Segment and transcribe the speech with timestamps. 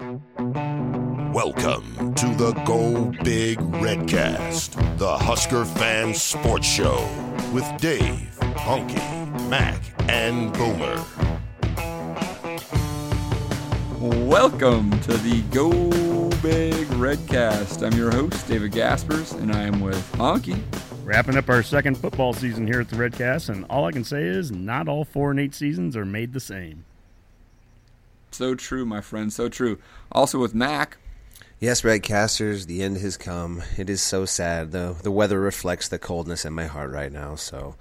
[0.00, 0.22] Welcome
[2.14, 7.06] to the Go Big Redcast, the Husker fan sports show
[7.52, 8.96] with Dave, Honky,
[9.50, 11.04] Mac, and Boomer.
[14.24, 15.70] Welcome to the Go
[16.40, 17.86] Big Redcast.
[17.86, 20.62] I'm your host, David Gaspers, and I am with Honky.
[21.04, 24.22] Wrapping up our second football season here at the Redcast, and all I can say
[24.22, 26.86] is not all four and eight seasons are made the same.
[28.30, 29.78] So true, my friend, so true.
[30.12, 30.98] Also with Mac.
[31.58, 33.62] Yes, Redcasters, the end has come.
[33.76, 34.94] It is so sad, though.
[34.94, 37.74] The weather reflects the coldness in my heart right now, so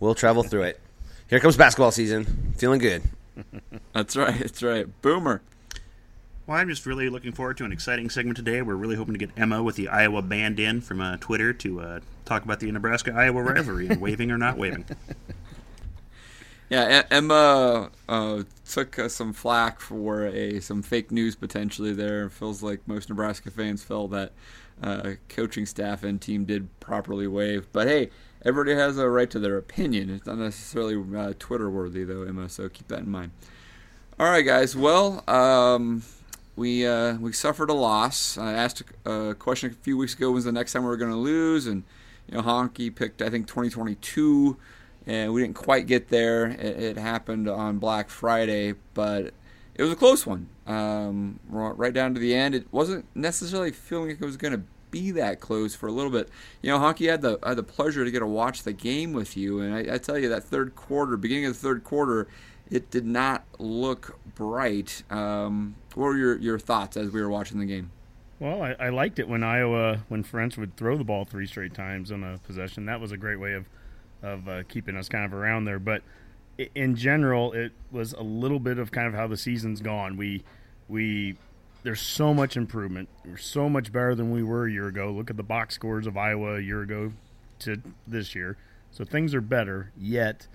[0.00, 0.80] we'll travel through it.
[1.28, 2.54] Here comes basketball season.
[2.56, 3.02] Feeling good.
[3.92, 4.86] That's right, that's right.
[5.00, 5.40] Boomer.
[6.46, 8.60] Well, I'm just really looking forward to an exciting segment today.
[8.60, 11.80] We're really hoping to get Emma with the Iowa band in from uh, Twitter to
[11.80, 14.84] uh, talk about the Nebraska Iowa rivalry and waving or not waving.
[16.70, 22.30] Yeah, Emma uh, took uh, some flack for a some fake news potentially there.
[22.30, 24.30] Feels like most Nebraska fans felt that
[24.80, 27.66] uh, coaching staff and team did properly wave.
[27.72, 28.10] But hey,
[28.44, 30.10] everybody has a right to their opinion.
[30.10, 32.48] It's not necessarily uh, Twitter worthy though, Emma.
[32.48, 33.32] So keep that in mind.
[34.20, 34.76] All right, guys.
[34.76, 36.04] Well, um,
[36.54, 38.38] we uh, we suffered a loss.
[38.38, 41.10] I asked a question a few weeks ago: When's the next time we are going
[41.10, 41.66] to lose?
[41.66, 41.82] And
[42.28, 44.56] you know, Honky picked I think 2022
[45.10, 46.46] and we didn't quite get there.
[46.46, 49.34] It, it, happened on Black Friday, but
[49.74, 50.48] it was a close one.
[50.68, 54.62] Um, right down to the end, it wasn't necessarily feeling like it was going to
[54.92, 56.28] be that close for a little bit.
[56.62, 59.36] You know, Honky had the had the pleasure to get to watch the game with
[59.36, 62.28] you, and I, I tell you that third quarter, beginning of the third quarter,
[62.70, 65.02] it did not look bright.
[65.10, 67.90] Um, what were your, your thoughts as we were watching the game?
[68.38, 71.74] Well, I, I liked it when Iowa, when Ferentz would throw the ball three straight
[71.74, 72.86] times on a possession.
[72.86, 73.66] That was a great way of
[74.22, 75.78] of uh, keeping us kind of around there.
[75.78, 76.02] But
[76.74, 80.16] in general, it was a little bit of kind of how the season's gone.
[80.16, 80.42] We
[80.88, 81.36] we
[81.82, 83.08] there's so much improvement.
[83.24, 85.10] We're so much better than we were a year ago.
[85.10, 87.12] Look at the box scores of Iowa a year ago
[87.60, 88.56] to this year.
[88.90, 89.92] So things are better.
[89.96, 90.46] Yet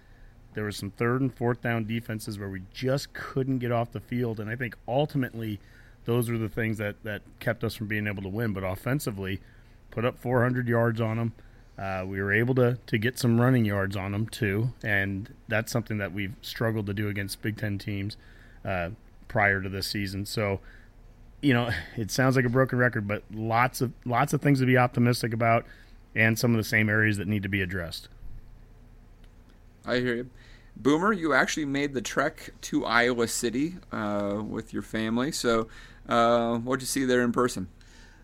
[0.53, 3.99] there was some third and fourth down defenses where we just couldn't get off the
[3.99, 5.59] field, and I think ultimately
[6.05, 8.53] those are the things that that kept us from being able to win.
[8.53, 9.41] But offensively,
[9.91, 11.33] put up 400 yards on them.
[11.77, 15.71] Uh, we were able to, to get some running yards on them too, and that's
[15.71, 18.15] something that we've struggled to do against Big Ten teams
[18.63, 18.91] uh,
[19.27, 20.25] prior to this season.
[20.25, 20.61] So,
[21.41, 24.65] you know, it sounds like a broken record, but lots of lots of things to
[24.65, 25.65] be optimistic about,
[26.15, 28.07] and some of the same areas that need to be addressed.
[29.85, 30.29] I hear you.
[30.77, 35.31] Boomer, you actually made the trek to Iowa City uh, with your family.
[35.31, 35.67] So,
[36.07, 37.67] uh, what'd you see there in person?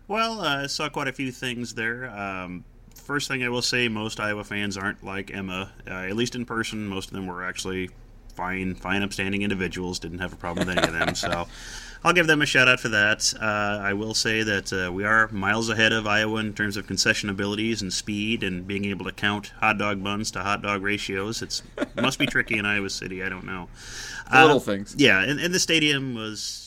[0.08, 2.10] Well, uh, I saw quite a few things there.
[2.10, 2.64] Um,
[3.02, 5.72] first thing I will say, most Iowa fans aren't like Emma.
[5.86, 7.90] Uh, at least in person, most of them were actually
[8.34, 9.98] fine, fine, upstanding individuals.
[9.98, 11.14] Didn't have a problem with any of them.
[11.14, 11.46] So
[12.04, 13.32] I'll give them a shout out for that.
[13.40, 16.86] Uh, I will say that uh, we are miles ahead of Iowa in terms of
[16.86, 20.82] concession abilities and speed and being able to count hot dog buns to hot dog
[20.82, 21.42] ratios.
[21.42, 23.22] It's, it must be tricky in Iowa City.
[23.22, 23.68] I don't know.
[24.32, 24.94] Little uh, things.
[24.96, 26.61] Yeah, and, and the stadium was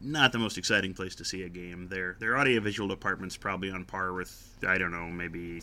[0.00, 1.88] not the most exciting place to see a game.
[1.88, 5.62] Their their audiovisual department's probably on par with I don't know maybe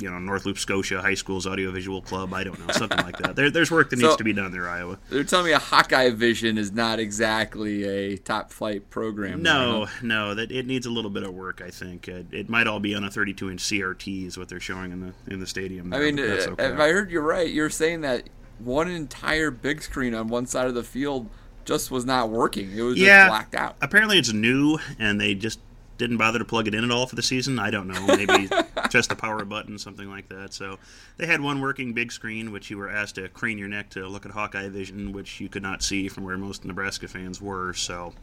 [0.00, 2.32] you know North Loup Scotia High School's audiovisual club.
[2.32, 3.36] I don't know something like that.
[3.36, 4.98] There, there's work that so, needs to be done there, Iowa.
[5.10, 9.42] They're telling me a Hawkeye Vision is not exactly a top flight program.
[9.42, 11.62] No, no, that it needs a little bit of work.
[11.64, 14.60] I think it, it might all be on a 32 inch CRT is what they're
[14.60, 15.90] showing in the in the stadium.
[15.90, 16.66] There, I mean, uh, okay.
[16.66, 20.66] if I heard you right, you're saying that one entire big screen on one side
[20.66, 21.28] of the field
[21.70, 22.76] just was not working.
[22.76, 23.76] It was yeah, just blacked out.
[23.80, 25.60] Apparently, it's new, and they just
[25.98, 27.60] didn't bother to plug it in at all for the season.
[27.60, 28.06] I don't know.
[28.06, 28.48] Maybe
[28.90, 30.52] just the power button, something like that.
[30.52, 30.78] So
[31.16, 34.08] they had one working big screen, which you were asked to crane your neck to
[34.08, 37.72] look at Hawkeye Vision, which you could not see from where most Nebraska fans were.
[37.74, 38.14] So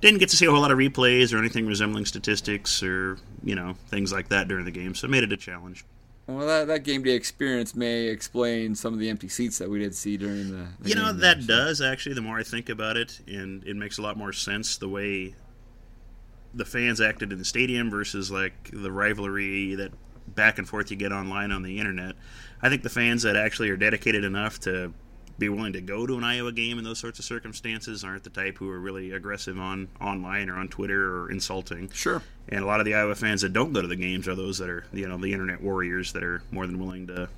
[0.00, 3.54] didn't get to see a whole lot of replays or anything resembling statistics or you
[3.54, 4.96] know things like that during the game.
[4.96, 5.84] So it made it a challenge.
[6.36, 9.80] Well, that, that game day experience may explain some of the empty seats that we
[9.80, 10.66] did see during the.
[10.80, 11.46] the you know that there, so.
[11.46, 12.14] does actually.
[12.14, 15.34] The more I think about it, and it makes a lot more sense the way
[16.54, 19.92] the fans acted in the stadium versus like the rivalry that
[20.34, 22.14] back and forth you get online on the internet.
[22.62, 24.92] I think the fans that actually are dedicated enough to
[25.40, 28.30] be willing to go to an Iowa game in those sorts of circumstances aren't the
[28.30, 31.90] type who are really aggressive on online or on Twitter or insulting.
[31.90, 32.22] Sure.
[32.48, 34.58] And a lot of the Iowa fans that don't go to the games are those
[34.58, 37.28] that are you know the internet warriors that are more than willing to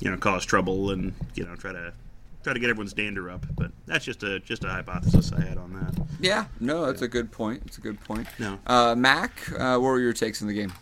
[0.00, 1.94] you know cause trouble and you know try to
[2.42, 3.46] try to get everyone's dander up.
[3.56, 6.06] But that's just a just a hypothesis I had on that.
[6.20, 7.62] Yeah, no, that's a good point.
[7.66, 8.26] It's a good point.
[8.38, 8.58] No.
[8.66, 10.72] Uh, Mac, uh, what were your takes in the game?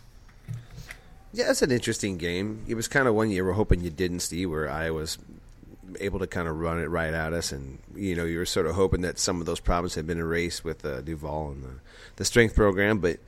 [1.33, 2.63] Yeah, it's an interesting game.
[2.67, 5.17] It was kind of one you were hoping you didn't see, where Iowa's
[5.99, 8.65] able to kind of run it right at us, and you know you were sort
[8.65, 11.73] of hoping that some of those problems had been erased with uh, Duval and the,
[12.17, 12.99] the strength program.
[12.99, 13.19] But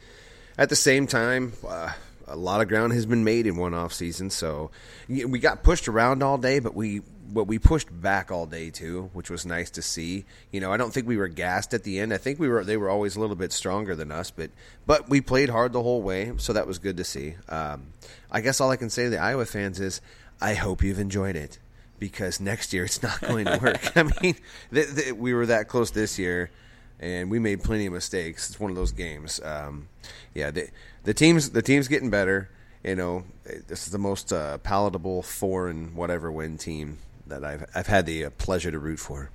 [0.58, 1.92] at the same time, uh,
[2.28, 4.72] a lot of ground has been made in one off season, so
[5.08, 7.02] we got pushed around all day, but we
[7.34, 10.26] but we pushed back all day too, which was nice to see.
[10.52, 12.14] You know, I don't think we were gassed at the end.
[12.14, 14.52] I think we were they were always a little bit stronger than us, but
[14.86, 17.36] but we played hard the whole way, so that was good to see.
[17.50, 17.88] Um,
[18.32, 20.02] I guess all I can say to the Iowa fans is,
[20.40, 21.60] I hope you've enjoyed it
[22.04, 23.92] because next year it's not going to work.
[23.96, 24.36] I mean,
[24.74, 26.52] th- th- we were that close this year,
[27.00, 28.50] and we made plenty of mistakes.
[28.50, 29.40] It's one of those games.
[29.42, 29.88] Um,
[30.34, 30.68] yeah, the,
[31.06, 32.50] the teams the team's getting better.
[32.84, 36.98] You know, this is the most uh, palatable four and whatever win team
[37.28, 39.30] that I've I've had the uh, pleasure to root for.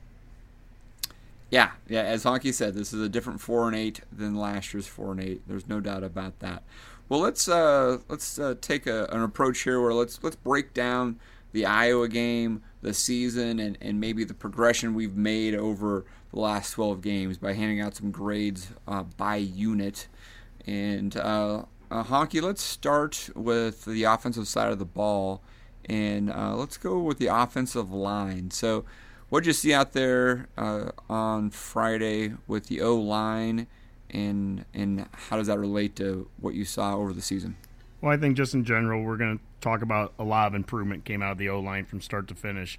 [1.50, 2.03] Yeah, yeah.
[2.03, 5.23] As Honky said, this is a different four and eight than last year's four and
[5.23, 5.41] eight.
[5.49, 6.65] There's no doubt about that.
[7.09, 11.19] Well, let's uh, let's uh, take a, an approach here where let's let's break down
[11.52, 16.72] the Iowa game, the season, and, and maybe the progression we've made over the last
[16.72, 20.08] 12 games by handing out some grades uh, by unit.
[20.66, 25.42] And uh, uh, Honky, let's start with the offensive side of the ball,
[25.86, 28.50] and uh, let's go with the offensive line.
[28.50, 28.84] So,
[29.30, 33.66] what did you see out there uh, on Friday with the O line,
[34.10, 37.56] and and how does that relate to what you saw over the season?
[38.00, 41.05] Well, I think just in general, we're going to talk about a lot of improvement
[41.05, 42.78] came out of the O line from start to finish.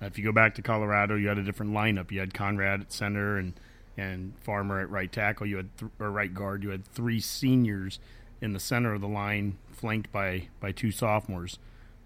[0.00, 2.10] Uh, if you go back to Colorado, you had a different lineup.
[2.10, 3.54] You had Conrad at center and
[3.96, 5.46] and Farmer at right tackle.
[5.46, 6.62] You had th- or right guard.
[6.62, 7.98] You had three seniors
[8.40, 11.58] in the center of the line, flanked by by two sophomores.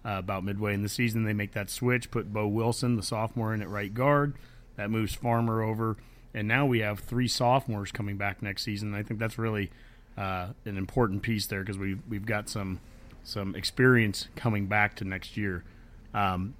[0.05, 3.53] Uh, about midway in the season, they make that switch, put Boe Wilson, the sophomore,
[3.53, 4.33] in at right guard.
[4.75, 5.95] That moves Farmer over,
[6.33, 8.93] and now we have three sophomores coming back next season.
[8.93, 9.71] I think that's really
[10.17, 12.81] uh, an important piece there because we we've got some
[13.23, 15.63] some experience coming back to next year.
[16.13, 16.55] Um,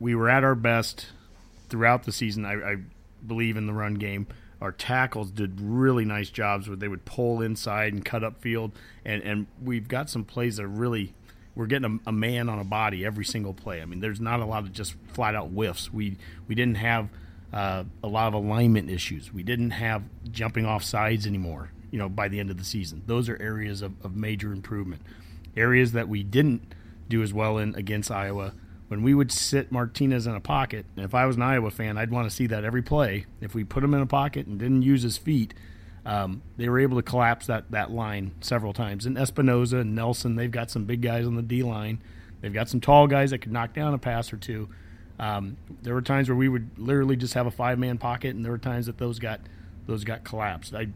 [0.00, 1.06] we were at our best
[1.68, 2.44] throughout the season.
[2.44, 2.76] I, I,
[3.26, 4.26] believe in the run game.
[4.60, 8.72] Our tackles did really nice jobs where they would pull inside and cut up field,
[9.04, 11.14] and and we've got some plays that really
[11.56, 13.82] we're getting a, a man on a body every single play.
[13.82, 15.92] I mean, there's not a lot of just flat out whiffs.
[15.92, 17.08] We we didn't have
[17.52, 19.32] uh, a lot of alignment issues.
[19.32, 21.70] We didn't have jumping off sides anymore.
[21.90, 25.02] You know, by the end of the season, those are areas of, of major improvement.
[25.56, 26.74] Areas that we didn't
[27.08, 28.52] do as well in against Iowa
[28.88, 31.98] when we would sit Martinez in a pocket, and if I was an Iowa fan,
[31.98, 33.26] I'd want to see that every play.
[33.40, 35.54] If we put him in a pocket and didn't use his feet,
[36.04, 39.06] um, they were able to collapse that, that line several times.
[39.06, 42.00] And Epenesa and Nelson, they've got some big guys on the D line.
[42.40, 44.68] They've got some tall guys that could knock down a pass or two.
[45.18, 48.44] Um, there were times where we would literally just have a five man pocket, and
[48.44, 49.40] there were times that those got
[49.86, 50.74] those got collapsed.
[50.74, 50.88] I,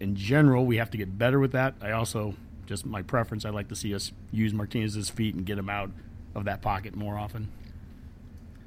[0.00, 1.74] in general, we have to get better with that.
[1.82, 2.34] I also
[2.66, 3.44] just my preference.
[3.44, 5.90] I like to see us use Martinez's feet and get him out
[6.34, 7.48] of that pocket more often.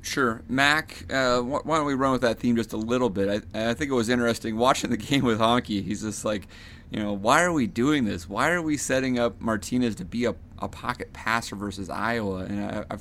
[0.02, 1.06] Sure, Mac.
[1.12, 3.44] Uh, why don't we run with that theme just a little bit?
[3.54, 5.84] I, I think it was interesting watching the game with Honky.
[5.84, 6.48] He's just like,
[6.90, 8.28] you know, why are we doing this?
[8.28, 12.46] Why are we setting up Martinez to be a, a pocket passer versus Iowa?
[12.46, 12.96] And I, I,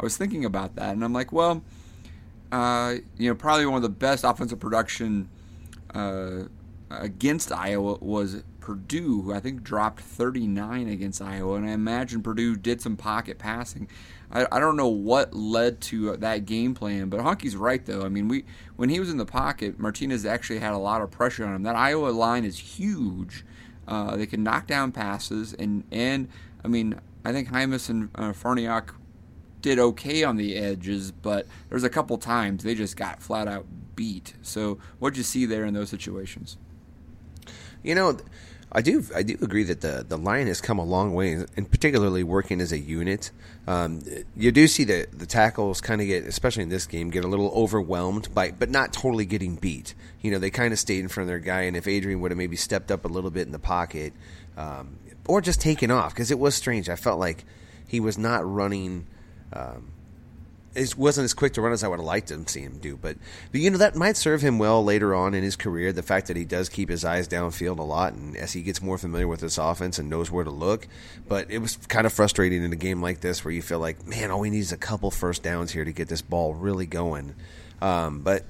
[0.00, 1.62] I was thinking about that, and I'm like, well,
[2.52, 5.28] uh, you know, probably one of the best offensive production
[5.92, 6.44] uh,
[6.90, 12.54] against Iowa was Purdue, who I think dropped 39 against Iowa, and I imagine Purdue
[12.54, 13.88] did some pocket passing.
[14.30, 18.02] I, I don't know what led to that game plan, but Honky's right though.
[18.02, 18.44] I mean, we
[18.76, 21.62] when he was in the pocket, Martinez actually had a lot of pressure on him.
[21.62, 23.42] That Iowa line is huge.
[23.86, 26.28] Uh, they can knock down passes, and and
[26.62, 28.90] I mean, I think Jaimes and uh, Farniok
[29.62, 33.64] did okay on the edges, but there's a couple times they just got flat out
[33.96, 34.34] beat.
[34.42, 36.58] So, what'd you see there in those situations?
[37.82, 38.18] You know,
[38.70, 41.70] I do I do agree that the the line has come a long way, and
[41.70, 43.30] particularly working as a unit.
[43.66, 44.00] Um,
[44.36, 47.28] you do see the the tackles kind of get, especially in this game, get a
[47.28, 49.94] little overwhelmed by, but not totally getting beat.
[50.20, 52.30] You know, they kind of stayed in front of their guy, and if Adrian would
[52.30, 54.12] have maybe stepped up a little bit in the pocket,
[54.56, 56.90] um, or just taken off, because it was strange.
[56.90, 57.44] I felt like
[57.86, 59.06] he was not running.
[59.52, 59.92] Um,
[60.78, 62.96] it wasn't as quick to run as I would have liked to see him do.
[62.96, 63.16] But,
[63.50, 65.92] but you know that might serve him well later on in his career.
[65.92, 68.80] The fact that he does keep his eyes downfield a lot, and as he gets
[68.80, 70.86] more familiar with this offense and knows where to look.
[71.26, 74.06] But it was kind of frustrating in a game like this where you feel like,
[74.06, 76.86] man, all we need is a couple first downs here to get this ball really
[76.86, 77.34] going.
[77.82, 78.44] Um, but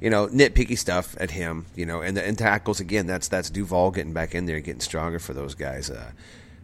[0.00, 3.06] you know, nitpicky stuff at him, you know, and the and tackles again.
[3.06, 5.90] That's that's Duval getting back in there, getting stronger for those guys.
[5.90, 6.12] Uh,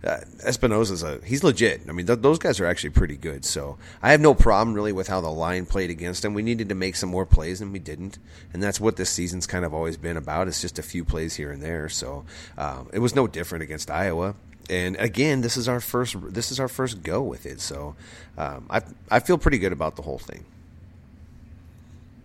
[0.04, 1.82] uh, Epenesa's a he's legit.
[1.88, 3.44] I mean, th- those guys are actually pretty good.
[3.44, 6.34] So I have no problem really with how the line played against him.
[6.34, 8.18] We needed to make some more plays, and we didn't.
[8.52, 10.48] And that's what this season's kind of always been about.
[10.48, 11.88] It's just a few plays here and there.
[11.88, 12.24] So
[12.58, 14.34] um, it was no different against Iowa.
[14.68, 17.60] And again, this is our first this is our first go with it.
[17.60, 17.96] So
[18.36, 20.44] um, I I feel pretty good about the whole thing.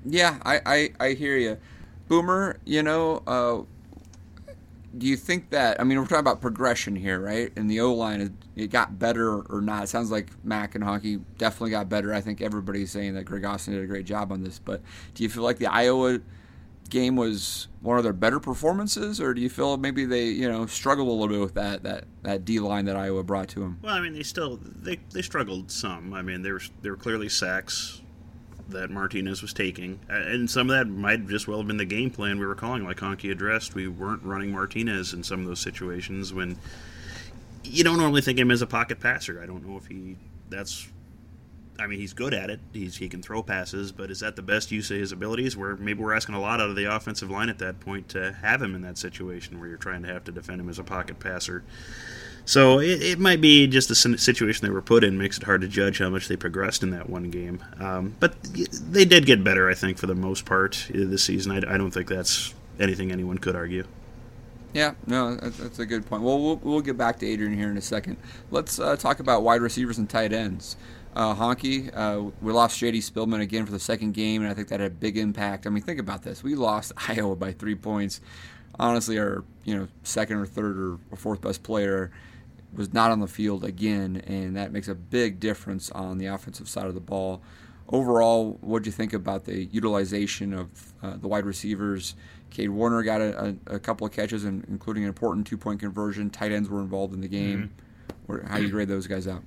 [0.05, 1.57] Yeah, I, I, I hear you.
[2.07, 3.61] Boomer, you know, uh,
[4.97, 7.51] do you think that, I mean, we're talking about progression here, right?
[7.55, 9.83] And the O line, it got better or not?
[9.83, 12.13] It sounds like Mac and Honky definitely got better.
[12.13, 14.59] I think everybody's saying that Greg Austin did a great job on this.
[14.59, 14.81] But
[15.13, 16.19] do you feel like the Iowa
[16.89, 20.65] game was one of their better performances, or do you feel maybe they, you know,
[20.65, 23.79] struggled a little bit with that that, that D line that Iowa brought to them?
[23.81, 26.13] Well, I mean, they still they, they struggled some.
[26.13, 28.01] I mean, there there were clearly sacks
[28.69, 32.09] that Martinez was taking, and some of that might just well have been the game
[32.09, 33.75] plan we were calling, like Honky addressed.
[33.75, 36.57] We weren't running Martinez in some of those situations when
[37.63, 39.41] you don't normally think him as a pocket passer.
[39.41, 40.17] I don't know if he
[40.49, 40.87] that's.
[41.77, 42.59] I mean, he's good at it.
[42.73, 45.55] He's he can throw passes, but is that the best use of his abilities?
[45.55, 48.33] Where maybe we're asking a lot out of the offensive line at that point to
[48.41, 50.83] have him in that situation where you're trying to have to defend him as a
[50.83, 51.63] pocket passer.
[52.45, 55.61] So it, it, might be just the situation they were put in makes it hard
[55.61, 57.63] to judge how much they progressed in that one game.
[57.79, 61.51] Um, but they did get better, I think, for the most part uh, this season.
[61.51, 63.85] I, I don't think that's anything anyone could argue.
[64.73, 66.21] Yeah, no, that's a good point.
[66.21, 68.17] Well, we'll, we'll get back to Adrian here in a second.
[68.51, 70.75] Let's uh, talk about wide receivers and tight ends.
[71.15, 72.99] Uh, Honky, uh, we lost J.D.
[72.99, 75.65] Spielman again for the second game, and I think that had a big impact.
[75.65, 78.21] I mean, think about this: we lost Iowa by three points.
[78.79, 82.11] Honestly, our you know second or third or fourth best player
[82.73, 86.69] was not on the field again, and that makes a big difference on the offensive
[86.69, 87.41] side of the ball.
[87.91, 92.15] Overall, what do you think about the utilization of uh, the wide receivers?
[92.51, 95.79] Kade Warner got a, a, a couple of catches, and including an important two point
[95.79, 96.29] conversion.
[96.29, 97.71] Tight ends were involved in the game.
[98.29, 98.47] Mm-hmm.
[98.47, 99.41] How do you grade those guys out?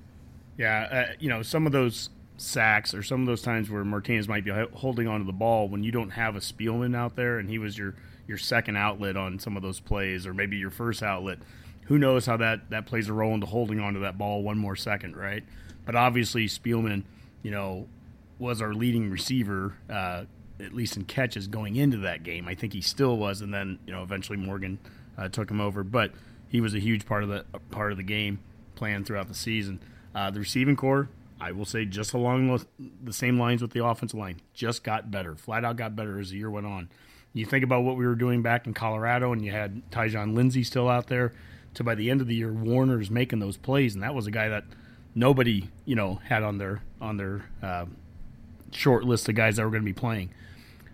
[0.59, 4.27] Yeah, uh, you know, some of those sacks or some of those times where Martinez
[4.27, 7.49] might be holding onto the ball when you don't have a Spielman out there and
[7.49, 7.95] he was your,
[8.27, 11.39] your second outlet on some of those plays, or maybe your first outlet
[11.93, 14.75] who knows how that, that plays a role into holding onto that ball one more
[14.75, 15.45] second, right?
[15.85, 17.03] But obviously, Spielman,
[17.43, 17.87] you know,
[18.39, 20.25] was our leading receiver, uh,
[20.59, 22.49] at least in catches going into that game.
[22.49, 24.79] I think he still was, and then you know eventually Morgan
[25.19, 25.85] uh, took him over.
[25.85, 26.13] But
[26.49, 28.39] he was a huge part of the part of the game
[28.75, 29.79] plan throughout the season.
[30.15, 32.59] Uh, the receiving corps, I will say, just along
[33.05, 35.37] the same lines with the offensive line, just got better.
[35.37, 36.89] Flat out got better as the year went on.
[37.35, 40.65] You think about what we were doing back in Colorado, and you had Tyjon Lindsey
[40.65, 41.35] still out there
[41.75, 44.31] to by the end of the year, Warner's making those plays, and that was a
[44.31, 44.65] guy that
[45.15, 47.87] nobody you know had on their on their uh,
[48.71, 50.31] short list of guys that were going to be playing.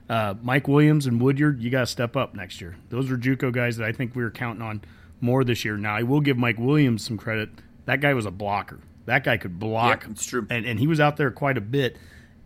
[0.08, 2.76] Uh, Mike Williams and Woodyard, you got to step up next year.
[2.88, 4.80] Those are JUCO guys that I think we were counting on
[5.20, 5.76] more this year.
[5.76, 7.50] Now I will give Mike Williams some credit.
[7.84, 8.80] That guy was a blocker.
[9.04, 10.04] That guy could block.
[10.04, 10.46] Yeah, it's true.
[10.50, 11.96] And and he was out there quite a bit,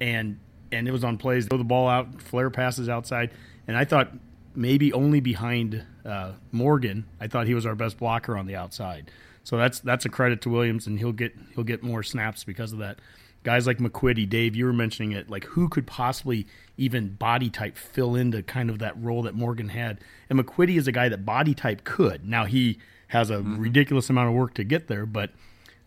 [0.01, 0.39] and
[0.71, 1.47] and it was on plays.
[1.47, 3.31] Throw the ball out, flare passes outside,
[3.67, 4.13] and I thought
[4.55, 7.07] maybe only behind uh, Morgan.
[7.21, 9.11] I thought he was our best blocker on the outside.
[9.45, 12.73] So that's that's a credit to Williams, and he'll get he'll get more snaps because
[12.73, 12.99] of that.
[13.43, 15.29] Guys like McQuitty, Dave, you were mentioning it.
[15.29, 19.71] Like who could possibly even body type fill into kind of that role that Morgan
[19.71, 19.99] had?
[20.31, 22.29] And McQuitty is a guy that body type could.
[22.29, 22.79] Now he
[23.09, 23.59] has a mm-hmm.
[23.59, 25.31] ridiculous amount of work to get there, but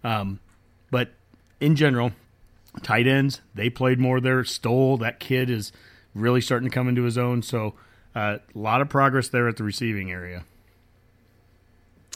[0.03, 0.39] um,
[0.91, 1.13] but
[1.61, 2.11] in general,
[2.83, 4.43] tight ends they played more there.
[4.43, 5.71] Stoll, that kid is
[6.13, 7.41] really starting to come into his own.
[7.41, 7.75] So
[8.15, 10.43] uh, a lot of progress there at the receiving area.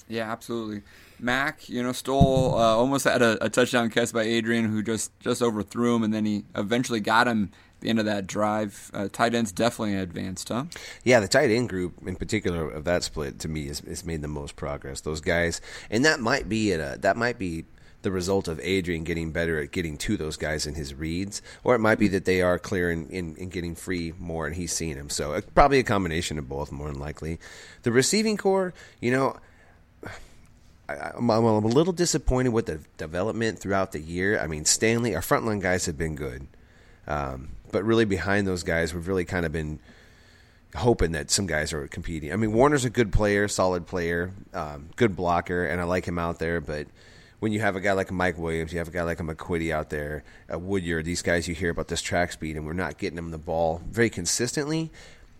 [0.08, 0.82] Yeah, absolutely.
[1.20, 5.12] Mac, you know, Stoll uh, almost had a, a, touchdown catch by Adrian, who just
[5.20, 8.90] just overthrew him, and then he eventually got him at the end of that drive.
[8.94, 10.66] Uh, tight ends definitely advanced, huh?
[11.04, 14.22] Yeah, the tight end group in particular of that split to me has, has made
[14.22, 15.02] the most progress.
[15.02, 17.66] Those guys, and that might be at a, that might be
[18.02, 21.76] the result of Adrian getting better at getting to those guys in his reads, or
[21.76, 24.72] it might be that they are clear in, in, in getting free more and he's
[24.72, 25.10] seeing him.
[25.10, 27.40] So uh, probably a combination of both, more than likely.
[27.84, 29.38] The receiving corps, you know,
[30.88, 34.40] I, am a little disappointed with the development throughout the year.
[34.40, 36.48] I mean, Stanley, our frontline guys have been good,
[37.06, 39.80] um, but really behind those guys, we've really kind of been
[40.76, 42.32] hoping that some guys are competing.
[42.32, 46.18] I mean, Warner's a good player, solid player, um, good blocker, and I like him
[46.18, 46.88] out there, but
[47.40, 49.72] when you have a guy like Mike Williams, you have a guy like a McQuitty
[49.72, 52.98] out there, a Woodyard, these guys you hear about this track speed, and we're not
[52.98, 54.92] getting them the ball very consistently.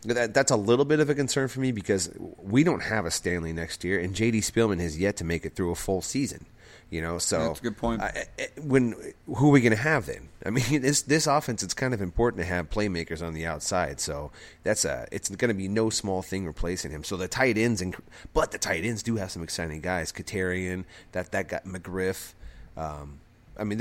[0.04, 3.12] That, that's a little bit of a concern for me because we don't have a
[3.12, 4.40] Stanley next year, and J.D.
[4.40, 6.46] Spielman has yet to make it through a full season.
[6.90, 8.02] You know, so that's a good point.
[8.02, 8.26] I,
[8.60, 8.96] when
[9.28, 10.30] who are we going to have then?
[10.46, 14.00] I mean, this this offense it's kind of important to have playmakers on the outside.
[14.00, 14.32] So
[14.64, 17.04] that's a it's going to be no small thing replacing him.
[17.04, 17.96] So the tight ends and
[18.34, 20.12] but the tight ends do have some exciting guys.
[20.12, 22.34] Katerian, that that got McGriff.
[22.76, 23.20] Um,
[23.58, 23.80] I mean,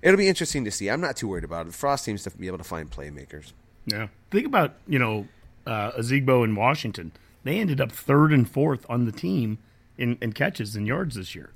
[0.00, 0.88] it'll be interesting to see.
[0.88, 1.72] I'm not too worried about it.
[1.72, 3.52] The Frost seems to be able to find playmakers.
[3.84, 5.28] Yeah, think about you know
[5.66, 7.12] uh, Ozigbo in Washington.
[7.44, 9.58] They ended up third and fourth on the team
[9.96, 11.52] in, in catches and yards this year.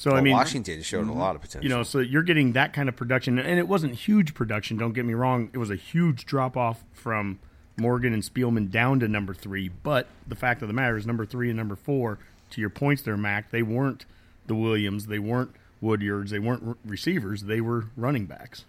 [0.00, 1.10] So well, I mean, Washington showed mm-hmm.
[1.10, 1.62] a lot of potential.
[1.62, 4.78] You know, so you're getting that kind of production, and it wasn't huge production.
[4.78, 7.38] Don't get me wrong; it was a huge drop off from
[7.76, 9.68] Morgan and Spielman down to number three.
[9.68, 13.02] But the fact of the matter is, number three and number four, to your points
[13.02, 14.06] there, Mac, they weren't
[14.46, 15.50] the Williams, they weren't
[15.82, 18.64] Woodyards, they weren't receivers, they were running backs.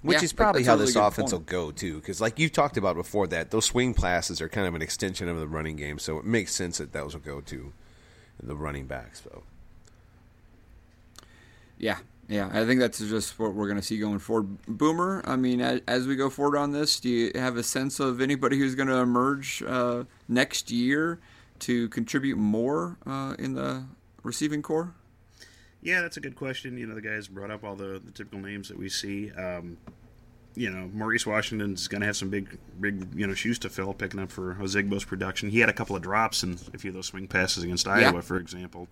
[0.00, 1.32] Which yeah, is probably how this offense point.
[1.32, 4.66] will go too, because like you talked about before, that those swing passes are kind
[4.66, 7.42] of an extension of the running game, so it makes sense that those will go
[7.42, 7.74] to
[8.42, 9.42] the running backs, though.
[11.78, 14.62] Yeah, yeah, I think that's just what we're going to see going forward.
[14.66, 18.00] Boomer, I mean, as, as, we go forward on this, do you have a sense
[18.00, 21.18] of anybody who's going to emerge uh, next year
[21.60, 23.84] to contribute more uh, in the
[24.22, 24.94] receiving corps?
[25.82, 26.78] Yeah, that's a good question.
[26.78, 29.32] You know, the guys brought up all the, the typical names that we see.
[29.32, 29.76] Um,
[30.54, 33.94] you know, Maurice Washington's going to have some big, big, you know, shoes to fill
[33.94, 35.50] picking up for Ozigbo's production.
[35.50, 38.14] He had a couple of drops in a few of those swing passes against Iowa,
[38.14, 38.20] yeah.
[38.20, 38.88] for example.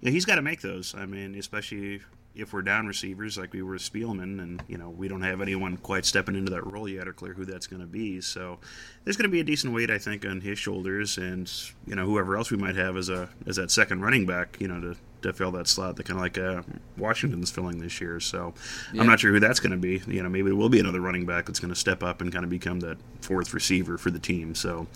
[0.00, 0.94] Yeah, he's got to make those.
[0.94, 2.00] I mean, especially
[2.34, 5.40] if we're down receivers like we were with Spielman, and you know we don't have
[5.40, 8.20] anyone quite stepping into that role yet or clear who that's going to be.
[8.20, 8.58] So
[9.04, 11.50] there's going to be a decent weight, I think, on his shoulders, and
[11.86, 14.68] you know whoever else we might have as a as that second running back, you
[14.68, 16.62] know, to to fill that slot that kind of like uh,
[16.96, 18.20] Washington's filling this year.
[18.20, 18.54] So
[18.92, 19.00] yeah.
[19.00, 20.00] I'm not sure who that's going to be.
[20.06, 22.32] You know, maybe it will be another running back that's going to step up and
[22.32, 24.54] kind of become that fourth receiver for the team.
[24.54, 24.86] So.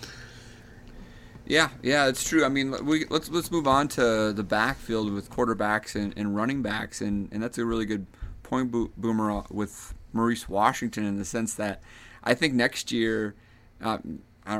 [1.47, 2.45] Yeah, yeah, it's true.
[2.45, 6.61] I mean, we let's let's move on to the backfield with quarterbacks and, and running
[6.61, 8.07] backs, and, and that's a really good
[8.43, 11.81] point, Boomer, with Maurice Washington in the sense that
[12.23, 13.35] I think next year,
[13.81, 13.99] uh,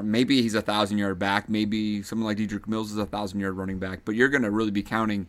[0.03, 3.57] maybe he's a thousand yard back, maybe someone like Dedrick Mills is a thousand yard
[3.57, 5.27] running back, but you're going to really be counting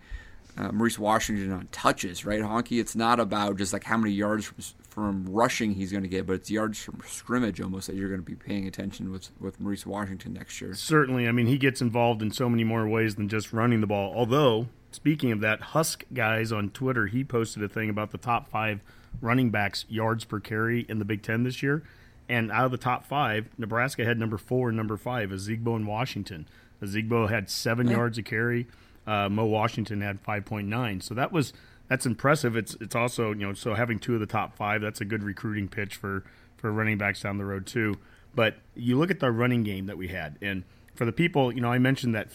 [0.58, 2.80] uh, Maurice Washington on touches, right, Honky?
[2.80, 4.56] It's not about just like how many yards from,
[4.90, 8.22] from rushing he's going to get, but it's yards from scrimmage almost that you're going
[8.22, 10.74] to be paying attention with with Maurice Washington next year.
[10.74, 13.88] Certainly, I mean he gets involved in so many more ways than just running the
[13.88, 14.14] ball.
[14.16, 18.50] Although, speaking of that, Husk guys on Twitter, he posted a thing about the top
[18.50, 18.82] five
[19.22, 21.84] running backs yards per carry in the Big Ten this year.
[22.28, 25.88] And out of the top five, Nebraska had number four and number five, Ozigbo and
[25.88, 26.48] Washington.
[26.82, 27.98] Ozigbo had seven yeah.
[27.98, 28.68] yards a carry.
[29.10, 31.02] Uh, Mo Washington had 5.9.
[31.02, 31.52] So that was
[31.88, 32.56] that's impressive.
[32.56, 35.24] It's it's also you know so having two of the top five that's a good
[35.24, 36.24] recruiting pitch for
[36.58, 37.98] for running backs down the road too.
[38.36, 41.60] But you look at the running game that we had, and for the people, you
[41.60, 42.28] know, I mentioned that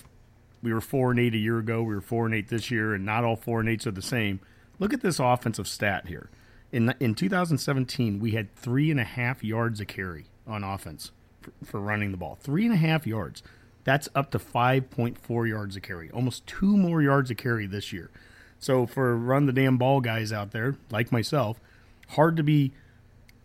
[0.63, 1.83] we were four and eight a year ago.
[1.85, 4.03] We were four and eight this year, and not all four and eights are the
[4.03, 4.41] same.
[4.81, 6.29] Look at this offensive stat here.
[6.73, 11.53] In in 2017, we had three and a half yards a carry on offense for,
[11.65, 12.37] for running the ball.
[12.41, 13.45] Three and a half yards.
[13.85, 18.11] That's up to 5.4 yards a carry, almost two more yards a carry this year.
[18.59, 21.61] So for run the damn ball guys out there, like myself,
[22.09, 22.73] hard to be,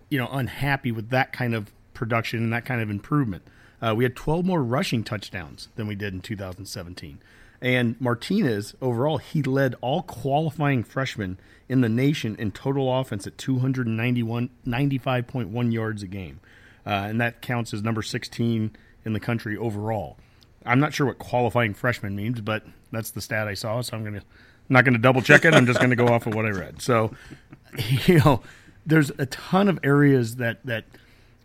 [0.10, 3.44] you know, unhappy with that kind of production and that kind of improvement.
[3.82, 7.20] Uh, we had 12 more rushing touchdowns than we did in 2017.
[7.62, 13.38] And Martinez, overall, he led all qualifying freshmen in the nation in total offense at
[13.38, 16.40] 291, 95.1 yards a game.
[16.86, 18.72] Uh, and that counts as number 16
[19.04, 20.18] in the country overall.
[20.66, 24.04] I'm not sure what qualifying freshman means, but that's the stat I saw, so I'm
[24.04, 25.54] gonna I'm not gonna double check it.
[25.54, 26.82] I'm just gonna go off of what I read.
[26.82, 27.12] So,
[28.06, 28.42] you know,
[28.86, 30.86] there's a ton of areas that that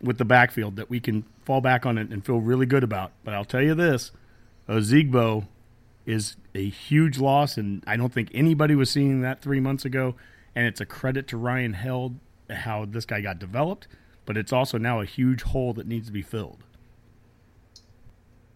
[0.01, 3.11] with the backfield that we can fall back on it and feel really good about.
[3.23, 4.11] But I'll tell you this,
[4.67, 5.47] Ozigbo
[6.05, 10.15] is a huge loss, and I don't think anybody was seeing that three months ago.
[10.57, 12.17] And it's a credit to Ryan Held
[12.49, 13.87] how this guy got developed,
[14.25, 16.63] but it's also now a huge hole that needs to be filled.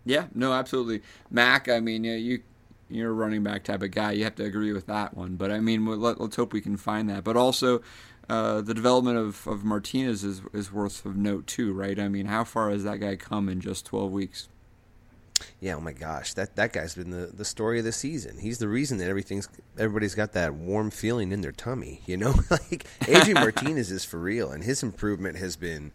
[0.05, 1.01] Yeah, no, absolutely.
[1.29, 2.41] Mac, I mean, you
[2.89, 4.13] you're a running back type of guy.
[4.13, 5.35] You have to agree with that one.
[5.35, 7.23] But I mean, let, us hope we can find that.
[7.23, 7.81] But also,
[8.27, 11.99] uh, the development of, of Martinez is is worth of note too, right?
[11.99, 14.47] I mean, how far has that guy come in just 12 weeks?
[15.61, 18.37] Yeah, oh my gosh, that that guy's been the, the story of the season.
[18.39, 22.01] He's the reason that everything's everybody's got that warm feeling in their tummy.
[22.05, 25.91] You know, like Adrian Martinez is for real, and his improvement has been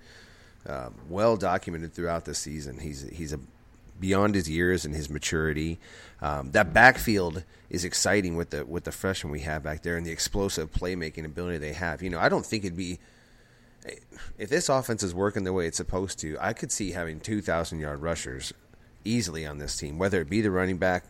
[0.66, 2.78] um, well documented throughout the season.
[2.78, 3.40] He's he's a
[3.98, 5.78] beyond his years and his maturity.
[6.20, 10.06] Um, that backfield is exciting with the with the freshmen we have back there and
[10.06, 12.02] the explosive playmaking ability they have.
[12.02, 12.98] You know, I don't think it'd be
[14.38, 16.36] if this offense is working the way it's supposed to.
[16.40, 18.52] I could see having two thousand yard rushers
[19.04, 21.04] easily on this team, whether it be the running back,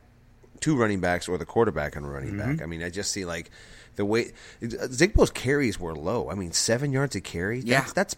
[0.60, 2.56] two running backs, or the quarterback and running mm-hmm.
[2.56, 2.62] back.
[2.62, 3.50] I mean, I just see like
[3.96, 6.28] the way Zigbo's carries were low.
[6.30, 7.60] I mean, seven yards a carry.
[7.60, 8.16] Yeah, that's, that's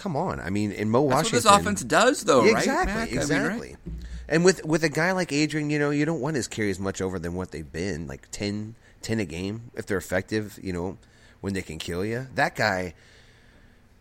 [0.00, 0.40] come on.
[0.40, 2.64] I mean, in Mo that's Washington, what this offense does, though, yeah, right?
[2.64, 3.12] Exactly, Mac?
[3.12, 3.68] exactly.
[3.68, 4.04] I mean, right?
[4.28, 7.00] And with with a guy like Adrian, you know, you don't want his carries much
[7.00, 10.58] over than what they've been, like 10, 10 a game if they're effective.
[10.62, 10.98] You know,
[11.40, 12.28] when they can kill you.
[12.34, 12.94] That guy,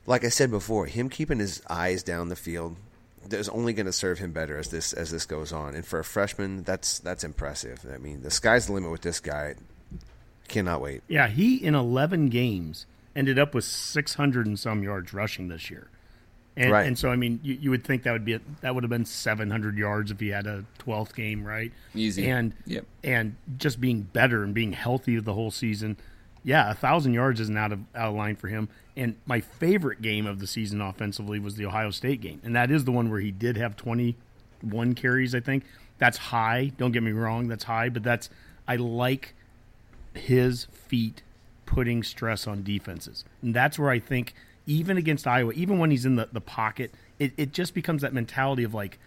[0.05, 2.77] like I said before, him keeping his eyes down the field
[3.29, 5.75] is only going to serve him better as this as this goes on.
[5.75, 7.85] And for a freshman, that's that's impressive.
[7.93, 9.55] I mean, the sky's the limit with this guy.
[10.47, 11.01] Cannot wait.
[11.07, 15.69] Yeah, he in eleven games ended up with six hundred and some yards rushing this
[15.69, 15.89] year.
[16.59, 16.85] And, right.
[16.85, 18.89] and so, I mean, you, you would think that would be a, that would have
[18.89, 21.71] been 700 yards if he had a 12th game, right?
[21.95, 22.27] Easy.
[22.27, 22.85] And yep.
[23.01, 25.95] and just being better and being healthy the whole season.
[26.43, 28.67] Yeah, a thousand yards isn't out of out of line for him.
[28.97, 32.71] And my favorite game of the season offensively was the Ohio State game, and that
[32.71, 35.33] is the one where he did have 21 carries.
[35.33, 35.63] I think
[35.97, 36.71] that's high.
[36.77, 38.29] Don't get me wrong, that's high, but that's
[38.67, 39.33] I like
[40.13, 41.23] his feet
[41.69, 44.33] putting stress on defenses, and that's where I think
[44.65, 48.11] even against Iowa, even when he's in the, the pocket, it, it just becomes that
[48.11, 48.97] mentality of like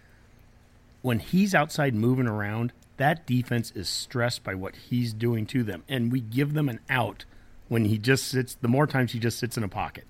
[1.01, 5.83] when he's outside moving around, that defense is stressed by what he's doing to them.
[5.89, 7.25] And we give them an out
[7.67, 10.05] when he just sits, the more times he just sits in a pocket.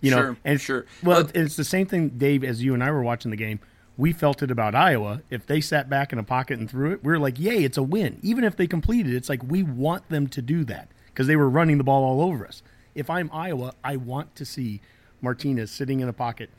[0.00, 0.86] You know, sure, and sure.
[1.02, 3.60] Well, it's the same thing, Dave, as you and I were watching the game.
[3.96, 5.22] We felt it about Iowa.
[5.30, 7.78] If they sat back in a pocket and threw it, we are like, yay, it's
[7.78, 8.18] a win.
[8.22, 11.48] Even if they completed, it's like we want them to do that because they were
[11.48, 12.62] running the ball all over us.
[12.96, 14.80] If I'm Iowa, I want to see
[15.22, 16.50] Martinez sitting in a pocket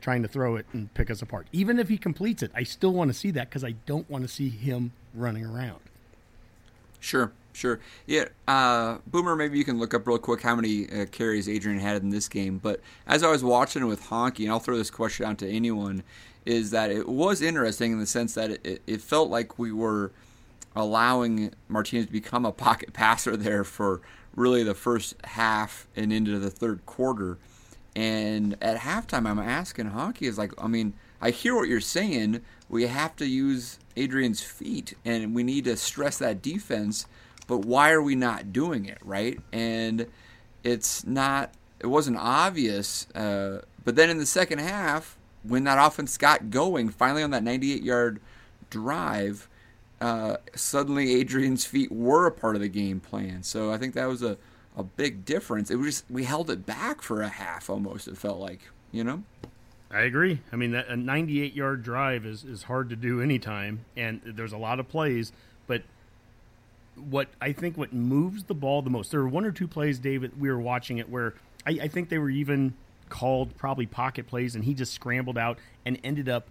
[0.00, 1.46] trying to throw it and pick us apart.
[1.52, 4.24] Even if he completes it, I still want to see that because I don't want
[4.24, 5.78] to see him running around.
[6.98, 7.78] Sure, sure.
[8.06, 11.78] Yeah, uh, Boomer, maybe you can look up real quick how many uh, carries Adrian
[11.78, 12.58] had in this game.
[12.58, 16.02] But as I was watching with Honky, and I'll throw this question out to anyone,
[16.44, 20.10] is that it was interesting in the sense that it, it felt like we were
[20.74, 24.00] allowing Martinez to become a pocket passer there for
[24.34, 27.38] really the first half and into the third quarter.
[27.94, 32.40] And at halftime, I'm asking Honky is like, I mean, I hear what you're saying.
[32.68, 37.06] We have to use Adrian's feet, and we need to stress that defense.
[37.46, 39.38] But why are we not doing it, right?
[39.52, 40.06] And
[40.64, 41.52] it's not.
[41.80, 43.10] It wasn't obvious.
[43.10, 47.42] Uh, but then in the second half, when that offense got going, finally on that
[47.44, 48.20] 98-yard
[48.70, 49.48] drive,
[50.02, 53.42] uh, suddenly Adrian's feet were a part of the game plan.
[53.44, 54.36] So I think that was a
[54.76, 55.70] a big difference.
[55.70, 58.08] It was just we held it back for a half almost.
[58.08, 58.60] It felt like
[58.90, 59.22] you know.
[59.90, 60.40] I agree.
[60.50, 64.54] I mean, that, a 98 yard drive is, is hard to do anytime, and there's
[64.54, 65.32] a lot of plays.
[65.66, 65.82] But
[66.96, 69.98] what I think what moves the ball the most, there were one or two plays,
[69.98, 71.34] David, we were watching it where
[71.66, 72.74] I, I think they were even
[73.10, 76.48] called probably pocket plays, and he just scrambled out and ended up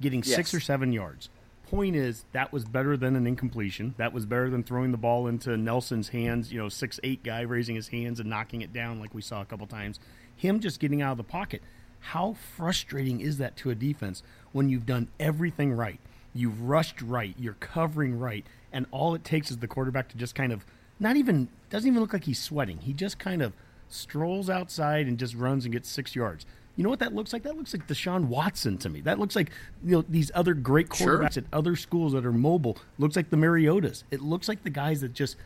[0.00, 0.36] getting yes.
[0.36, 1.28] six or seven yards
[1.74, 3.94] point is that was better than an incompletion.
[3.96, 7.40] That was better than throwing the ball into Nelson's hands, you know, six eight guy
[7.40, 9.98] raising his hands and knocking it down like we saw a couple times.
[10.36, 11.62] Him just getting out of the pocket.
[11.98, 15.98] How frustrating is that to a defense when you've done everything right?
[16.32, 20.36] You've rushed right, you're covering right, and all it takes is the quarterback to just
[20.36, 20.64] kind of
[21.00, 22.78] not even doesn't even look like he's sweating.
[22.78, 23.52] He just kind of
[23.88, 26.46] strolls outside and just runs and gets six yards.
[26.76, 27.44] You know what that looks like?
[27.44, 29.00] That looks like Deshaun Watson to me.
[29.00, 29.50] That looks like
[29.84, 31.44] you know these other great quarterbacks sure.
[31.44, 32.76] at other schools that are mobile.
[32.98, 34.02] Looks like the Mariotas.
[34.10, 35.36] It looks like the guys that just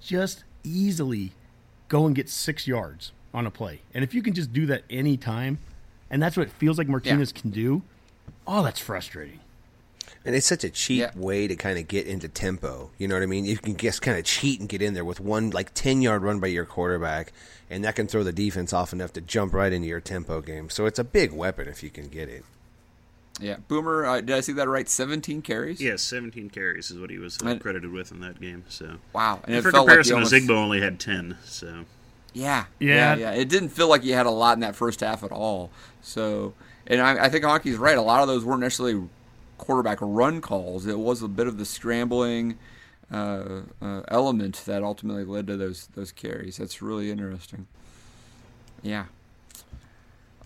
[0.00, 1.32] just easily
[1.88, 3.80] go and get six yards on a play.
[3.92, 5.58] And if you can just do that any time,
[6.10, 7.40] and that's what it feels like Martinez yeah.
[7.42, 7.82] can do,
[8.46, 9.40] oh, that's frustrating.
[10.26, 11.10] And it's such a cheap yeah.
[11.14, 12.90] way to kind of get into tempo.
[12.96, 13.44] You know what I mean?
[13.44, 16.22] You can just kind of cheat and get in there with one like ten yard
[16.22, 17.32] run by your quarterback,
[17.68, 20.70] and that can throw the defense off enough to jump right into your tempo game.
[20.70, 22.44] So it's a big weapon if you can get it.
[23.40, 24.88] Yeah, Boomer, uh, did I see that right?
[24.88, 25.80] Seventeen carries.
[25.80, 28.64] Yes, seventeen carries is what he was uh, credited with in that game.
[28.68, 30.32] So wow, and, and for comparison, like almost...
[30.32, 31.36] Zigbo only had ten.
[31.44, 31.84] So
[32.32, 33.30] yeah, yeah, yeah, yeah.
[33.32, 35.70] It didn't feel like he had a lot in that first half at all.
[36.00, 36.54] So,
[36.86, 37.98] and I, I think Honky's right.
[37.98, 39.06] A lot of those weren't necessarily
[39.58, 40.86] quarterback run calls.
[40.86, 42.58] It was a bit of the scrambling
[43.12, 46.56] uh, uh, element that ultimately led to those those carries.
[46.56, 47.66] That's really interesting.
[48.82, 49.06] Yeah.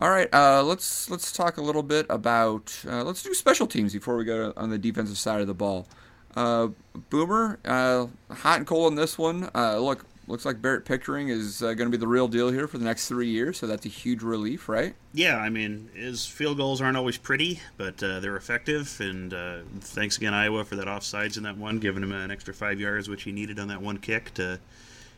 [0.00, 3.92] All right, uh, let's let's talk a little bit about uh, let's do special teams
[3.92, 5.88] before we go on the defensive side of the ball.
[6.36, 6.68] Uh,
[7.10, 9.50] Boomer, uh, hot and cold on this one.
[9.54, 12.78] look, looks like Barrett Pickering is uh, going to be the real deal here for
[12.78, 13.58] the next three years.
[13.58, 14.94] So that's a huge relief, right?
[15.12, 18.96] Yeah, I mean, his field goals aren't always pretty, but uh, they're effective.
[19.00, 22.54] And uh, thanks again, Iowa, for that offsides in that one, giving him an extra
[22.54, 24.60] five yards, which he needed on that one kick to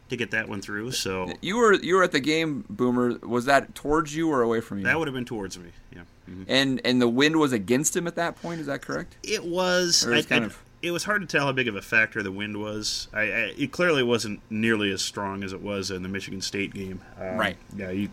[0.08, 0.90] to get that one through.
[0.92, 3.18] So you were you were at the game, Boomer.
[3.26, 4.84] Was that towards you or away from you?
[4.84, 5.70] That would have been towards me.
[5.94, 6.02] Yeah.
[6.28, 6.42] Mm-hmm.
[6.48, 8.60] And and the wind was against him at that point.
[8.60, 9.16] Is that correct?
[9.22, 10.04] It was.
[10.04, 11.82] It was I, kind I, of- it was hard to tell how big of a
[11.82, 13.08] factor the wind was.
[13.12, 13.24] I, I,
[13.58, 17.00] it clearly wasn't nearly as strong as it was in the Michigan State game.
[17.20, 17.56] Um, Right.
[17.76, 17.90] Yeah.
[17.90, 18.08] You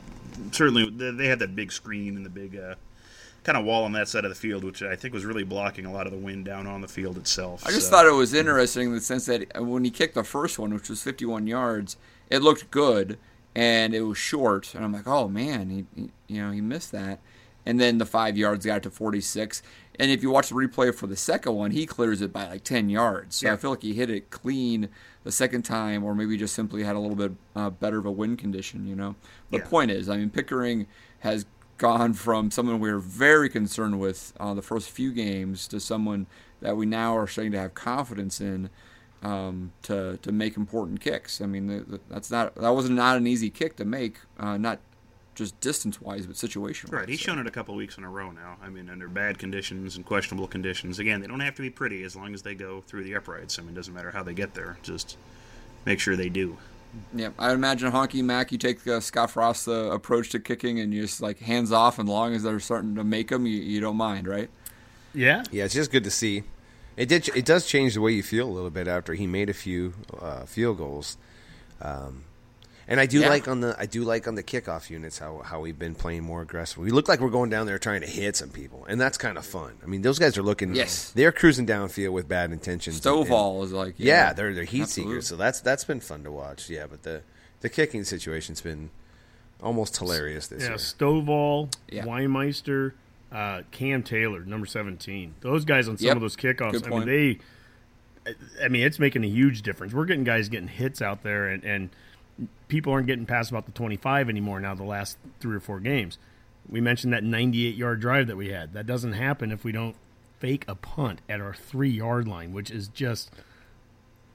[0.51, 2.55] certainly they had that big screen and the big.
[2.57, 2.75] Uh,
[3.43, 5.85] Kind of wall on that side of the field, which I think was really blocking
[5.85, 7.63] a lot of the wind down on the field itself.
[7.65, 10.15] I just So- thought it was interesting in the sense that uh, when he kicked
[10.15, 11.95] the first one, which was 51 yards,
[12.29, 13.17] it looked good
[13.55, 16.91] and it was short, and I'm like, oh man, he, he you know he missed
[16.91, 17.21] that,
[17.65, 19.63] and then the five yards got to 46,
[19.99, 22.63] and if you watch the replay for the second one, he clears it by like
[22.63, 23.37] 10 yards.
[23.37, 24.89] So I feel like he hit it clean
[25.23, 28.11] the second time, or maybe just simply had a little bit uh, better of a
[28.11, 29.15] wind condition, you know.
[29.49, 29.65] The Yeah.
[29.65, 30.87] point is, I mean, Pickering
[31.19, 31.45] has
[31.77, 36.27] gone from someone we were very concerned with uh, the first few games to someone
[36.61, 38.69] that we now are starting to have confidence in
[39.23, 41.41] um, to to make important kicks.
[41.41, 44.57] I mean, the, the, that's not that was not an easy kick to make, uh,
[44.57, 44.79] not
[45.37, 46.99] just distance wise, but situation wise.
[46.99, 48.57] Right, he's shown it a couple weeks in a row now.
[48.61, 50.99] I mean, under bad conditions and questionable conditions.
[50.99, 53.59] Again, they don't have to be pretty as long as they go through the uprights.
[53.59, 54.77] I mean, it doesn't matter how they get there.
[54.83, 55.15] Just
[55.85, 56.57] make sure they do.
[57.13, 60.93] Yeah, I imagine Honky Mac, you take uh, Scott Frost uh, approach to kicking, and
[60.93, 63.79] you just like hands off, and long as they're starting to make them, you, you
[63.79, 64.49] don't mind, right?
[65.13, 65.43] Yeah.
[65.51, 66.43] Yeah, it's just good to see.
[66.95, 67.29] It did.
[67.35, 69.93] It does change the way you feel a little bit after he made a few
[70.19, 71.17] uh, field goals.
[71.79, 72.23] Um,
[72.87, 73.29] and I do Yeah.
[73.29, 76.23] like on the I do like on the kickoff units how how we've been playing
[76.23, 76.77] more aggressive.
[76.77, 79.37] We look like we're going down there trying to hit some people, and that's kind
[79.37, 79.73] of fun.
[79.83, 80.73] I mean, those guys are looking.
[80.75, 81.11] Yes.
[81.11, 82.99] they're cruising downfield with bad intentions.
[83.01, 85.13] Stovall is like yeah, they're they're heat absolutely.
[85.15, 85.27] seekers.
[85.27, 86.69] So that's that's been fun to watch.
[86.69, 87.21] Yeah, but the
[87.61, 88.89] the kicking situation's been
[89.61, 90.77] almost hilarious this Yeah, year.
[90.77, 92.05] Stovall, Yeah.
[92.05, 92.91] Weinmeister,
[93.31, 95.33] uh, Cam Taylor, number seventeen.
[95.41, 96.15] Those guys on some Yep.
[96.17, 96.73] of those kickoffs.
[96.73, 97.39] Good I mean, they.
[98.63, 99.93] I mean, it's making a huge difference.
[99.93, 101.89] We're getting guys getting hits out there, and, and
[102.67, 104.75] people aren't getting past about the twenty-five anymore now.
[104.75, 106.17] The last three or four games,
[106.69, 108.73] we mentioned that ninety-eight yard drive that we had.
[108.73, 109.95] That doesn't happen if we don't
[110.39, 113.31] fake a punt at our three-yard line, which is just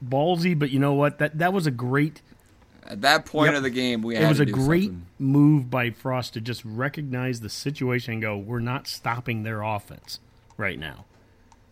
[0.03, 0.57] ballsy.
[0.57, 1.17] But you know what?
[1.19, 2.21] That that was a great
[2.85, 3.57] At that point Yep.
[3.57, 5.05] of the game, we it was a great something.
[5.19, 10.19] move by Frost to just recognize the situation and go, we're not stopping their offense
[10.57, 11.05] right now.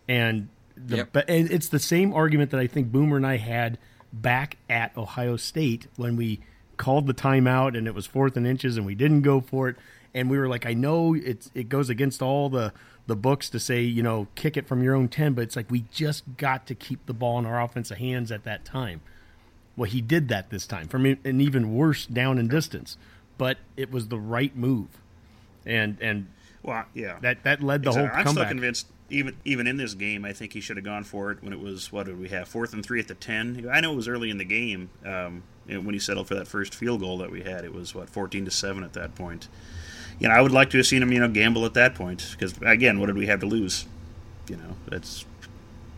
[0.07, 1.09] And the Yep.
[1.11, 3.77] but and it's the same argument that I think Boomer and I had
[4.13, 6.39] back at Ohio State when we
[6.77, 9.75] called the timeout and it was fourth and inches and we didn't go for it
[10.15, 12.73] and we were like I know it's it goes against all the
[13.07, 15.69] the books to say, you know, kick it from your own 10, but it's like
[15.71, 19.01] we just got to keep the ball in our offensive hands at that time.
[19.75, 22.97] Well, he did that this time from an even worse down in distance,
[23.37, 24.87] but it was the right move,
[25.65, 26.27] and and
[26.61, 27.17] Well, yeah.
[27.21, 28.07] that that led the Exactly.
[28.09, 28.47] whole I'm still comeback.
[28.51, 31.53] convinced, even even in this game, I think he should have gone for it when
[31.53, 33.69] it was what did we have fourth and three at the ten.
[33.71, 36.73] I know it was early in the game um, when he settled for that first
[36.73, 37.63] field goal that we had.
[37.65, 39.47] It was what fourteen to seven at that point.
[40.19, 42.27] You know, I would like to have seen him, you know, gamble at that point
[42.31, 43.85] because again, what did we have to lose?
[44.47, 45.25] You know, that's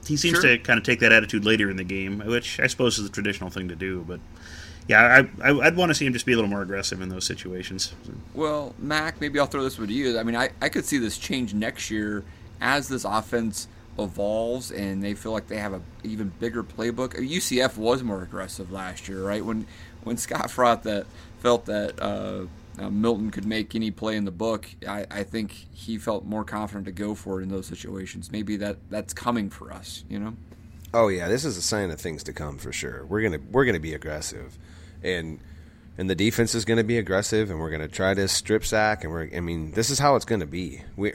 [0.08, 0.58] he seems Sure.
[0.58, 3.12] to kind of take that attitude later in the game, which I suppose is a
[3.12, 4.04] traditional thing to do.
[4.08, 4.20] But
[4.88, 7.10] yeah, I, I I'd want to see him just be a little more aggressive in
[7.10, 7.94] those situations.
[8.34, 10.20] Well, Mac, maybe I'll throw this one to you.
[10.20, 12.24] I mean, I, I could see this change next year
[12.64, 13.68] as this offense
[14.00, 17.14] evolves and they feel like they have a even bigger playbook.
[17.14, 19.46] UCF was more aggressive last year, right?
[19.46, 19.68] When
[20.04, 21.06] when Scott Frost that
[21.40, 22.46] felt that uh,
[22.80, 26.44] uh, Milton could make any play in the book, I, I think he felt more
[26.44, 28.32] confident to go for it in those situations.
[28.32, 30.34] Maybe that that's coming for us, you know.
[30.94, 33.06] Oh yeah, this is a sign of things to come for sure.
[33.06, 34.58] We're gonna we're gonna be aggressive,
[35.04, 35.40] and
[35.98, 39.12] and the defense is gonna be aggressive, and we're gonna try to strip sack, and
[39.12, 40.82] we're I mean this is how it's gonna be.
[40.96, 41.14] We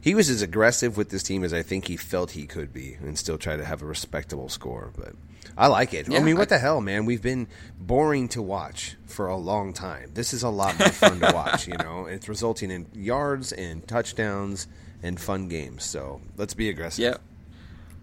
[0.00, 2.96] he was as aggressive with this team as I think he felt he could be,
[3.00, 4.92] and still try to have a respectable score.
[4.96, 5.14] But
[5.56, 6.12] I like it.
[6.12, 7.04] I mean, what I- the hell, man?
[7.04, 10.10] We've been boring to watch for a long time.
[10.14, 11.66] This is a lot more fun to watch.
[11.66, 14.66] You know, it's resulting in yards and touchdowns
[15.02, 15.84] and fun games.
[15.84, 17.02] So let's be aggressive.
[17.04, 17.16] Yeah.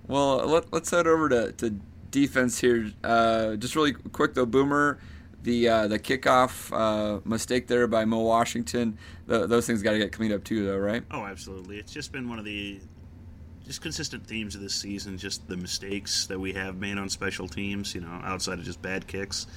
[0.07, 1.79] Well, let, let's head over to, to
[2.11, 2.91] defense here.
[3.03, 4.99] Uh, just really quick though, Boomer,
[5.45, 8.97] the uh, the kickoff uh, mistake there by Mo Washington.
[9.29, 11.03] Th those things got to get cleaned up too, though, right?
[11.11, 11.77] Oh, absolutely.
[11.77, 12.79] It's just been one of the
[13.65, 15.17] just consistent themes of this season.
[15.17, 17.95] Just the mistakes that we have made on special teams.
[17.95, 19.47] You know, outside of just bad kicks,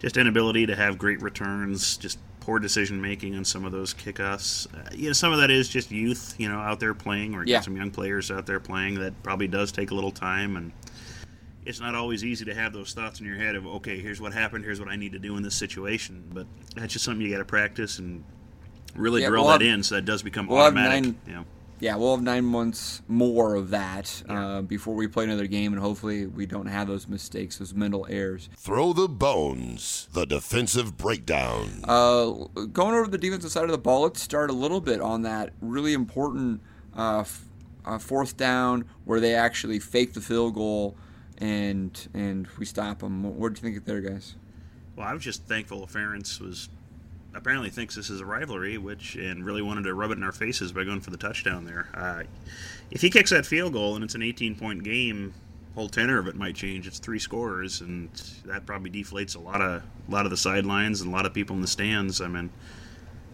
[0.00, 1.96] just inability to have great returns.
[1.96, 4.66] Just poor decision making on some of those kickoffs.
[4.74, 6.34] Uh, you know, some of that is just youth.
[6.38, 7.60] You know, out there playing, or Yeah.
[7.60, 8.96] some young players out there playing.
[9.00, 10.72] That probably does take a little time and.
[11.66, 14.32] It's not always easy to have those thoughts in your head of okay, here's what
[14.32, 16.24] happened, here's what I need to do in this situation.
[16.32, 18.24] But that's just something you got to practice and
[18.94, 21.02] really Yeah, drill we'll that have- in, so that does become we'll have automatic.
[21.04, 21.44] nine- you know.
[21.78, 25.82] Yeah, we'll have nine months more of that uh, before we play another game, and
[25.82, 28.48] hopefully we don't have those mistakes, those mental errors.
[28.56, 30.08] Throw the bones.
[30.14, 31.82] The defensive breakdown.
[31.84, 32.30] Uh,
[32.72, 35.20] going over to the defensive side of the ball, let's start a little bit on
[35.22, 36.62] that really important
[36.96, 37.44] uh, f-
[37.84, 40.96] uh, fourth down where they actually fake the field goal
[41.38, 43.22] and and we stop them.
[43.38, 44.34] What do you think of there, guys?
[44.96, 46.68] Well, I was just thankful Ferentz was
[47.34, 50.32] apparently thinks this is a rivalry, which and really wanted to rub it in our
[50.32, 51.88] faces by going for the touchdown there.
[51.94, 52.22] Uh,
[52.90, 55.34] if he kicks that field goal and it's an 18 point game,
[55.74, 56.86] whole tenor of it might change.
[56.86, 58.10] It's three scores, and
[58.46, 61.34] that probably deflates a lot of a lot of the sidelines and a lot of
[61.34, 62.20] people in the stands.
[62.20, 62.50] I mean,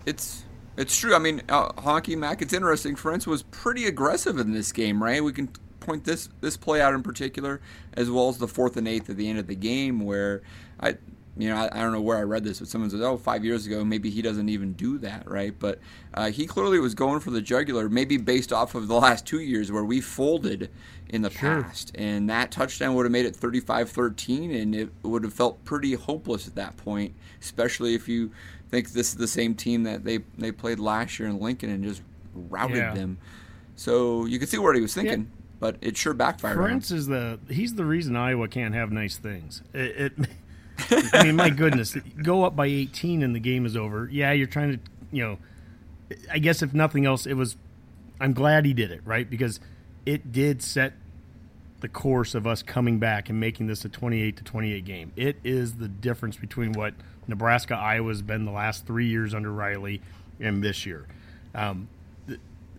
[0.05, 0.45] It's
[0.77, 1.15] it's true.
[1.15, 2.43] I mean, uh, Honky Mac.
[2.43, 2.97] It's interesting.
[2.97, 5.23] Ferentz was pretty aggressive in this game, right?
[5.23, 5.51] We can
[5.85, 7.61] point this this play out in particular,
[7.95, 10.43] as well as the fourth and eighth at the end of the game, where
[10.81, 10.97] I,
[11.37, 13.45] you know, I, I don't know where I read this, but someone says, "Oh, five
[13.45, 15.79] years ago, maybe he doesn't even do that, right?" But
[16.15, 19.41] uh, he clearly was going for the jugular, maybe based off of the last two
[19.41, 20.71] years where we folded
[21.09, 25.35] in the past, and that touchdown would have made it 35-13, and it would have
[25.35, 28.31] felt pretty hopeless at that point, especially if you
[28.71, 31.85] think this is the same team that they they played last year in Lincoln and
[31.85, 32.01] just
[32.35, 32.95] routed Yeah.
[32.95, 33.19] them.
[33.77, 35.31] So you can see what he was thinking,
[35.63, 36.57] but it sure backfired.
[36.57, 39.63] Prince is the he's the reason Iowa can't have nice things.
[39.73, 40.29] It, it
[41.15, 44.09] I mean, my goodness, go up by 18 and the game is over.
[44.11, 44.79] Yeah, you're trying to,
[45.13, 45.39] you know,
[46.33, 47.57] I guess if nothing else, it was.
[48.21, 49.61] I'm glad he did it right because
[50.05, 50.95] it did set
[51.79, 55.13] the course of us coming back and making this a 28 to 28 game.
[55.15, 56.95] It is the difference between what
[57.29, 60.03] Nebraska Iowa's been the last three years under Riley
[60.41, 61.07] and this year.
[61.55, 61.87] Um,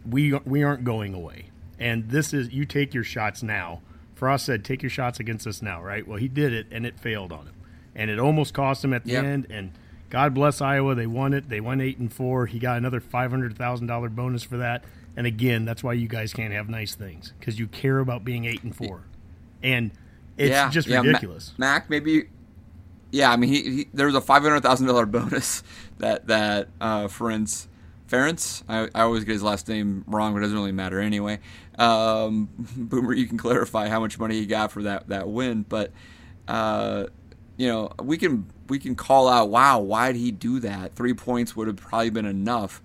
[0.05, 1.45] we we aren't going away,
[1.83, 3.81] and this is you take your shots now.
[4.15, 6.07] Frost said, "Take your shots against us now." Right?
[6.07, 7.53] Well, he did it, and it failed on him,
[7.93, 9.23] and it almost cost him at the Yep.
[9.25, 9.47] end.
[9.49, 9.71] And
[10.09, 11.49] God bless Iowa, they won it.
[11.49, 12.45] They won eight and four.
[12.45, 14.83] He got another five hundred thousand dollar bonus for that.
[15.17, 18.45] And again, that's why you guys can't have nice things because you care about being
[18.45, 19.01] eight and four,
[19.61, 19.91] and
[20.37, 21.53] it's yeah, just yeah, ridiculous.
[21.57, 22.29] Mac, maybe.
[23.11, 25.61] Yeah, I mean, he, he there was a five hundred thousand dollar bonus
[25.99, 27.67] that that uh, Ferenc
[28.09, 28.63] Ferenc.
[28.67, 31.39] I, I always get his last name wrong, but it doesn't really matter anyway.
[31.79, 35.91] Um, Boomer, you can clarify how much money he got for that that win, but
[36.47, 37.05] uh,
[37.57, 40.95] you know we can we can call out, wow, why did he do that?
[40.95, 42.81] Three points would have probably been enough.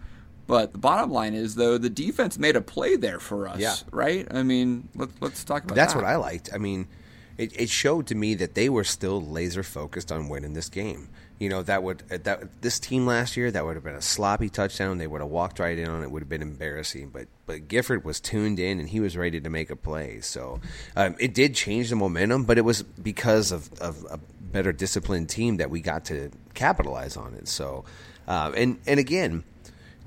[0.47, 3.75] But the bottom line is, though, the defense made a play there for us, Yeah.
[3.91, 4.27] right?
[4.31, 5.81] I mean, let's let's talk about that.
[5.81, 6.03] That's that.
[6.03, 6.49] what I liked.
[6.55, 6.89] I mean,
[7.37, 11.11] it, it showed to me that they were still laser focused on winning this game.
[11.39, 14.49] You know, that would that this team last year that would have been a sloppy
[14.49, 14.99] touchdown.
[14.99, 16.11] They would have walked right in on it.
[16.11, 17.11] Would have been embarrassing.
[17.11, 20.21] But but Gifford was tuned in and he was ready to make a play.
[20.21, 20.61] So
[20.97, 25.29] um, it did change the momentum, but it was because of, of a better disciplined
[25.29, 27.47] team that we got to capitalize on it.
[27.47, 27.85] So
[28.27, 29.45] uh, and and again.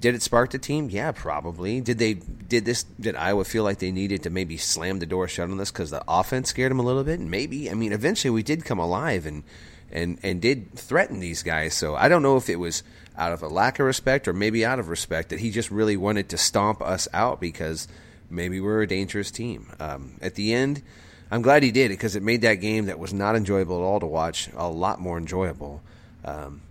[0.02, 0.90] Did it spark the team?
[0.90, 1.80] Yeah, probably.
[1.80, 2.16] Did they?
[2.16, 2.82] Did this?
[3.00, 5.92] Did Iowa feel like they needed to maybe slam the door shut on this because
[5.92, 7.20] the offense scared them a little bit?
[7.20, 7.70] Maybe.
[7.70, 9.44] I mean, eventually we did come alive and
[9.92, 11.74] and and did threaten these guys.
[11.74, 12.84] So I don't know if it was
[13.18, 15.98] out of a lack of respect or maybe out of respect that he just really
[15.98, 17.88] wanted to stomp us out because
[18.30, 19.68] maybe we're a dangerous team.
[19.80, 20.82] Um, at the end,
[21.30, 23.84] I'm glad he did it because it made that game that was not enjoyable at
[23.84, 25.82] all to watch a lot more enjoyable.
[26.26, 26.62] Um,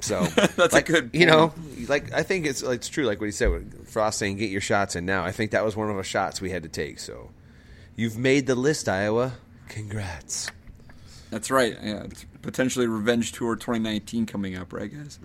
[0.00, 1.52] so That's a like, good You know,
[1.88, 3.04] like I think it's it's true.
[3.04, 5.64] Like what he said, with Frost saying, "Get your shots in now." I think that
[5.64, 6.98] was one of the shots we had to take.
[6.98, 7.30] So
[7.96, 9.34] you've made the list, Iowa.
[9.68, 10.50] Congrats.
[11.30, 11.76] That's right.
[11.82, 15.18] Yeah, it's potentially Revenge Tour 2019 coming up, right, guys?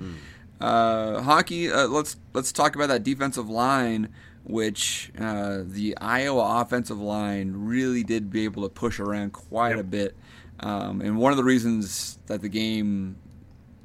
[0.60, 1.72] Uh, hockey.
[1.72, 4.10] Uh, let's let's talk about that defensive line,
[4.44, 9.84] which uh, the Iowa offensive line really did be able to push around quite a
[9.84, 10.16] bit.
[10.60, 13.18] Um, and one of the reasons that the game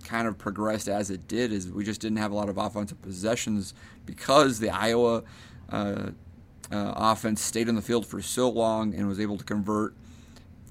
[0.05, 3.01] kind of progressed as it did is we just didn't have a lot of offensive
[3.03, 3.75] possessions
[4.07, 5.23] because the Iowa
[5.71, 6.11] uh,
[6.71, 9.95] uh, offense stayed on the field for so long and was able to convert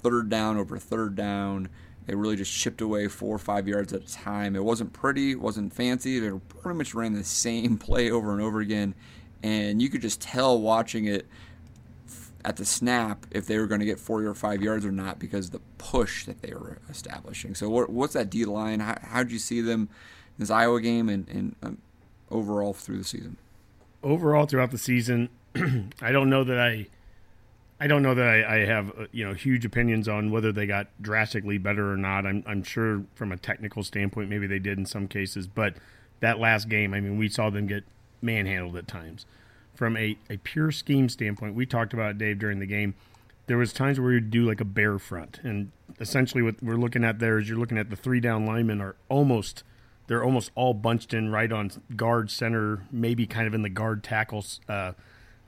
[0.09, 1.69] third down over third down.
[2.05, 4.55] They really just chipped away four or five yards at a time.
[4.55, 6.19] It wasn't pretty, it wasn't fancy.
[6.19, 8.95] They pretty much ran the same play over and over again,
[9.43, 11.27] and you could just tell watching it
[12.45, 15.19] at the snap if they were going to get four or five yards or not
[15.19, 17.55] because the push that they were establishing.
[17.55, 18.79] So, what, what's that D line?
[18.79, 21.77] How how did you see them in this Iowa game and, and um,
[22.31, 23.37] overall through the season?
[24.03, 25.29] overall throughout the season,
[26.01, 26.87] I don't know that I,
[27.79, 30.65] I don't know that I, I have uh, you know huge opinions on whether they
[30.65, 32.25] got drastically better or not.
[32.25, 35.75] I'm I'm sure from a technical standpoint maybe they did in some cases, but
[36.19, 37.83] that last game, I mean, we saw them get
[38.21, 39.25] manhandled at times.
[39.75, 42.95] From a, a pure scheme standpoint, we talked about it, Dave during the game.
[43.47, 47.03] there was times where you'd do like a bear front, and essentially what we're looking
[47.03, 49.63] at there is you're looking at the three down linemen are almost
[50.07, 54.03] they're almost all bunched in right on guard center, maybe kind of in the guard
[54.03, 54.93] tackles uh,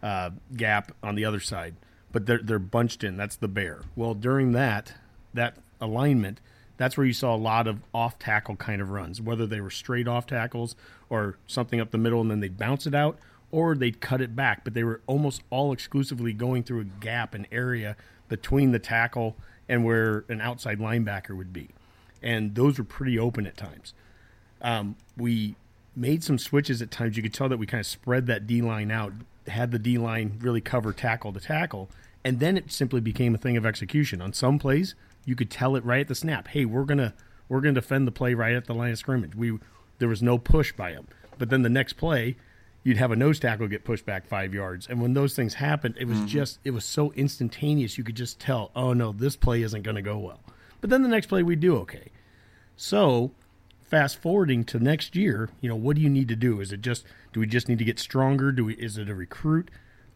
[0.04, 1.76] uh, gap on the other side,
[2.12, 3.18] but they're they're bunched in.
[3.18, 3.82] That's the bear.
[3.96, 4.94] Well, during that
[5.34, 6.40] that alignment,
[6.78, 9.70] that's where you saw a lot of off tackle kind of runs, whether they were
[9.70, 10.76] straight off tackles
[11.10, 13.18] or something up the middle and then they'd bounce it out,
[13.52, 14.64] or they'd cut it back.
[14.64, 17.96] But they were almost all exclusively going through a gap, an area
[18.28, 19.36] between the tackle
[19.68, 21.70] and where an outside linebacker would be.
[22.22, 23.94] And those were pretty open at times.
[24.62, 25.56] Um, we
[25.96, 27.18] made some switches at times.
[27.18, 29.14] You could tell that we kind of spread that D line out,
[29.50, 31.90] had the D line really cover tackle to tackle,
[32.24, 34.22] and then it simply became a thing of execution.
[34.22, 34.96] On some plays,
[35.26, 36.50] you could tell it right at the snap.
[36.50, 37.14] Hey, we're gonna
[37.48, 39.36] we're gonna defend the play right at the line of scrimmage.
[39.36, 39.58] We
[40.00, 42.36] there was no push by them, but then the next play,
[42.84, 45.96] you'd have a nose tackle get pushed back five yards, and when those things happened,
[46.00, 46.28] it was mm-hmm.
[46.28, 47.98] just it was so instantaneous.
[47.98, 50.42] You could just tell, oh no, this play isn't going to go well.
[50.82, 52.12] But then the next play we do okay.
[52.78, 53.32] So
[53.90, 56.62] fast forwarding to next year, you know, what do you need to do?
[56.62, 58.52] Is it just do we just need to get stronger?
[58.52, 59.70] Do we is it a recruit?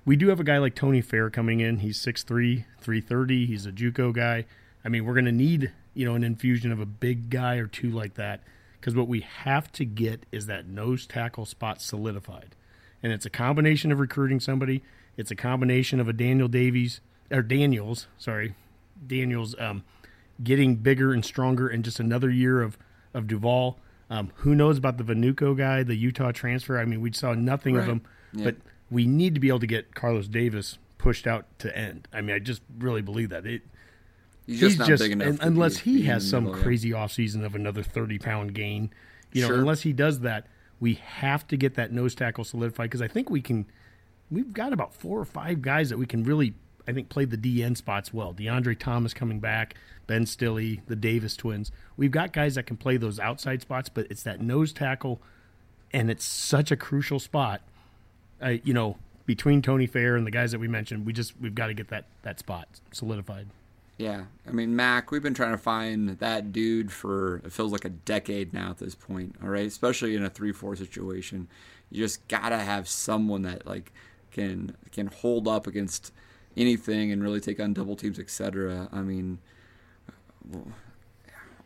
[0.06, 1.78] We do have a guy like Tony Fair coming in.
[1.78, 3.46] He's 6'3", 330.
[3.46, 4.46] He's a JUCO guy.
[4.84, 7.68] I mean, we're going to need, you know, an infusion of a big guy or
[7.68, 8.42] two like that
[8.80, 12.54] because what we have to get is that nose tackle spot solidified.
[13.02, 14.84] And it's a combination of recruiting somebody.
[15.16, 17.00] It's a combination of a Daniel Davies
[17.32, 18.56] or Daniels, sorry,
[19.08, 19.84] Daniels um,
[20.44, 22.78] getting bigger and stronger and just another year of
[23.14, 23.80] of Duval.
[24.10, 26.78] Um, who knows about the Vainuku guy, the Utah transfer?
[26.78, 27.82] I mean, we saw nothing right.
[27.82, 28.02] of him,
[28.34, 28.46] yeah.
[28.46, 28.56] but
[28.92, 32.08] we need to be able to get Carlos Davis pushed out to end.
[32.14, 33.46] I mean, I just really believe that.
[33.46, 33.62] It,
[34.46, 35.38] he's just not big enough.
[35.42, 36.98] unless he has some middle, crazy yeah.
[36.98, 38.92] offseason of another 30 pound gain,
[39.32, 39.58] you know, sure.
[39.58, 40.48] unless he does that,
[40.80, 43.66] we have to get that nose tackle solidified because I think we can.
[44.32, 46.56] We've got about four or five guys that we can really,
[46.88, 48.34] I think, played the DN spots well.
[48.34, 49.76] Deontre Thomas coming back.
[50.08, 51.72] Ben Stille, the Davis twins.
[51.96, 55.22] We've got guys that can play those outside spots, but it's that nose tackle,
[55.94, 57.62] and it's such a crucial spot.
[58.42, 61.56] Uh, you know, between Tony Fair and the guys that we mentioned, we just we've
[61.56, 63.48] got to get that that spot solidified.
[63.98, 67.86] Yeah, I mean Mac, we've been trying to find that dude for it feels like
[67.86, 69.36] a decade now at this point.
[69.42, 71.48] All right, especially in a three-four situation,
[71.92, 73.94] you just gotta have someone that like
[74.32, 76.12] can can hold up against
[76.56, 78.90] anything and really take on double teams, etc.
[78.92, 79.40] I mean,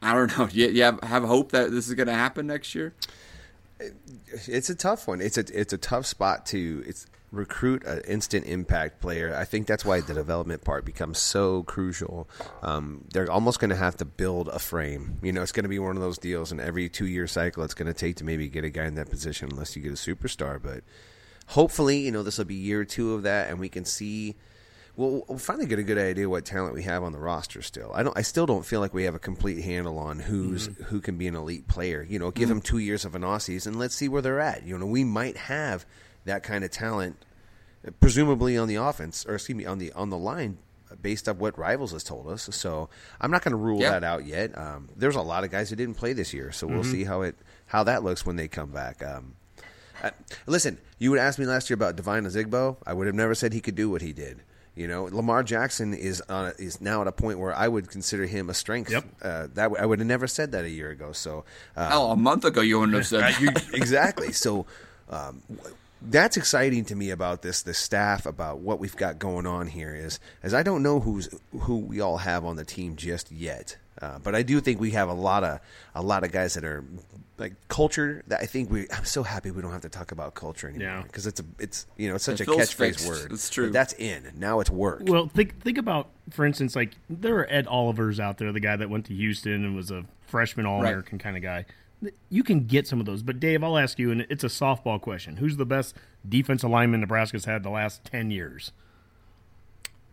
[0.02, 0.48] I don't know.
[0.52, 2.94] You, you have, have hope that this is going to happen next year?
[4.48, 5.22] It's a tough one.
[5.22, 9.36] It's a it's a tough spot to it's recruit an instant impact player.
[9.36, 12.30] I think that's why the development part becomes so crucial.
[12.62, 15.18] Um, they're almost going to have to build a frame.
[15.22, 17.64] You know, it's going to be one of those deals, and every two year cycle,
[17.64, 19.92] it's going to take to maybe get a guy in that position, unless you get
[19.92, 20.62] a superstar.
[20.62, 20.84] But
[21.48, 24.36] hopefully, you know, this will be year two of that, and we can see
[24.98, 27.62] We'll, we'll finally get a good idea what talent we have on the roster.
[27.62, 28.18] Still, I don't.
[28.18, 30.84] I still don't feel like we have a complete handle on who's mm-hmm.
[30.86, 32.02] who can be an elite player.
[32.02, 32.56] You know, give mm-hmm.
[32.56, 33.78] them two years of an off season.
[33.78, 34.66] Let's see where they're at.
[34.66, 35.86] You know, we might have
[36.26, 37.24] that kind of talent,
[38.00, 40.58] presumably on the offense, or excuse me, on the on the line,
[41.00, 42.50] based on what Rivals has told us.
[42.52, 42.90] So
[43.22, 44.58] I'm not going to rule that out yet.
[44.58, 46.92] Um, there's a lot of guys who didn't play this year, so we'll mm-hmm.
[46.92, 47.36] see how it
[47.68, 49.04] how that looks when they come back.
[49.04, 49.36] Um,
[50.04, 50.10] uh,
[50.48, 52.78] listen, you would ask me last year about Devine Ozigbo.
[52.86, 54.42] I would have never said he could do what he did.
[54.78, 58.28] You know, Lamar Jackson is on, is now at a point where I would consider
[58.28, 58.92] him a strength.
[58.92, 59.06] Yep.
[59.24, 61.14] Uh, that I would have never said that a year ago.
[61.14, 63.42] So, uh, oh, a month ago you wouldn't have said that.
[63.42, 64.32] you, exactly.
[64.32, 64.68] So,
[65.10, 65.42] um,
[66.00, 69.96] that's exciting to me about this the staff about what we've got going on here
[69.96, 71.28] is as I don't know who's
[71.62, 73.78] who we all have on the team just yet.
[74.00, 75.60] Uh, but I do think we have a lot of
[75.96, 76.84] a lot of guys that are
[77.38, 78.24] like culture.
[78.28, 78.88] That I think we.
[78.92, 81.30] I'm so happy we don't have to talk about culture anymore because yeah.
[81.30, 83.08] it's a it's you know it's such it a catchphrase fixed.
[83.08, 83.32] word.
[83.32, 83.68] It's true.
[83.68, 84.60] But that's in now.
[84.60, 85.02] It's work.
[85.06, 88.76] Well, think think about for instance like there are Ed Olivers out there, the guy
[88.76, 91.24] that went to Houston and was a freshman All American right.
[91.24, 91.66] kind of guy.
[92.30, 95.02] You can get some of those, but Dave, I'll ask you, and it's a softball
[95.02, 95.96] question: Who's the best
[96.28, 98.72] defensive lineman Nebraska's had the last ten years?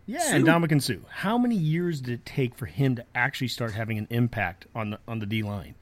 [0.07, 0.35] Yeah, Suh.
[0.35, 1.07] and Ndamukong Suh.
[1.09, 4.91] How many years did it take for him to actually start having an impact on
[4.91, 5.75] the on the D line?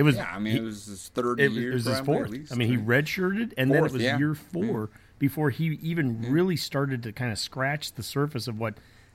[0.00, 0.16] It was.
[0.16, 1.72] Yeah, I mean, he, it was his third it, year.
[1.72, 2.30] It was his fourth.
[2.30, 4.18] Least, I mean, he redshirted, and fourth, then it was yeah.
[4.18, 4.98] year four yeah.
[5.18, 6.30] before he even yeah.
[6.30, 8.74] really started to kind of scratch the surface of what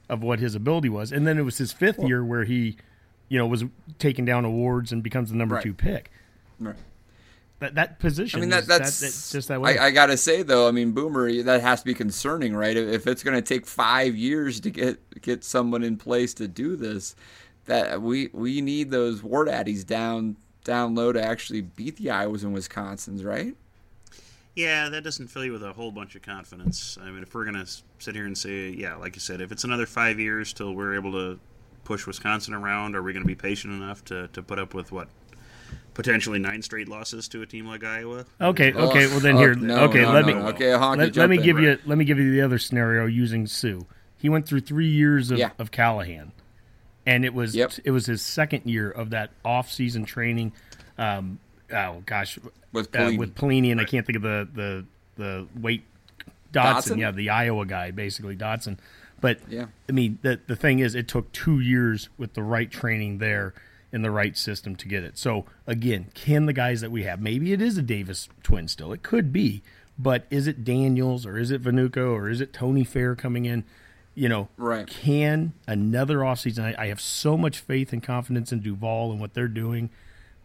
[0.10, 1.12] of what his ability was.
[1.12, 2.78] And then it was his fifth well, year where he,
[3.30, 3.66] you know, was
[3.98, 5.64] taking down awards and becomes the number right.
[5.64, 6.12] two pick.
[6.60, 6.76] Right
[7.60, 8.40] that that position.
[8.40, 9.78] I mean, that, that's, that, that's just that way.
[9.78, 12.76] I, I, gotta say though, I mean, Boomer, that has to be concerning, right?
[12.76, 16.76] If it's going to take five years to get get someone in place to do
[16.76, 17.16] this,
[17.66, 22.44] that we we need those war daddies down down low to actually beat the Iowas
[22.44, 23.56] and Wisconsins, right?
[24.56, 26.98] Yeah, that doesn't fill you with a whole bunch of confidence.
[27.02, 27.66] I mean, if we're gonna
[28.00, 30.96] sit here and say, yeah, like you said, if it's another five years till we're
[30.96, 31.40] able to
[31.84, 34.92] push Wisconsin around, are we going to be patient enough to, to put up with
[34.92, 35.08] what
[35.94, 38.26] potentially nine straight losses to a team like Iowa?
[38.42, 39.06] Okay, Oh, okay.
[39.06, 40.02] Well, then oh, here, no, okay.
[40.02, 40.48] no, let no, me no.
[40.48, 41.44] Okay, Honky, let, let jump me in.
[41.44, 43.82] give you let me give you the other scenario using Suh.
[44.18, 45.52] He went through three years of, Yeah.
[45.60, 46.32] of Callahan,
[47.06, 47.74] and it was Yep.
[47.84, 50.52] it was his second year of that off season training.
[50.98, 51.40] Um,
[51.74, 52.38] oh gosh,
[52.72, 53.18] With uh, Pelini.
[53.18, 54.86] with Pelini, and I can't think of the the
[55.18, 55.84] the weight
[56.52, 57.00] Dobson, Dobson?
[57.00, 58.80] yeah, the Iowa guy, basically Dobson.
[59.22, 59.66] But Yeah.
[59.90, 63.54] I mean, the the thing is, it took two years with the right training there
[63.92, 65.18] in the right system to get it.
[65.18, 67.22] So again, can the guys that we have?
[67.22, 68.92] Maybe it is a Davis twin still.
[68.92, 69.64] It could be,
[69.98, 73.64] but is it Daniels or is it Vainuku or is it Tony Fair coming in?
[74.16, 74.88] You know, Right.
[74.88, 76.64] Can another offseason?
[76.64, 79.90] I, I have so much faith and confidence in Duval and what they're doing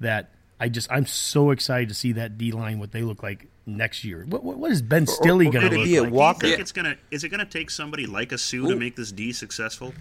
[0.00, 3.46] that I just I'm so excited to see that D line what they look like
[3.66, 4.26] next year.
[4.28, 6.12] What what, what is Ben Stille going to look be a like?
[6.12, 6.40] Walker?
[6.40, 8.96] Do you think it's gonna is it gonna take somebody like a Suh to make
[8.96, 9.94] this D successful?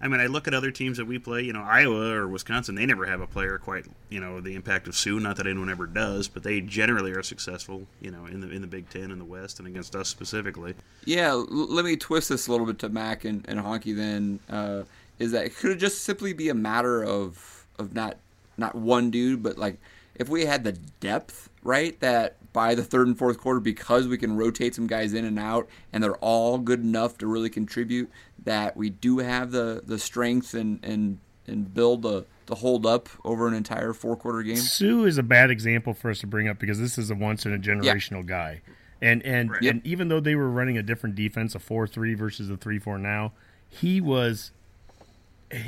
[0.00, 1.42] I mean, I look at other teams that we play.
[1.42, 4.86] You know, Iowa or Wisconsin, they never have a player quite you know the impact
[4.88, 5.18] of Suh.
[5.18, 7.86] Not that anyone ever does, but they generally are successful.
[8.00, 10.74] You know, in the in the Big Ten in the West and against us specifically.
[11.04, 13.96] Yeah, l- let me twist this a little bit to Mac and, and Honky.
[13.96, 14.82] Then uh,
[15.18, 18.16] is that could it just simply be a matter of of not
[18.56, 19.78] not one dude, but like
[20.14, 24.16] if we had the depth right that by the third and fourth quarter, because we
[24.16, 28.08] can rotate some guys in and out, and they're all good enough to really contribute,
[28.44, 33.08] that we do have the the strength and and and build the to hold up
[33.24, 34.56] over an entire four quarter game.
[34.56, 37.46] Suh is a bad example for us to bring up because this is a once
[37.46, 38.60] in a generational guy.
[39.00, 39.62] And and, Right.
[39.62, 42.78] and even though they were running a different defense, a four three versus a three
[42.78, 43.32] four now,
[43.68, 44.52] he was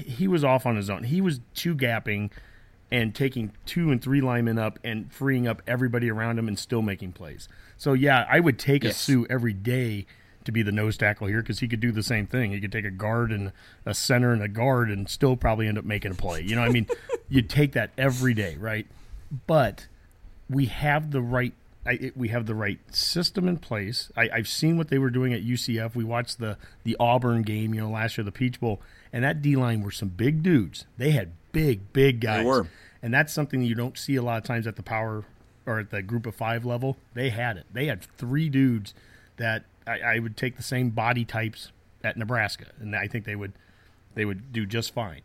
[0.04, 1.04] he was off on his own.
[1.04, 2.30] He was two gapping
[2.90, 6.82] and taking two and three linemen up and freeing up everybody around him and still
[6.82, 7.48] making plays.
[7.76, 10.06] So yeah, I would take a Suh every day
[10.46, 12.52] to be the nose tackle here because he could do the same thing.
[12.52, 13.52] He could take a guard and
[13.84, 16.42] a center and a guard and still probably end up making a play.
[16.42, 16.86] You know, what I mean,
[17.28, 18.86] you'd take that every day, right?
[19.46, 19.86] But
[20.48, 21.52] we have the right
[21.86, 24.10] I, it, we have the right system in place.
[24.16, 25.94] I, I've seen what they were doing at UCF.
[25.94, 28.80] We watched the the Auburn game, you know, last year, the Peach Bowl,
[29.12, 30.84] and that D line were some big dudes.
[30.98, 32.66] They had big, big guys, were.
[33.02, 35.24] and that's something you don't see a lot of times at the power
[35.64, 36.96] or at the group of five level.
[37.14, 37.66] They had it.
[37.72, 38.92] They had three dudes
[39.36, 41.72] that I, I would take the same body types
[42.02, 43.52] at Nebraska, and I think they would
[44.14, 45.22] they would do just fine.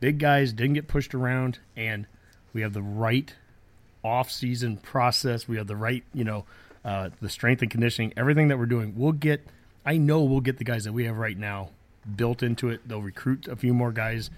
[0.00, 2.06] Big guys didn't get pushed around, and
[2.52, 3.34] we have the right
[4.02, 5.46] off-season process.
[5.46, 6.44] We have the right, you know,
[6.84, 8.94] uh, the strength and conditioning, everything that we're doing.
[8.96, 9.46] We'll get.
[9.86, 11.70] I know we'll get the guys that we have right now
[12.16, 12.86] built into it.
[12.88, 14.30] They'll recruit a few more guys.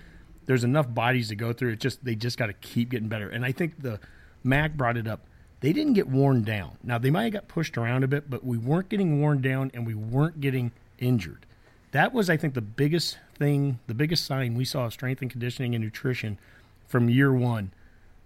[0.46, 1.72] There's enough bodies to go through.
[1.72, 3.28] It just they just got to keep getting better.
[3.28, 4.00] And I think the
[4.42, 5.26] Mac brought it up.
[5.64, 6.76] They didn't get worn down.
[6.82, 9.70] Now they might have got pushed around a bit, but we weren't getting worn down
[9.72, 11.46] and we weren't getting injured.
[11.92, 15.30] That was, I think, the biggest thing, the biggest sign we saw of strength and
[15.30, 16.38] conditioning and nutrition
[16.86, 17.72] from year one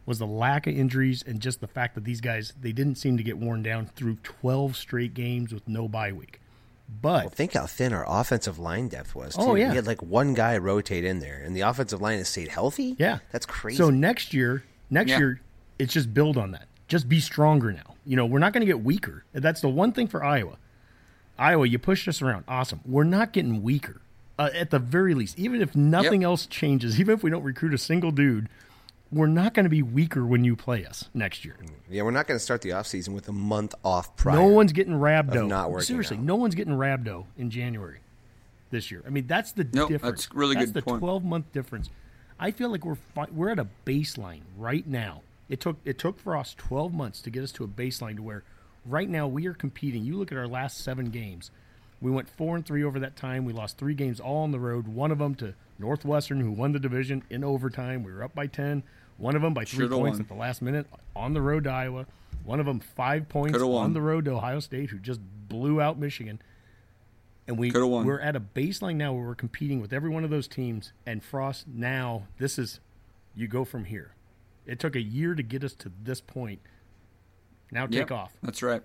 [0.05, 3.17] was the lack of injuries and just the fact that these guys they didn't seem
[3.17, 6.41] to get worn down through 12 straight games with no bye week.
[7.01, 9.37] But Well, think how thin our offensive line depth was.
[9.39, 9.51] Oh, too.
[9.51, 9.69] Oh, yeah.
[9.71, 12.97] we had like one guy rotate in there, and the offensive line has stayed healthy.
[12.99, 13.77] yeah, that's crazy.
[13.77, 15.19] So next year, next Yeah.
[15.19, 15.41] year,
[15.79, 16.67] it's just build on that.
[16.89, 17.95] Just be stronger now.
[18.07, 19.25] You know, we're not going to get weaker.
[19.33, 20.57] That's the one thing for Iowa.
[21.39, 22.45] Iowa, you pushed us around.
[22.49, 22.81] Awesome.
[22.87, 24.01] We're not getting weaker.
[24.39, 27.75] Uh, at the very least, even if nothing else changes, even if we don't recruit
[27.75, 28.49] a single dude,
[29.11, 31.57] we're not going to be weaker when you play us next year.
[31.91, 34.37] yeah, we're not going to start the offseason with a month off prior.
[34.37, 35.47] No one's getting rhabdo.
[35.49, 36.23] not working Seriously, out.
[36.23, 37.99] no one's getting rhabdo in January
[38.71, 39.03] this year.
[39.07, 40.27] I mean, that's the Nope, difference.
[40.27, 41.91] that's really that's good That's the twelve month difference.
[42.39, 45.23] I feel like we're fi- we're at a baseline right now.
[45.49, 48.23] It took it took for us twelve months to get us to a baseline to
[48.23, 48.45] where
[48.85, 50.05] right now we are competing.
[50.05, 51.51] You look at our last seven games.
[52.01, 53.45] We went four and three over that time.
[53.45, 54.87] We lost three games all on the road.
[54.87, 58.05] One of them to Northwestern, who won the division in overtime.
[58.05, 58.83] We were up by ten.
[59.17, 60.21] One of them by 3 Shoulda points won.
[60.23, 60.87] at the last minute
[61.17, 62.07] on the road to Iowa.
[62.45, 63.93] One of them five points Coulda on won.
[63.93, 66.41] the road to Ohio State, who just blew out Michigan.
[67.49, 68.07] And we won.
[68.07, 70.93] we're at a baseline now where we're competing with every one of those teams.
[71.05, 72.79] And Frost, now this is
[73.35, 74.13] you go from here.
[74.69, 76.61] It took a year to get us to this point.
[77.73, 78.33] Now take Yep, off.
[78.43, 78.83] That's right.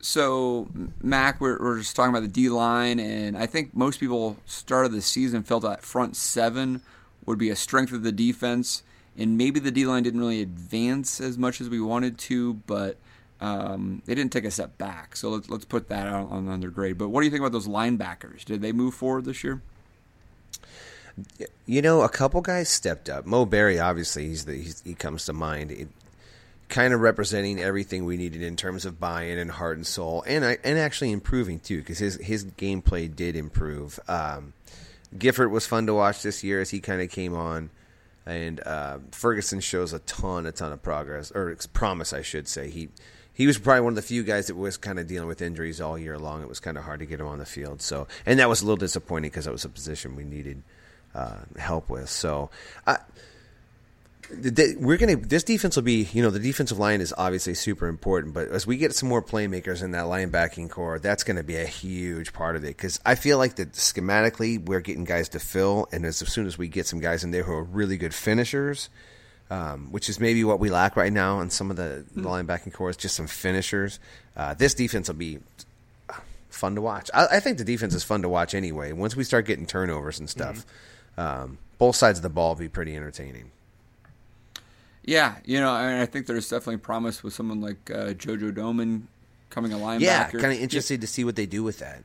[0.00, 0.68] So,
[1.02, 4.92] Mac, we're, we're just talking about the D line, and I think most people started
[4.92, 6.82] the season felt that front seven
[7.26, 8.82] would be a strength of the defense,
[9.16, 12.96] and maybe the D line didn't really advance as much as we wanted to, but
[13.40, 15.16] um, they didn't take a step back.
[15.16, 16.96] So let's let's put that on, on under grade.
[16.96, 18.44] But what do you think about those linebackers?
[18.44, 19.62] Did they move forward this year?
[21.66, 23.26] You know, a couple guys stepped up.
[23.26, 25.70] Mo Barry, obviously, he's the he's, he comes to mind.
[25.72, 25.88] It,
[26.68, 30.44] kind of representing everything we needed in terms of buy-in and heart and soul, and
[30.44, 33.98] I, and actually improving too because his his gameplay did improve.
[34.08, 34.52] Um,
[35.16, 37.70] Gifford was fun to watch this year as he kind of came on,
[38.26, 42.70] and uh, Ferguson shows a ton, a ton of progress or promise, I should say.
[42.70, 42.88] He
[43.32, 45.80] he was probably one of the few guys that was kind of dealing with injuries
[45.80, 46.42] all year long.
[46.42, 47.80] It was kind of hard to get him on the field.
[47.80, 50.62] So, and that was a little disappointing because that was a position we needed
[51.18, 52.08] uh, help with.
[52.08, 52.50] So,
[52.86, 52.98] I
[54.78, 58.34] we're gonna this defense will be you know the defensive line is obviously super important
[58.34, 61.56] but as we get some more playmakers in that linebacking corps that's going to be
[61.56, 65.40] a huge part of it because i feel like that schematically we're getting guys to
[65.40, 67.96] fill and as, as soon as we get some guys in there who are really
[67.96, 68.90] good finishers
[69.50, 72.20] um, which is maybe what we lack right now in some of the, mm-hmm.
[72.22, 73.98] the linebacking corps is just some finishers
[74.36, 75.38] uh, this defense will be
[76.50, 79.24] fun to watch I, I, think the defense is fun to watch anyway once we
[79.24, 80.68] start getting turnovers and stuff mm-hmm.
[81.18, 83.50] Um, both sides of the ball be pretty entertaining
[85.08, 89.04] yeah, you know, I, I think there's definitely promise with someone like uh, JoJo Domann
[89.48, 90.00] coming a linebacker.
[90.00, 91.00] Yeah, kind of interested yeah.
[91.00, 92.04] to see what they do with that.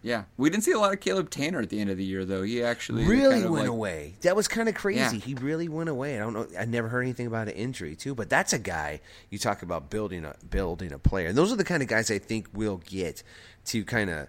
[0.00, 2.24] Yeah, we didn't see a lot of Caleb Tanner at the end of the year,
[2.24, 2.42] though.
[2.42, 4.14] He actually really kind of went like, away.
[4.22, 5.18] That was kind of crazy.
[5.18, 5.22] Yeah.
[5.22, 6.16] He really went away.
[6.16, 6.46] I don't know.
[6.58, 9.90] I never heard anything about an injury too, but that's a guy you talk about
[9.90, 11.28] building a building a player.
[11.28, 13.22] And those are the kind of guys I think we'll get
[13.66, 14.28] to kind of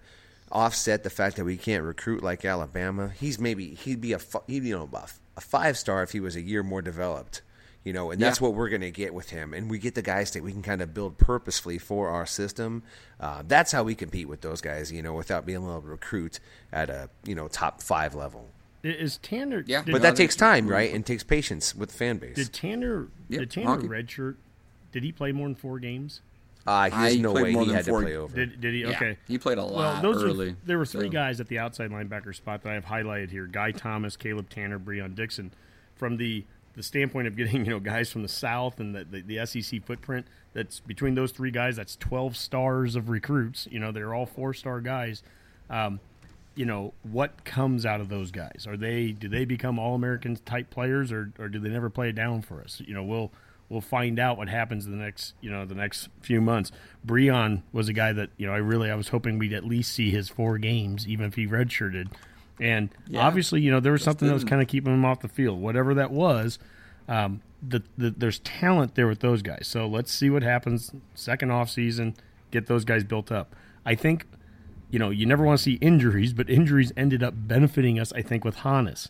[0.51, 3.09] offset the fact that we can't recruit like Alabama.
[3.09, 4.89] He's maybe he'd be a he'd, you know
[5.37, 7.41] a five star if he was a year more developed
[7.85, 8.47] you know, and that's yeah.
[8.47, 9.53] what we're going to get with him.
[9.53, 12.81] And we get the guys that we can kind of build purposefully for our system.
[13.19, 16.39] Uh, that's how we compete with those guys, you know, without being able to recruit
[16.73, 18.49] at a you know top five level.
[18.83, 19.63] Is Tanner?
[19.65, 20.93] Yeah, but that takes time, right?
[20.93, 22.35] And takes patience with the fan base.
[22.35, 23.07] Did Tanner?
[23.29, 23.39] Yep.
[23.39, 24.35] Did Tanner redshirt?
[24.91, 26.21] Did he play more than four games?
[26.67, 28.35] Uh, there's no way he had four, to play over.
[28.35, 28.81] Did, did he?
[28.81, 30.49] Yeah, okay, he played a lot well, those early.
[30.49, 31.11] Are, there were three so.
[31.11, 34.79] guys at the outside linebacker spot that I have highlighted here: Guy Thomas, Caleb Tanner,
[34.79, 35.51] Breon Dixon.
[35.95, 36.43] From the
[36.75, 39.85] the standpoint of getting you know guys from the South and the, the, the, SEC
[39.85, 40.25] footprint.
[40.53, 41.75] That's between those three guys.
[41.75, 43.67] That's twelve stars of recruits.
[43.69, 45.21] You know, they're all four star guys.
[45.69, 45.99] Um,
[46.55, 48.65] you know what comes out of those guys?
[48.67, 52.09] Are they do they become all American type players, or or do they never play
[52.09, 52.81] it down for us?
[52.83, 53.31] You know, we'll
[53.69, 56.71] we'll find out what happens in the next you know the next few months.
[57.05, 59.91] Breon was a guy that you know I really I was hoping we'd at least
[59.91, 62.11] see his four games, even if he redshirted.
[62.59, 63.25] And yeah.
[63.25, 65.61] obviously, you know, there was something that was kind of keeping him off the field.
[65.61, 66.57] Whatever that was,
[67.07, 69.67] um, the, the, there's talent there with those guys.
[69.67, 72.15] So let's see what happens second off season.
[72.51, 73.55] Get those guys built up.
[73.85, 74.25] I think,
[74.89, 78.13] you know, you never want to see injuries, but injuries ended up benefiting us.
[78.13, 79.09] I think with Honas,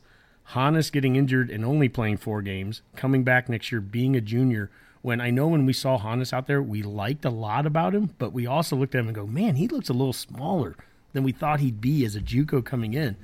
[0.52, 4.70] Honas getting injured and only playing four games, coming back next year, being a junior.
[5.02, 8.12] When I know when we saw Honas out there, we liked a lot about him,
[8.18, 10.76] but we also looked at him and go, man, he looks a little smaller
[11.14, 13.16] than we thought he'd be as a JUCO coming in.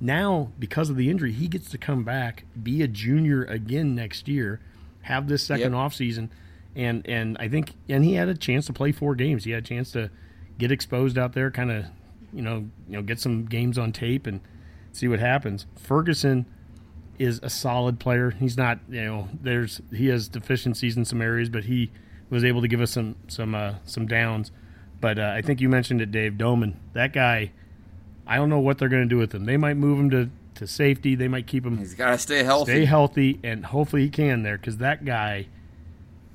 [0.00, 4.28] Now, because of the injury, he gets to come back, be a junior again next
[4.28, 4.60] year,
[5.02, 5.80] have this second yep.
[5.80, 6.30] off season,
[6.74, 9.44] and and I think and he had a chance to play four games.
[9.44, 10.10] He had a chance to
[10.58, 11.86] get exposed out there, kind of,
[12.32, 14.40] you know, you know, get some games on tape and
[14.92, 15.66] see what happens.
[15.76, 16.44] Ferguson
[17.18, 18.30] is a solid player.
[18.30, 21.90] He's not, you know, there's he has deficiencies in some areas, but he
[22.30, 24.52] was able to give us some some uh, some downs.
[25.00, 26.74] But uh, I think you mentioned it, Dave Domann.
[26.94, 27.52] That guy
[28.26, 29.44] I don't know what they're going to do with him.
[29.44, 31.14] They might move him to, to safety.
[31.14, 31.78] They might keep him.
[31.78, 32.72] He's got to stay healthy.
[32.72, 35.46] Stay healthy, and hopefully he can there because that guy,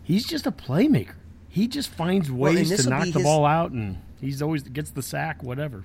[0.03, 1.15] he's just a playmaker.
[1.49, 4.91] He just finds ways well, to knock the his, ball out, and he's always gets
[4.91, 5.84] the sack, whatever.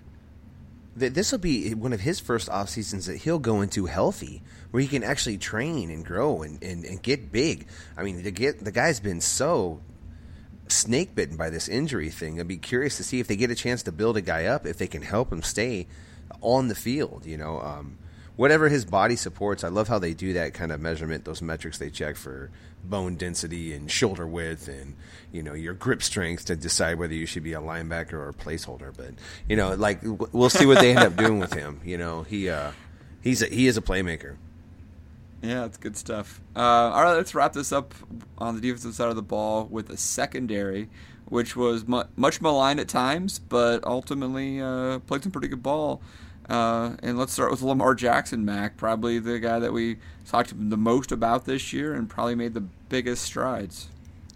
[0.96, 4.80] This will be one of his first off seasons that he'll go into healthy, where
[4.80, 7.66] he can actually train and grow and, and, and get big.
[7.98, 9.82] I mean, the get the guy's been so
[10.68, 12.40] snake bitten by this injury thing.
[12.40, 14.64] I'd be curious to see if they get a chance to build a guy up,
[14.64, 15.86] if they can help him stay
[16.40, 17.26] on the field.
[17.26, 17.98] You know, um,
[18.36, 19.64] whatever his body supports.
[19.64, 21.24] I love how they do that kind of measurement.
[21.24, 22.50] Those metrics they check for
[22.84, 24.94] bone density and shoulder width, and
[25.32, 28.34] you know your grip strength to decide whether you should be a linebacker or a
[28.34, 28.94] placeholder.
[28.96, 29.14] But
[29.48, 31.80] you know, like we'll see what they end up doing with him.
[31.84, 32.72] You know, he uh,
[33.22, 34.36] he's a, he is a playmaker.
[35.42, 36.40] Yeah, that's good stuff.
[36.56, 37.94] Uh, all right, let's wrap this up
[38.38, 40.88] on the defensive side of the ball with a secondary,
[41.26, 46.00] which was mu- much maligned at times, but ultimately uh, played some pretty good ball.
[46.48, 50.76] Uh, and let's start with Lamar Jackson, Mac, probably the guy that we talked the
[50.76, 53.88] most about this year and probably made the biggest strides.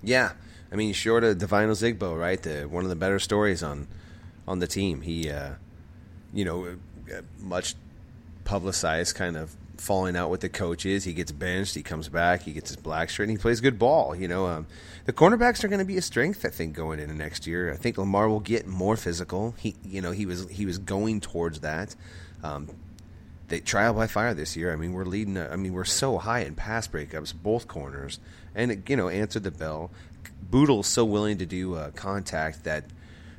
[0.03, 0.33] Yeah,
[0.73, 2.43] I mean, short of Devine Zigbo, right?
[2.43, 3.87] The, one of the better stories on
[4.49, 5.03] on the team.
[5.03, 5.53] He, uh,
[6.33, 6.77] you know,
[7.13, 7.77] uh, much
[8.45, 11.05] publicized kind of falling out with the coaches.
[11.05, 11.75] He gets benched.
[11.75, 12.43] He comes back.
[12.43, 13.29] He gets his black shirt.
[13.29, 14.15] and He plays good ball.
[14.15, 14.67] You know, um,
[15.07, 16.45] the cornerbacks are going to be a strength.
[16.45, 17.73] I think going into next year.
[17.73, 19.55] I think Lamar will get more physical.
[19.59, 21.97] He, you know, he was he was going towards that.
[22.43, 22.69] Um,
[23.49, 24.73] they trial by fire this year.
[24.73, 25.37] I mean, we're leading.
[25.39, 28.21] I mean, we're so high in pass breakups, both corners,
[28.55, 29.91] and it, you know, answered the bell.
[30.43, 32.85] Bootle's so willing to do uh, contact that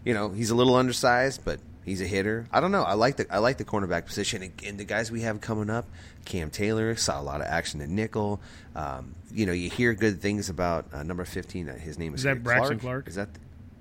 [0.04, 2.48] you know he's a little undersized, but he's a hitter.
[2.52, 2.84] I don't know.
[2.84, 5.70] I like the I like the cornerback position and, and the guys we have coming
[5.70, 5.86] up.
[6.26, 8.40] Cam Taylor saw a lot of action at nickel.
[8.76, 11.70] Um, you know, you hear good things about uh, number fifteen.
[11.70, 13.08] Uh, his name is, Is that Braxton Clark?
[13.08, 13.30] Is that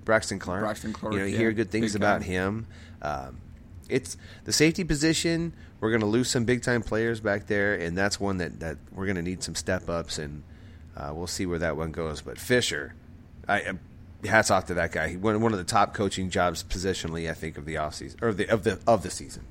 [0.05, 0.63] Braxton Clark?
[0.63, 1.39] Braxton Clark, You know, you yeah.
[1.39, 2.27] hear good things about guy.
[2.27, 2.67] him.
[3.03, 3.41] Um,
[3.89, 5.53] it's the safety position.
[5.81, 8.79] We're going to lose some big time players back there, and that's one that, that
[8.93, 10.43] we're going to need some step ups, and
[10.97, 12.21] uh, we'll see where that one goes.
[12.21, 12.95] But Fisher,
[13.49, 13.73] I uh,
[14.25, 15.09] hats off to that guy.
[15.09, 18.33] He won one of the top coaching jobs positionally, I think, of the offseason or
[18.33, 19.45] the of the of the season.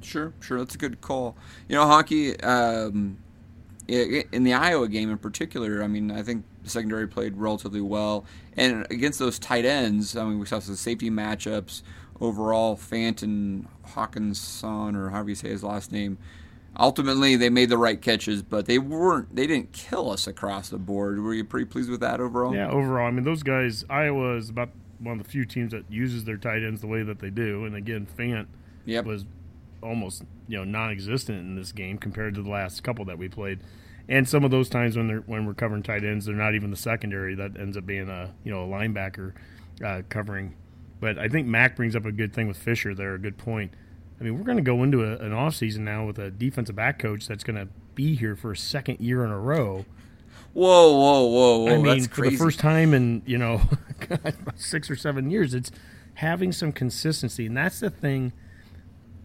[0.00, 0.58] Sure, sure.
[0.58, 1.36] That's a good call.
[1.68, 3.18] You know, hockey um,
[3.88, 8.24] in the Iowa game in particular, I mean, I think the secondary played relatively well.
[8.56, 11.82] And against those tight ends, I mean, we saw some safety matchups.
[12.20, 16.18] Overall, Fant and Hockenson, or however you say his last name,
[16.78, 20.78] ultimately they made the right catches, but they weren't, they didn't kill us across the
[20.78, 21.20] board.
[21.20, 22.54] Were you pretty pleased with that overall?
[22.54, 25.84] Yeah, overall, I mean, those guys, Iowa is about one of the few teams that
[25.90, 27.64] uses their tight ends the way that they do.
[27.64, 28.46] And again, Fant
[28.84, 29.04] Yep.
[29.04, 29.24] was
[29.82, 33.60] almost you know non-existent in this game compared to the last couple that we played.
[34.08, 36.70] And some of those times when they're when we're covering tight ends, they're not even
[36.70, 37.34] the secondary.
[37.34, 39.32] That ends up being a you know a linebacker
[39.84, 40.54] uh, covering.
[41.00, 43.72] But I think Mac brings up a good thing with Fisher there, a good point.
[44.22, 47.00] I mean, we're going to go into a, an offseason now with a defensive back
[47.00, 47.66] coach that's going to
[47.96, 49.84] be here for a second year in a row.
[50.52, 51.66] Whoa, whoa, whoa, whoa!
[51.66, 53.62] I mean, that's for the first time in you know
[54.54, 55.72] six or seven years, it's
[56.14, 58.32] having some consistency, and that's the thing.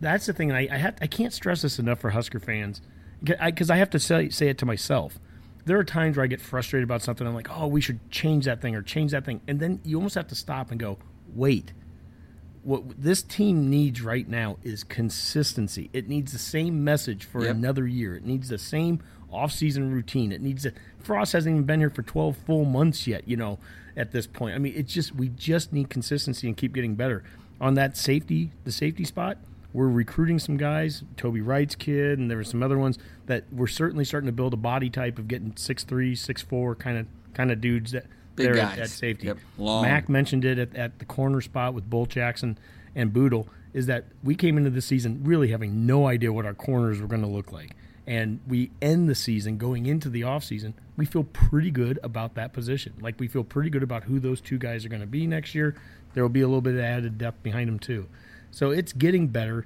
[0.02, 0.52] That's the thing.
[0.52, 2.82] I I, have, I can't stress this enough for Husker fans
[3.22, 5.20] because I, have to say say it to myself.
[5.66, 7.28] There are times where I get frustrated about something.
[7.28, 9.98] I'm like, oh, we should change that thing or change that thing, and then you
[9.98, 10.98] almost have to stop and go,
[11.36, 11.74] wait.
[12.68, 15.90] What this team needs right now is consistency.
[15.94, 17.56] It needs the same message for Yep.
[17.56, 18.14] another year.
[18.18, 19.00] It needs the same
[19.32, 20.34] off-season routine.
[20.34, 23.58] It needs a Frost hasn't even been here for 12 full months yet, you know,
[23.96, 24.54] at this point.
[24.54, 27.24] I mean, it's just we just need consistency and keep getting better.
[27.62, 29.38] On that safety, the safety spot,
[29.72, 33.68] we're recruiting some guys, Toby Wright's kid, and there were some other ones that we're
[33.68, 37.08] certainly starting to build a body type of getting six three, six four kind of
[37.34, 38.08] kind of dudes that
[38.38, 38.80] Big there at, guys.
[38.80, 39.28] at safety.
[39.28, 39.38] Yep.
[39.58, 42.58] Mac mentioned it at, at the corner spot with Bull Jackson
[42.96, 46.54] and Bootle is that we came into the season really having no idea what our
[46.54, 47.76] corners were going to look like.
[48.08, 52.54] And we end the season going into the offseason, we feel pretty good about that
[52.54, 52.94] position.
[53.02, 55.54] Like we feel pretty good about who those two guys are going to be next
[55.54, 55.76] year.
[56.14, 58.08] There will be a little bit of added depth behind them too.
[58.50, 59.66] So it's getting better.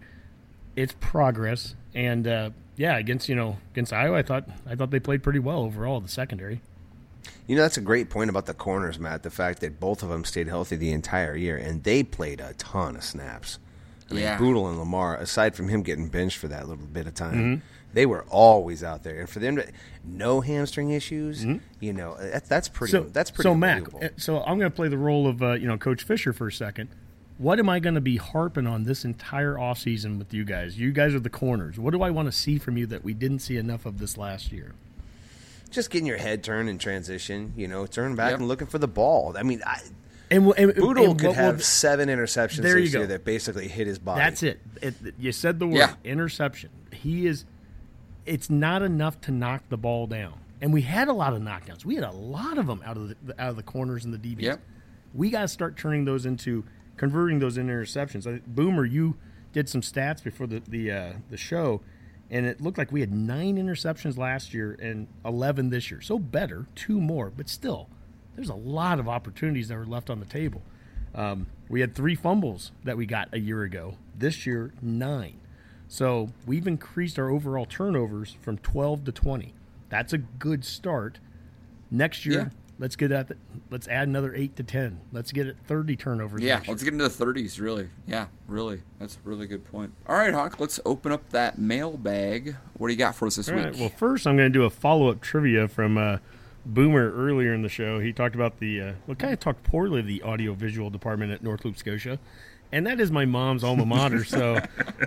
[0.75, 1.75] It's progress.
[1.93, 5.39] And uh, yeah, against you know against Iowa, I thought I thought they played pretty
[5.39, 6.01] well overall.
[6.01, 6.61] The secondary.
[7.47, 9.23] You know, that's a great point about the corners, Matt.
[9.23, 12.53] The fact that both of them stayed healthy the entire year, and they played a
[12.53, 13.59] ton of snaps.
[14.09, 14.37] I mean, Yeah.
[14.37, 17.65] Bootle and Lamar, aside from him getting benched for that little bit of time, Mm-hmm.
[17.93, 19.19] they were always out there.
[19.19, 19.67] And for them to
[20.03, 21.45] no hamstring issues,
[21.79, 22.93] you know, that, that's pretty.
[22.93, 23.07] Mm-hmm.
[23.07, 23.47] So that's pretty.
[23.49, 26.03] So Mac, uh, so I'm going to play the role of uh, you know Coach
[26.03, 26.89] Fisher for a second.
[27.37, 30.77] What am I going to be harping on this entire offseason with you guys?
[30.77, 31.79] You guys are the corners.
[31.79, 34.15] What do I want to see from you that we didn't see enough of this
[34.15, 34.73] last year?
[35.71, 38.39] Just getting your head turned in transition, you know, turning back Yep.
[38.39, 39.35] and looking for the ball.
[39.37, 39.79] I mean, I,
[40.29, 43.07] And, and Bootle and could what will- have seven interceptions There this year go.
[43.07, 44.19] that basically hit his body.
[44.19, 44.59] That's it.
[44.81, 44.95] it.
[45.17, 45.95] You said the word Yeah.
[46.03, 46.69] interception.
[46.93, 47.45] He is.
[48.25, 51.83] It's not enough to knock the ball down, and we had a lot of knockdowns.
[51.83, 54.17] We had a lot of them out of the out of the corners and the
[54.19, 54.41] DBs.
[54.43, 54.61] Yep.
[55.13, 56.63] We got to start turning those into
[56.97, 58.41] converting those into interceptions.
[58.45, 59.15] Boomer, you
[59.53, 61.81] did some stats before the the uh, the show,
[62.31, 66.01] and it looked like we had nine interceptions last year and eleven this year.
[66.01, 67.89] So better, two more, but still,
[68.35, 70.63] there's a lot of opportunities that were left on the table.
[71.13, 73.95] Um, we had three fumbles that we got a year ago.
[74.17, 75.39] This year, nine.
[75.89, 79.53] So we've increased our overall turnovers from 12 to 20.
[79.89, 81.19] That's a good start.
[81.89, 82.49] Next year, Yeah.
[82.81, 83.37] Let's get at the,
[83.69, 85.01] let's add another eight to 10.
[85.11, 86.41] Let's get at 30 turnovers.
[86.41, 87.89] Yeah, let's get into the 30s, really.
[88.07, 88.81] Yeah, really.
[88.97, 89.93] That's a really good point.
[90.07, 92.55] All right, Hawk, let's open up that mailbag.
[92.73, 93.65] What do you got for us this All week?
[93.65, 93.77] right.
[93.77, 96.17] Well, first, I'm going to do a follow up trivia from uh,
[96.65, 97.99] Boomer earlier in the show.
[97.99, 101.31] He talked about the, uh, well, kind of talked poorly of the audio visual department
[101.31, 102.17] at North Loup, Scotia.
[102.71, 104.23] And that is my mom's alma mater.
[104.25, 104.55] so,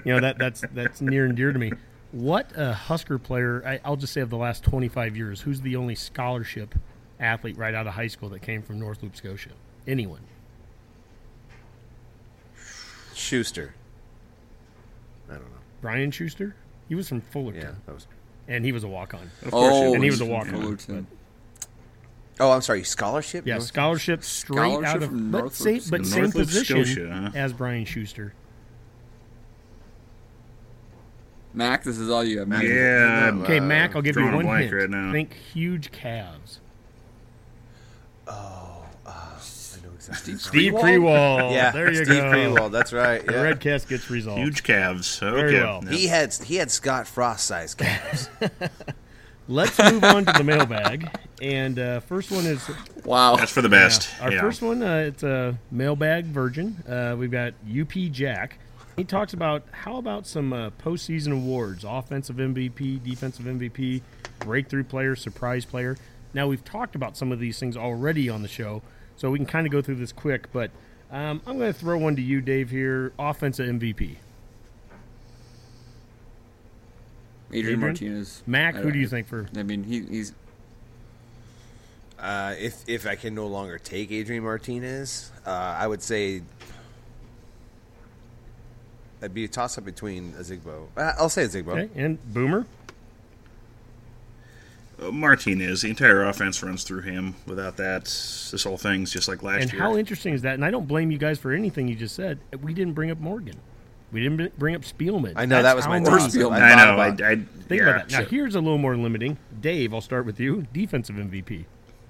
[0.04, 1.72] you know, that that's that's near and dear to me.
[2.12, 5.74] What a Husker player, I, I'll just say of the last 25 years, who's the
[5.74, 6.76] only scholarship
[7.20, 9.50] athlete right out of high school that came from North Loup, Scotia?
[9.86, 10.20] Anyone?
[13.14, 13.74] Schuster.
[15.28, 15.58] I don't know.
[15.80, 16.54] Brian Schuster?
[16.88, 18.06] He was from Fullerton, Yeah, that was.
[18.48, 19.30] and he was a walk on.
[19.52, 21.06] oh, and he was a walk-on, Fullerton.
[22.40, 22.82] Oh, I'm sorry.
[22.82, 23.46] Scholarship.
[23.46, 26.22] Yeah, North- scholarship straight Scholarship out of from but North same, Loup- but North same
[26.24, 27.30] Loup, position Scotia, huh?
[27.38, 28.34] as Brian Schuster.
[31.52, 32.48] Mac, this is all you have.
[32.48, 32.64] Mac.
[32.64, 33.30] Yeah.
[33.44, 34.74] Okay, Mac, I'll give you one blank hint.
[34.74, 35.12] right now.
[35.12, 36.58] Think huge calves.
[38.26, 40.36] I know exactly.
[40.36, 41.50] Steve Prewall.
[41.54, 42.04] Yeah, there you go.
[42.04, 42.30] Steve go.
[42.30, 42.70] Prewall.
[42.70, 43.24] That's right.
[43.24, 43.52] The Yeah.
[43.52, 44.40] Redcast gets resolved.
[44.40, 45.22] Huge calves.
[45.22, 45.34] Okay.
[45.34, 45.80] Very well.
[45.84, 45.92] Yep.
[45.92, 48.28] He had he had Scott Frost size calves.
[49.48, 51.10] Let's move on to the mailbag.
[51.42, 52.66] And uh, first one is
[53.04, 53.36] Wow.
[53.36, 54.08] That's for the best.
[54.22, 54.40] Our yeah.
[54.40, 56.82] first one, uh, it's a mailbag virgin.
[56.88, 58.58] Uh, we've got UP Jack.
[58.96, 64.00] He talks about how about some uh, postseason awards: offensive MVP, defensive MVP,
[64.38, 65.96] breakthrough player, surprise player.
[66.34, 68.82] Now we've talked about some of these things already on the show,
[69.16, 70.52] so we can kind of go through this quick.
[70.52, 70.70] But
[71.10, 72.70] um, I'm going to throw one to you, Dave.
[72.70, 74.16] Here, offensive MVP.
[77.50, 77.80] Adrian Adrian?
[77.80, 78.42] Martinez.
[78.46, 79.46] Mac, who do you think for?
[79.56, 80.32] I mean, he, he's
[82.18, 86.42] Uh, if if I can no longer take Adrian Martinez, uh, I would say
[89.20, 90.88] it'd be a toss up between Ozigbo.
[90.96, 91.78] Uh, I'll say Ozigbo.
[91.78, 92.66] Okay, and Boomer.
[95.02, 97.34] Uh, Martinez, the entire offense runs through him.
[97.46, 99.82] Without that, this whole thing's just like last And year.
[99.82, 100.54] And how interesting is that?
[100.54, 102.38] And I don't blame you guys for anything you just said.
[102.62, 103.56] We didn't bring up Morgan.
[104.12, 105.32] We didn't bring up Spielman.
[105.34, 106.46] I know That's that was my many- Or toss Spielman.
[106.46, 106.62] up.
[106.62, 107.24] I know.
[107.24, 108.12] I, I, Think yeah, about that.
[108.12, 109.38] Now, so- here's a little more limiting.
[109.60, 110.66] Dave, I'll start with you.
[110.72, 111.64] Defensive MVP.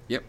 [0.09, 0.23] Yep.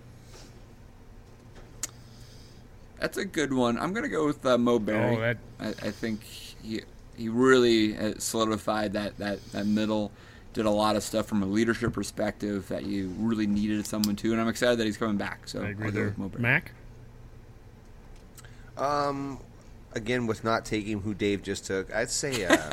[2.99, 3.79] That's a good one.
[3.79, 5.17] I'm gonna go with uh, Mo Barry.
[5.17, 6.81] Oh, that- I, I think he
[7.15, 10.13] he really uh, solidified that, that, that middle.
[10.57, 14.33] Did a lot of stuff from a leadership perspective that you really needed someone to,
[14.33, 15.47] and I'm excited that he's coming back.
[15.49, 16.15] So I agree there.
[16.17, 16.73] with Mac?
[18.79, 19.39] Um,
[19.93, 22.71] again, with not taking who Dave just took, I'd say uh,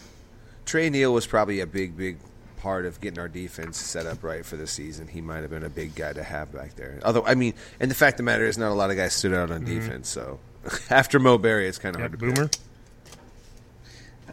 [0.64, 2.16] Tre Neal was probably a big, big
[2.56, 5.06] part of getting our defense set up right for the season.
[5.06, 7.00] He might have been a big guy to have back there.
[7.04, 9.12] Although, I mean, and the fact of the matter is, not a lot of guys
[9.12, 10.08] stood out on defense.
[10.08, 10.40] So
[10.90, 12.60] after Mo Barry, it's kind of Yeah, hard to pick.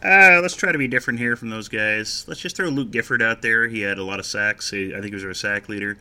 [0.02, 0.14] Boomer?
[0.38, 2.24] Uh, let's try to be different here from those guys.
[2.28, 3.68] Let's just throw Luke Gifford out there.
[3.68, 4.70] He had a lot of sacks.
[4.70, 5.98] He, I think he was our sack leader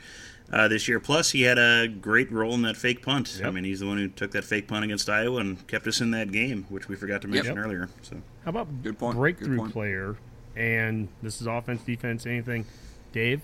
[0.51, 0.99] uh, this year.
[0.99, 3.41] Plus, he had a great role in that fake punt.
[3.43, 6.01] I mean, he's the one who took that fake punt against Iowa and kept us
[6.01, 7.65] in that game, which we forgot to mention Yep.
[7.65, 7.89] earlier.
[8.01, 9.15] So How about Good point.
[9.17, 9.73] breakthrough Good point.
[9.73, 10.15] player?
[10.55, 12.65] And this is offense, defense, anything.
[13.13, 13.41] Dave?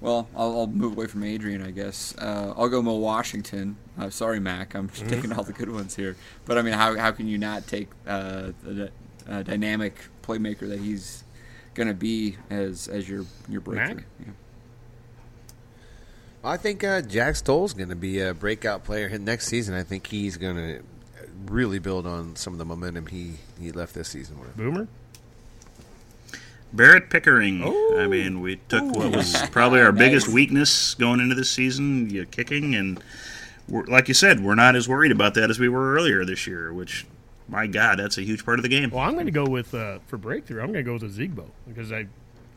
[0.00, 2.14] Well, I'll, I'll move away from Adrian, I guess.
[2.16, 3.76] Uh, I'll go Mo Washington.
[3.98, 4.74] Uh, sorry, Mac.
[4.74, 5.08] I'm Mm-hmm.
[5.08, 6.16] taking all the good ones here.
[6.46, 8.90] But I mean, how, how can you not take uh, the
[9.28, 11.24] uh, dynamic playmaker that he's
[11.74, 13.96] going to be as as your your breakthrough?
[13.96, 14.04] Mac?
[14.20, 14.32] Yeah.
[16.44, 19.74] I think uh, Jack Stoll's going to be a breakout player next season.
[19.74, 20.82] I think he's going to
[21.46, 24.56] really build on some of the momentum he, he left this season with.
[24.56, 24.86] Boomer?
[26.72, 27.62] Barrett Pickering.
[27.96, 32.24] I mean, we took what was probably our biggest weakness going into this season, yeah,
[32.30, 33.02] kicking, and we're,
[33.68, 36.72] like you said, we're not as worried about that as we were earlier this year.
[36.72, 37.06] Which,
[37.48, 38.90] my God, that's a huge part of the game.
[38.90, 41.44] Well, I'm going to go with, uh, for breakthrough, I'm going to go with Ozigbo
[41.66, 42.06] because I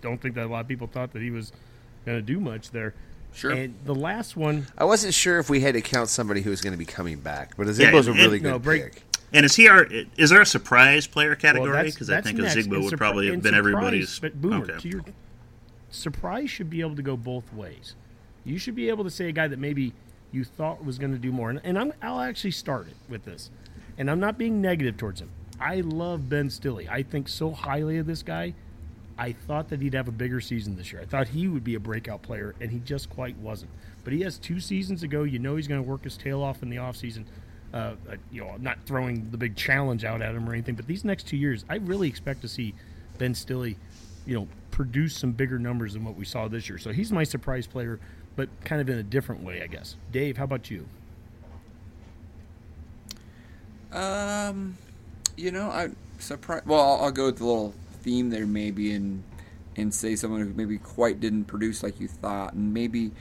[0.02, 1.52] don't think that a lot of people thought that he was
[2.06, 2.94] going to do much there.
[3.34, 3.52] Sure.
[3.52, 6.60] And the last one, I wasn't sure if we had to count somebody who was
[6.60, 8.94] going to be coming back, but Yeah, Zigbo's a and- really and- good no, break-
[8.94, 9.04] pick.
[9.34, 9.88] And is he our?
[10.18, 11.72] Is there a surprise player category?
[11.72, 12.56] that's- Because I that's think a next.
[12.58, 14.20] Zigbo And would surpri- probably have been surprise, everybody's.
[14.20, 14.80] But Boomer, okay.
[14.80, 15.02] to your
[15.90, 17.96] surprise should be able to go both ways.
[18.44, 19.94] You should be able to say a guy that maybe
[20.32, 21.50] you thought was going to do more.
[21.50, 23.50] And, and I'm, I'll actually start it with this.
[23.98, 25.30] And I'm not being negative towards him.
[25.60, 26.90] I love Ben Stille.
[26.90, 28.54] I think so highly of this guy.
[29.18, 31.02] I thought that he'd have a bigger season this year.
[31.02, 33.70] I thought he would be a breakout player, and he just quite wasn't.
[34.04, 35.24] But he has two seasons to go.
[35.24, 37.26] You know he's going to work his tail off in the offseason.
[37.74, 40.76] Uh, uh, you know, I'm not throwing the big challenge out at him or anything,
[40.76, 42.74] but these next two years, I really expect to see
[43.18, 43.76] Ben Stille,
[44.26, 46.80] you know, produce some bigger numbers than what we saw this year.
[46.80, 48.00] So he's my surprise player,
[48.42, 49.98] but kind of in a different way, I guess.
[50.12, 50.88] Dave, how about you?
[53.92, 54.78] Um,
[55.38, 56.66] you know, I surprised.
[56.66, 59.22] Well, I'll, I'll go with the little theme there, maybe, and
[59.76, 63.12] and say someone who maybe quite didn't produce like you thought, and maybe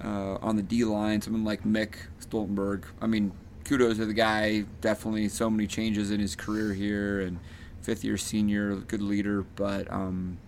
[0.00, 2.84] uh, on the D line, someone like Mick Stoltenberg.
[3.02, 3.32] I mean,
[3.64, 4.60] kudos to the guy.
[4.80, 7.40] Definitely so many changes in his career here, and
[7.82, 9.90] fifth year senior, good leader, but.
[9.92, 10.38] um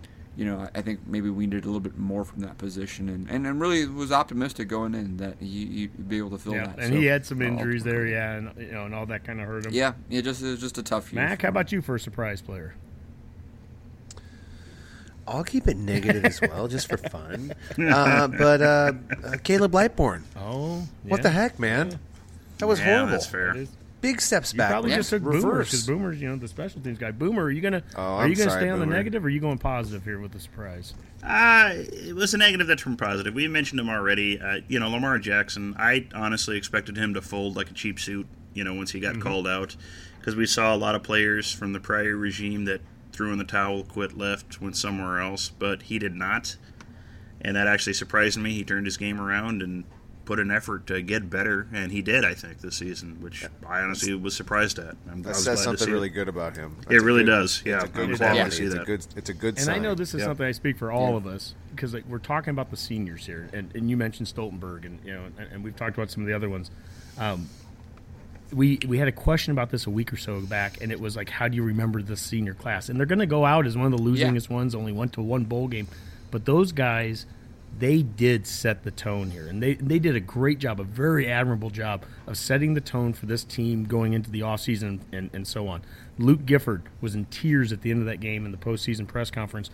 [0.40, 3.10] you know, I- I think maybe we needed a little bit more from that position,
[3.10, 6.54] and, and, and really was optimistic going in that he, he'd be able to fill
[6.54, 6.58] that.
[6.60, 6.78] yeah, that.
[6.78, 9.22] and So, he had some I'll- injuries there, yeah, and you know, and all that
[9.24, 9.72] kind of hurt him.
[9.74, 11.22] Yeah, yeah, just it was just a tough year.
[11.22, 12.74] Mac, how about you for a surprise player?
[15.28, 17.52] I'll keep it negative as well, just for fun.
[17.78, 18.92] Uh, but uh,
[19.24, 21.98] uh, Caleb Lightbourn, Oh, what the heck, man?
[22.58, 23.10] That was yeah, horrible.
[23.12, 23.50] that's fair.
[23.50, 23.68] It is.
[24.00, 24.70] Big steps You back.
[24.70, 27.10] probably just took Boomer because Boomer's, you know, the special teams guy.
[27.10, 29.26] Boomer, are you gonna Oh, are I'm you gonna sorry, stay on the negative, or
[29.26, 30.94] are you going positive here with the surprise?
[31.22, 33.34] Uh, it was a negative that turned positive.
[33.34, 34.40] We mentioned him already.
[34.40, 35.74] Uh, you know, Lamar Jackson.
[35.78, 38.26] I honestly expected him to fold like a cheap suit.
[38.54, 39.76] You know, once he got called out,
[40.18, 42.80] because we saw a lot of players from the prior regime that
[43.12, 45.50] threw in the towel, quit, left, went somewhere else.
[45.50, 46.56] But he did not.
[47.42, 48.52] and that actually surprised me.
[48.52, 49.84] He turned his game around and
[50.30, 52.24] put an effort to get better, and he did.
[52.24, 54.94] I think this season, which I honestly was surprised at.
[55.10, 56.12] I'm, That I was says glad to something see really it.
[56.12, 56.76] good about him.
[56.82, 57.80] It That's a really good- does, yeah.
[57.80, 58.56] it's a good I'm glad to quality.
[58.56, 59.06] see It's a good.
[59.16, 59.74] It's a good And sign.
[59.74, 60.28] I know this is Yep.
[60.28, 63.48] something I speak for all of us because like, we're talking about the seniors here,
[63.52, 66.28] and, and you mentioned Stoltenberg, and you know, and, and we've talked about some of
[66.28, 66.70] the other ones.
[67.18, 67.48] Um,
[68.52, 71.16] we we had a question about this a week or so back, and it was
[71.16, 72.88] like, how do you remember the senior class?
[72.88, 74.76] And they're going to go out as one of the losingest ones.
[74.76, 75.88] Only went to one bowl game,
[76.30, 77.26] but those guys,
[77.78, 81.26] they did set the tone here, and they they did a great job, a very
[81.28, 85.46] admirable job of setting the tone for this team going into the offseason and and
[85.46, 85.82] so on.
[86.18, 89.30] Luke Gifford was in tears at the end of that game in the postseason press
[89.30, 89.70] conference,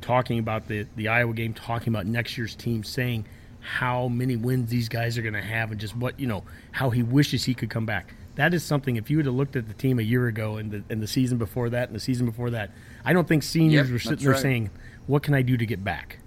[0.00, 3.26] talking about the the Iowa game, talking about next year's team, saying
[3.60, 6.88] how many wins these guys are going to have, and just what you know how
[6.90, 8.14] he wishes he could come back.
[8.36, 8.96] That is something.
[8.96, 11.06] If you would have looked at the team a year ago and the, and the
[11.06, 12.70] season before that and the season before that,
[13.04, 14.40] I don't think seniors Yep, were sitting there right.
[14.40, 14.70] saying,
[15.06, 16.19] "What can I do to get back?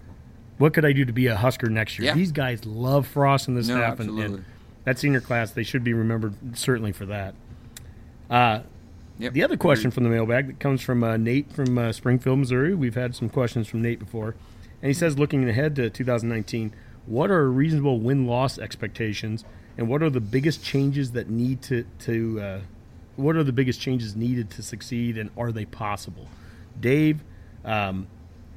[0.64, 2.14] What could I do to be a Husker next year?" Yeah.
[2.16, 4.46] These guys love Frost and the No, staff, and, and
[4.86, 7.36] that senior class they should be remembered certainly for that.
[8.30, 8.60] Uh,
[9.20, 9.34] Yep.
[9.34, 12.74] the other question from the mailbag that comes from uh, Nate from uh, Springfield, Missouri.
[12.74, 14.36] We've had some questions from Nate before,
[14.82, 16.74] and he says, looking ahead to 2019,
[17.08, 19.44] what are reasonable win loss expectations,
[19.78, 22.60] and what are the biggest changes that need to to uh,
[23.18, 26.30] what are the biggest changes needed to succeed, and are they possible?
[26.80, 27.22] Dave,
[27.66, 28.08] um,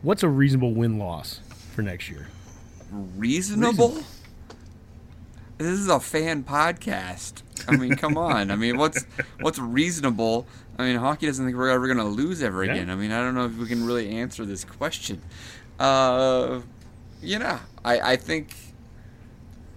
[0.03, 1.41] what's a reasonable win loss
[1.77, 2.27] for next year?
[3.17, 4.03] reasonable?
[5.59, 7.43] This is a fan podcast.
[7.69, 8.51] I mean, come on.
[8.51, 9.05] I mean, what's
[9.41, 10.47] what's reasonable?
[10.79, 12.75] I mean, Honky doesn't think we're ever going to lose ever Yeah.
[12.75, 12.91] again.
[12.91, 15.21] I mean, I don't know if we can really answer this question.
[15.79, 16.61] Uh,
[17.23, 18.55] you know, I I think.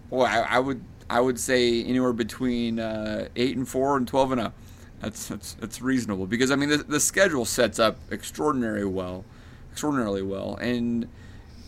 [0.09, 4.31] Well, I, I would I would say anywhere between uh, eight and four and twelve
[4.31, 4.53] and a.
[5.01, 9.25] That's that's that's reasonable because I mean the the schedule sets up extraordinary well,
[9.71, 11.07] extraordinarily well, and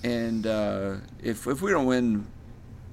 [0.03, 2.27] and uh, if if we don't win,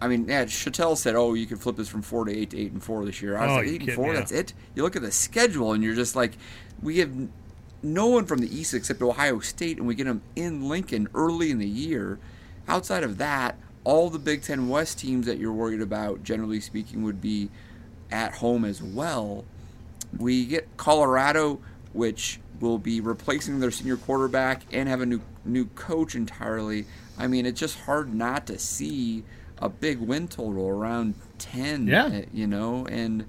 [0.00, 2.59] I mean, yeah, Chattel said, "Oh, you could flip this from four to eight to
[2.59, 4.12] eight and four this year." I was Oh, like, eight and four, me?
[4.14, 4.52] that's it.
[4.74, 6.32] You look at the schedule, and you're just like,
[6.82, 7.11] we have
[7.82, 11.50] no one from the East except Ohio State, and we get them in Lincoln early
[11.50, 12.18] in the year.
[12.66, 17.02] Outside of that, all the Big Ten West teams that you're worried about, generally speaking,
[17.04, 17.48] would be
[18.11, 19.44] at home as well.
[20.16, 21.61] We get Colorado,
[21.92, 26.86] which will be replacing their senior quarterback and have a new new coach entirely.
[27.18, 29.24] I mean, it's just hard not to see
[29.59, 31.86] a big win total around ten.
[31.86, 32.06] Yeah.
[32.06, 33.26] uh, you know, and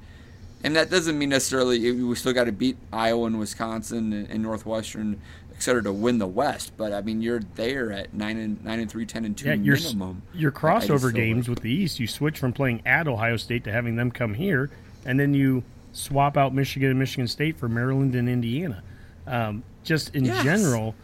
[0.64, 4.44] and that doesn't mean necessarily we still got to beat Iowa and Wisconsin and, and
[4.44, 5.22] Northwestern,
[5.56, 6.74] et cetera, to win the West.
[6.78, 9.54] But I mean, you're there at nine and nine and three, ten and two Yeah,
[9.56, 10.22] your minimum.
[10.34, 13.08] your I- I just crossover games like- with the East, you switch from playing at
[13.08, 14.70] Ohio State to having them come here,
[15.06, 18.84] and then you swap out Michigan and Michigan State for Maryland and Indiana.
[19.30, 20.44] Um, just in Yes.
[20.44, 20.96] general,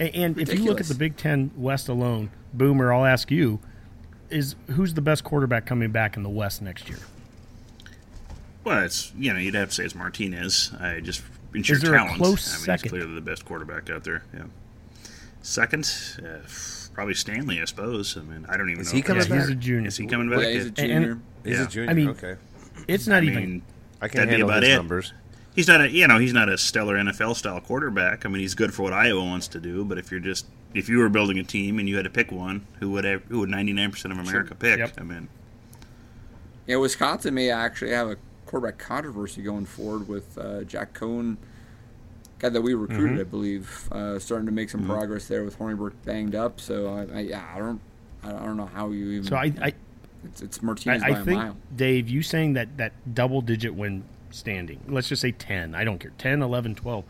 [0.00, 3.60] a- and if you look at the Big Ten West alone, Boomer, I'll ask you:
[4.30, 6.98] is who's the best quarterback coming back in the West next year?
[8.64, 10.72] Well, it's you know you'd have to say it's Martinez.
[10.78, 11.22] I just
[11.54, 12.82] in sheer Is there a close I mean, second?
[12.84, 14.22] he's clearly the best quarterback out there.
[14.34, 14.42] Yeah.
[15.40, 15.90] Second,
[16.22, 16.46] uh,
[16.92, 18.16] probably Stanley, I suppose.
[18.18, 18.96] I mean, I don't even Is know.
[18.96, 19.56] he coming he's- Yeah, he's back?
[19.56, 19.88] a junior.
[19.88, 20.40] Is he coming back?
[20.40, 20.82] Yeah, he's a Yeah.
[20.96, 21.18] And- junior.
[21.44, 21.64] He's Yeah.
[21.64, 21.90] a junior.
[21.90, 22.34] I mean, okay.
[22.88, 23.36] It's not I even.
[23.36, 23.62] mean,
[24.02, 24.76] I can that'd handle about his it.
[24.76, 25.12] numbers.
[25.58, 28.24] He's not a you know he's not a stellar NFL style quarterback.
[28.24, 29.84] I mean he's good for what Iowa wants to do.
[29.84, 32.30] But if you're just if you were building a team and you had to pick
[32.30, 34.78] one, who would ev- who would 99 percent of America pick?
[34.78, 34.92] Yep.
[35.00, 35.28] I mean,
[36.68, 41.38] Yeah, Wisconsin may actually have a quarterback controversy going forward with uh, Jack Coan,
[42.38, 43.20] guy that we recruited, Mm-hmm.
[43.20, 46.60] I believe, uh, starting to make some progress there with Hornibrook banged up.
[46.60, 47.80] So I, I, yeah, I don't,
[48.22, 49.24] I don't know how you even.
[49.28, 49.72] So I, I,
[50.24, 51.56] it's, it's Martinez I by a think mile.
[51.74, 54.80] Dave, you saying that that double digit win standing.
[54.88, 55.74] Let's just say 10.
[55.74, 56.12] I don't care.
[56.18, 57.04] 10, 11, 12.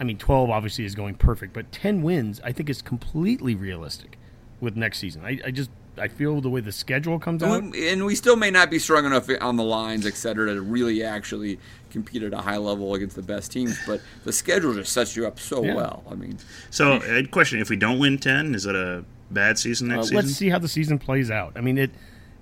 [0.00, 4.18] I mean, 12 obviously is going perfect, but 10 wins I think is completely realistic
[4.60, 5.24] with next season.
[5.24, 7.58] I, I just I feel the way the schedule comes out.
[7.62, 10.54] And we- and we still may not be strong enough on the lines, et cetera,
[10.54, 11.58] to really actually
[11.90, 13.78] compete at a high level against the best teams.
[13.86, 15.74] But the schedule just sets you up so Yeah.
[15.74, 16.02] well.
[16.10, 16.38] I mean,
[16.70, 20.06] so a question: If we don't win 10, is it a bad season Uh, next
[20.08, 20.16] season?
[20.16, 21.52] let's see how the season plays out.
[21.56, 21.90] I mean, it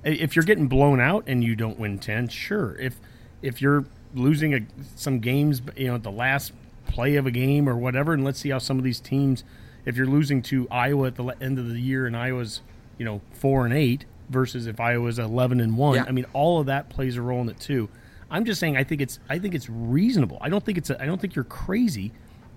[0.04, 2.76] if you're getting blown out and you don't win 10, sure.
[2.78, 3.00] If
[3.42, 3.84] if you're
[4.14, 4.60] losing a,
[4.96, 6.52] some games, you know, at the last
[6.86, 9.44] play of a game or whatever, and let's see how some of these teams.
[9.84, 12.60] If you're losing to Iowa at the end of the year and Iowa's,
[12.98, 16.04] you know, four and eight versus if Iowa's eleven and one, Yeah.
[16.06, 17.88] I mean, all of that plays a role in it too.
[18.30, 20.36] I'm just saying, I think it's I think it's reasonable.
[20.42, 22.12] I don't think it's a, I don't think you're crazy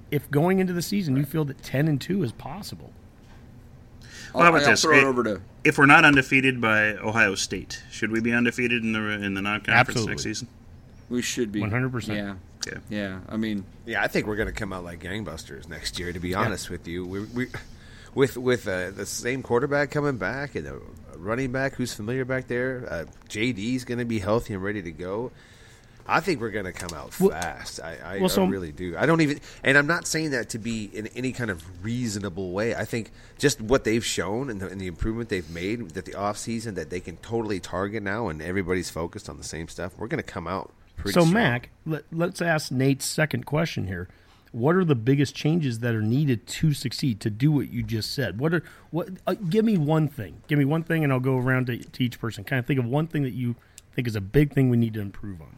[0.09, 2.91] if going into the season you feel that ten and two is possible.
[4.34, 4.82] Well, how about I'll, this?
[4.82, 8.34] Throw it It- over to if we're not undefeated by Ohio State, should we be
[8.34, 10.11] undefeated in the in the non-conference Absolutely.
[10.13, 10.47] next season?
[11.12, 12.07] We should be 100%.
[12.16, 12.36] Yeah,
[12.66, 12.80] Okay.
[12.89, 13.20] yeah.
[13.30, 16.12] I mean, Yeah, I think we're going to come out like gangbusters next year.
[16.14, 17.47] To be honest with you, we, we
[18.16, 20.80] with with uh, the same quarterback coming back and a
[21.18, 24.91] running back who's familiar back there, uh, JD's going to be healthy and ready to
[24.91, 25.32] go.
[26.07, 27.80] I think we're going to come out Well- fast.
[27.80, 28.95] I, I, well, so- I really do.
[28.97, 32.51] I don't even, and I'm not saying that to be in any kind of reasonable
[32.51, 32.74] way.
[32.76, 36.16] I think just what they've shown and the, and the improvement they've made that the
[36.16, 39.93] off season that they can totally target now, and everybody's focused on the same stuff.
[39.97, 41.14] We're going to come out pretty.
[41.14, 41.34] So, strong.
[41.34, 44.08] Mac, let, let's ask Nate's second question here.
[44.52, 48.14] What are the biggest changes that are needed to succeed to do what you just
[48.14, 48.38] said?
[48.39, 49.10] What are what?
[49.26, 50.41] Uh, give me one thing.
[50.47, 52.43] Give me one thing, and I'll go around to, to each person.
[52.43, 53.56] Kind of think of one thing that you
[53.93, 55.58] think is a big thing we need to improve on.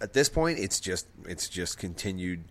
[0.00, 2.44] at this point, it's just it's just continued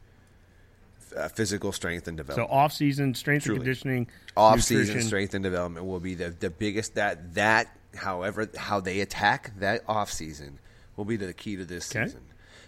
[1.18, 2.36] uh, physical strength and development.
[2.36, 2.66] So, development.
[2.66, 3.58] off season strength Truly.
[3.58, 8.50] and conditioning, off season strength and development will be the, the biggest that that however
[8.58, 10.60] how they attack that off season
[10.96, 12.06] will be the key to this Okay.
[12.06, 12.22] season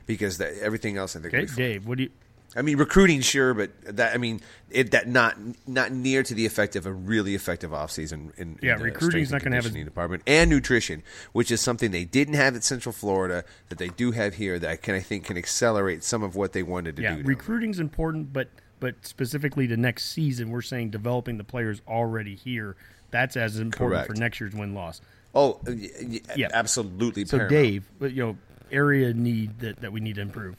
[0.06, 1.58] because that, everything else I think Okay, will be fine.
[1.58, 2.10] Dave, what do you?
[2.54, 6.46] I mean recruiting sure but that I mean it that not not near to the
[6.46, 9.56] effect of a really effective off season in, Yeah, in the recruiting's not and gonna
[9.56, 11.02] have conditioning department and nutrition
[11.32, 14.82] which is something they didn't have at Central Florida that they do have here that
[14.82, 17.80] can I think can accelerate some of what they wanted to Yeah, do down recruiting's
[17.80, 18.50] important, but
[18.82, 22.76] but specifically to next season, we're saying developing the players already here.
[23.12, 24.08] That's as important Correct.
[24.08, 25.02] for next year's win loss.
[25.36, 26.48] Oh, y- y- Yeah.
[26.54, 27.26] absolutely.
[27.26, 27.50] So, paramount.
[27.64, 28.38] Dave, but you know,
[28.72, 30.56] area need that, that we need to improve.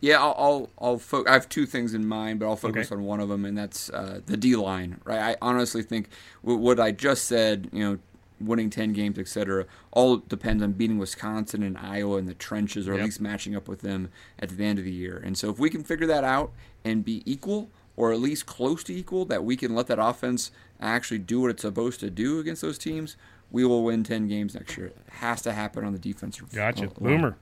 [0.00, 2.96] Yeah, I'll I'll, I'll fo- I have two things in mind, but I'll focus Okay.
[3.00, 5.00] on one of them, and that's uh, the D line.
[5.04, 6.08] Right, I honestly think
[6.42, 7.98] w- what I just said, you know,
[8.40, 12.94] winning ten games, etc., all depends on beating Wisconsin and Iowa in the trenches, or
[12.94, 15.16] at least matching up with them at the end of the year.
[15.24, 16.52] And so, if we can figure that out
[16.84, 20.50] and be equal, or at least close to equal, that we can let that offense
[20.80, 23.16] actually do what it's supposed to do against those teams,
[23.50, 24.86] we will win ten games next year.
[24.88, 26.52] It has to happen on the defensive.
[26.52, 26.82] Gotcha.
[26.82, 26.92] line.
[27.00, 27.36] Boomer.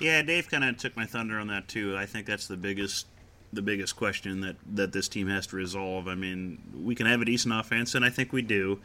[0.00, 1.96] Yeah, Dave kind of took my thunder on that too.
[1.96, 3.06] I think that's the biggest
[3.52, 6.08] the biggest question that that this team has to resolve.
[6.08, 8.80] I mean, we can have a decent offense, and I think we do.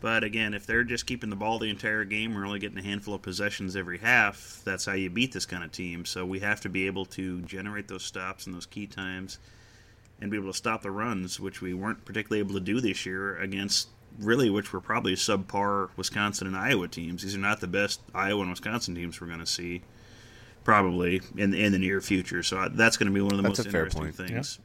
[0.00, 2.82] But again, if they're just keeping the ball the entire game, we're only getting a
[2.82, 4.60] handful of possessions every half.
[4.64, 6.04] That's how you beat this kind of team.
[6.04, 9.38] So we have to be able to generate those stops and those key times,
[10.20, 13.04] and be able to stop the runs, which we weren't particularly able to do this
[13.06, 13.88] year against
[14.20, 17.22] really, which were probably subpar Wisconsin and Iowa teams.
[17.22, 19.82] These are not the best Iowa and Wisconsin teams we're going to see
[20.64, 22.42] probably in in the near future.
[22.42, 24.14] So that's going to be one of the That's most interesting point.
[24.14, 24.58] things.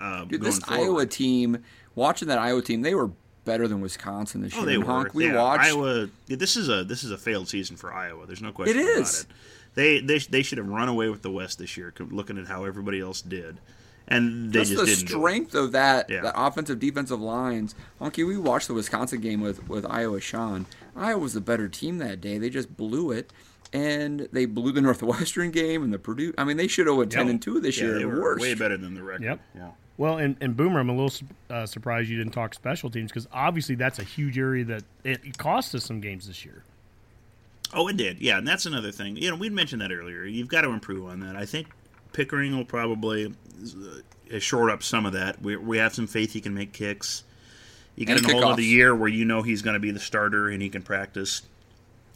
[0.00, 0.82] Uh, Dude, going this forward.
[0.82, 1.62] Iowa team,
[1.94, 3.10] watching that Iowa team, they were
[3.44, 4.66] better than Wisconsin this Oh, year.
[4.66, 4.90] they And were.
[4.92, 5.64] Honk, we yeah, watched.
[5.64, 6.08] Iowa.
[6.26, 8.26] yeah, This is a this is a failed season for Iowa.
[8.26, 9.20] There's no question It about is.
[9.22, 9.26] it.
[9.74, 12.64] They they they should have run away with the West this year, looking at how
[12.64, 13.56] everybody else did,
[14.06, 15.08] and they just, just, the didn't.
[15.08, 15.18] do it.
[15.18, 16.20] strength of that, Yeah.
[16.22, 17.74] that offensive defensive lines.
[18.00, 20.20] Honky, we watched the Wisconsin game with with Iowa.
[20.20, 22.36] Sean, Iowa was the better team that day.
[22.38, 23.32] They just blew it,
[23.72, 26.34] and they blew the Northwestern game and the Purdue.
[26.36, 27.30] I mean, they should have went ten Yep.
[27.30, 27.98] and two this Yeah, year.
[27.98, 28.42] they were worst.
[28.42, 29.24] way better than the record.
[29.24, 29.40] Yep.
[29.54, 29.70] Yeah.
[30.02, 33.28] Well, and, and Boomer, I'm a little uh, surprised you didn't talk special teams because
[33.32, 36.64] obviously that's a huge area that it, it cost us some games this year.
[37.72, 38.20] Oh, it did.
[38.20, 39.16] Yeah, and that's another thing.
[39.16, 40.24] You know, we'd mentioned that earlier.
[40.24, 41.36] You've got to improve on that.
[41.36, 41.68] I think
[42.12, 43.32] Pickering will probably
[44.34, 45.40] uh, short up some of that.
[45.40, 47.22] We, we have some faith he can make kicks.
[47.94, 48.52] You get And in a whole kickoffs.
[48.54, 51.42] other year where you know he's going to be the starter and he can practice.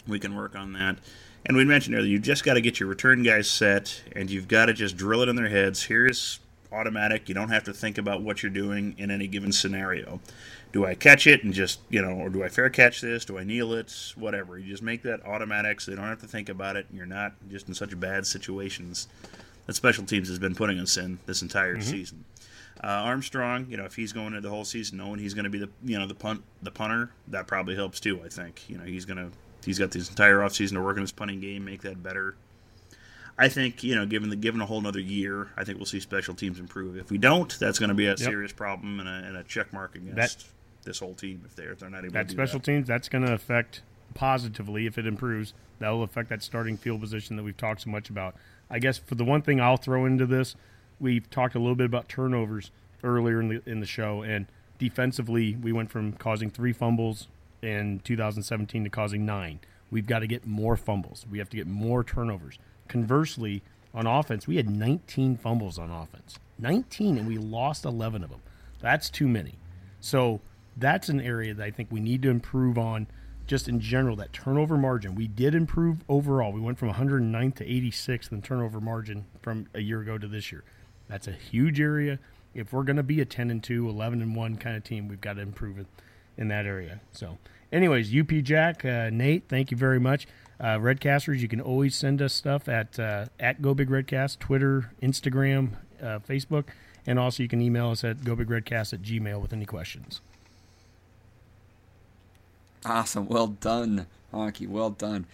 [0.08, 0.96] We can work on that.
[1.44, 4.48] And we mentioned earlier, you just got to get your return guys set, and you've
[4.48, 5.84] got to just drill it in their heads.
[5.84, 6.40] Here's
[6.76, 7.28] automatic.
[7.28, 10.20] You don't have to think about what you're doing in any given scenario.
[10.72, 13.24] Do I catch it and just, you know, or do I fair catch this?
[13.24, 14.12] Do I kneel it?
[14.16, 14.58] Whatever.
[14.58, 16.86] You just make that automatic so they don't have to think about it.
[16.88, 19.08] And you're not just in such bad situations
[19.66, 22.24] that special teams has been putting us in this entire season.
[22.84, 25.50] Uh, Armstrong, you know, if he's going into the whole season knowing he's going to
[25.50, 28.20] be the, you know, the punt, the punter, that probably helps too.
[28.22, 29.30] I think, you know, he's going to,
[29.64, 32.36] he's got this entire offseason to work on his punting game, make that better.
[33.38, 36.00] I think, you know, given the given a whole another year, I think we'll see
[36.00, 36.96] special teams improve.
[36.96, 39.72] If we don't, that's going to be a serious problem and a, and a check
[39.72, 40.46] mark against
[40.84, 42.64] this whole team if they're if they're not able That to do special that.
[42.64, 43.82] teams, that's going to affect
[44.14, 45.52] positively if it improves.
[45.80, 48.34] That will affect that starting field position that we've talked so much about.
[48.70, 50.56] I guess for the one thing I'll throw into this,
[50.98, 52.70] we've talked a little bit about turnovers
[53.04, 54.46] earlier in the in the show, and
[54.78, 57.28] defensively, we went from causing three fumbles
[57.62, 59.60] in 2017 to causing nine.
[59.90, 61.26] We've got to get more fumbles.
[61.30, 62.58] We have to get more turnovers.
[62.88, 63.62] Conversely,
[63.94, 66.38] on offense, we had 19 fumbles on offense.
[66.58, 68.40] 19, and we lost 11 of them.
[68.80, 69.54] That's too many.
[70.00, 70.40] So
[70.76, 73.06] that's an area that I think we need to improve on
[73.46, 75.14] just in general, that turnover margin.
[75.14, 76.52] We did improve overall.
[76.52, 80.50] We went from 109 to 86 in turnover margin from a year ago to this
[80.50, 80.64] year.
[81.08, 82.18] That's a huge area.
[82.54, 85.08] If we're going to be a 10 and 2, 11 and 1 kind of team,
[85.08, 85.86] we've got to improve it
[86.36, 87.00] in that area.
[87.12, 87.38] So,
[87.72, 90.26] anyways, UP Jack, uh, Nate, thank you very much.
[90.58, 94.92] Uh, Redcasters, you can always send us stuff at uh, at Go Big Redcast, Twitter,
[95.02, 95.72] Instagram,
[96.02, 96.66] uh, Facebook.
[97.06, 100.20] And also, you can email us at gobigredcast at gmail with any questions.
[102.84, 103.28] Awesome.
[103.28, 104.68] Well done, Honky.
[104.68, 105.26] Well done.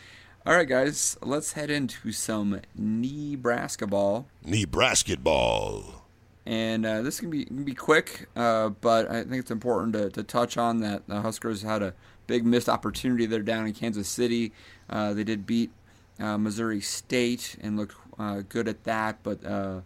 [0.44, 4.24] All right, guys, let's head into some Nebrasketball.
[4.44, 6.01] Nebraska ball.
[6.44, 10.10] And uh, this can be can be quick, uh, but I think it's important to,
[10.10, 11.94] to touch on that the Huskers had a
[12.26, 14.52] big missed opportunity there down in Kansas City.
[14.90, 15.70] Uh, they did beat
[16.18, 19.80] uh, Missouri State and looked uh, good at that, but uh,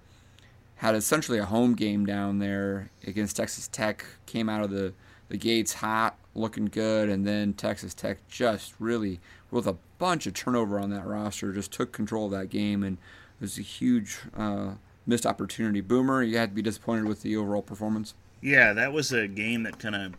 [0.76, 4.04] had essentially a home game down there against Texas Tech.
[4.26, 4.92] Came out of the,
[5.28, 9.20] the gates hot, looking good, and then Texas Tech just really,
[9.50, 12.98] with a bunch of turnover on that roster, just took control of that game, and
[12.98, 14.72] it was a huge uh,
[15.06, 15.80] missed opportunity.
[15.80, 18.14] Boomer, you had to be disappointed with the overall performance.
[18.40, 20.14] Yeah, that was a game that kind of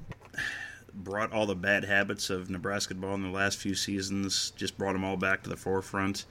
[0.93, 5.03] brought all the bad habits of Nebrasketball in the last few seasons, just brought them
[5.03, 6.25] all back to the forefront.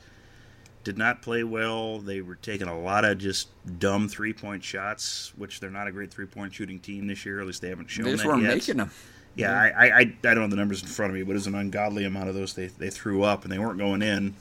[0.85, 1.99] Did not play well.
[1.99, 5.93] They were taking a lot of just dumb three point shots, which they're not a
[5.93, 7.41] great three point shooting team this year.
[7.41, 8.55] At least they haven't shown they just that weren't yet.
[8.55, 8.91] making them.
[9.35, 11.35] Yeah, I, I, I I don't have the numbers in front of me, but it
[11.35, 14.35] was an ungodly amount of those they, they threw up, and they weren't going in.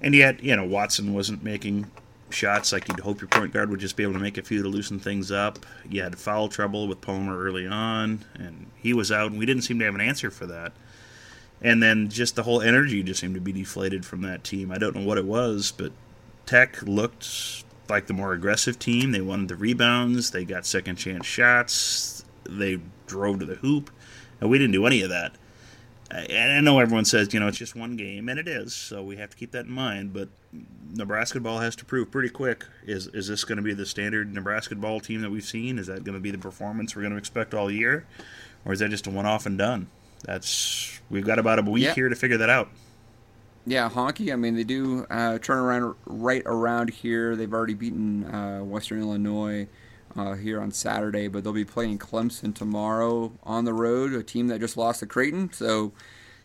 [0.00, 1.90] And yet, you know, Watson wasn't making
[2.30, 4.62] shots like you'd hope your point guard would just be able to make a few
[4.62, 5.58] to loosen things up.
[5.88, 9.62] You had foul trouble with Palmer early on, and he was out, and we didn't
[9.62, 10.72] seem to have an answer for that.
[11.62, 14.70] And then just the whole energy just seemed to be deflated from that team.
[14.70, 15.92] I don't know what it was, but
[16.44, 19.12] Tech looked like the more aggressive team.
[19.12, 23.90] They wanted the rebounds, they got second chance shots, they drove to the hoop,
[24.40, 25.34] and we didn't do any of that.
[26.10, 29.02] And I know everyone says, you know, it's just one game, and it is, so
[29.02, 30.12] we have to keep that in mind.
[30.12, 30.28] But
[30.94, 35.02] Nebrasketball has to prove pretty quick: is is this going to be the standard Nebrasketball
[35.02, 35.78] team that we've seen?
[35.78, 38.06] Is that going to be the performance we're going to expect all year,
[38.64, 39.88] or is that just a one-off and done?
[40.24, 41.94] That's we've got about a week Yeah.
[41.94, 42.68] here to figure that out.
[43.66, 44.32] Yeah, honky.
[44.32, 47.34] I mean, they do uh, turn around right around here.
[47.34, 49.66] They've already beaten uh, Western Illinois
[50.16, 54.48] uh, here on Saturday, but they'll be playing Clemson tomorrow on the road, a team
[54.48, 55.52] that just lost to Creighton.
[55.52, 55.92] So,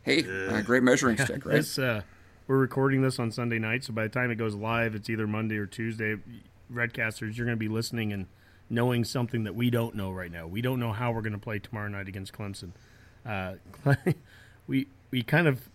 [0.04, 1.56] hey, uh, great measuring stick, right?
[1.58, 2.02] This, uh,
[2.48, 5.28] we're recording this on Sunday night, so by the time it goes live, it's either
[5.28, 6.18] Monday or Tuesday.
[6.72, 8.28] Redcasters, you're going to be listening and
[8.70, 10.48] knowing something that we don't know right now.
[10.48, 12.72] We don't know how we're going to play tomorrow night against Clemson.
[13.26, 13.56] Uh,
[14.68, 15.70] we we kind of,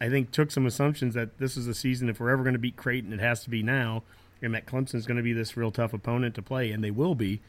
[0.00, 2.08] I think, took some assumptions that this is a season.
[2.08, 4.02] If we're ever going to beat Creighton, it has to be now,
[4.42, 7.14] and that Clemson's going to be this real tough opponent to play, and they will
[7.14, 7.40] be.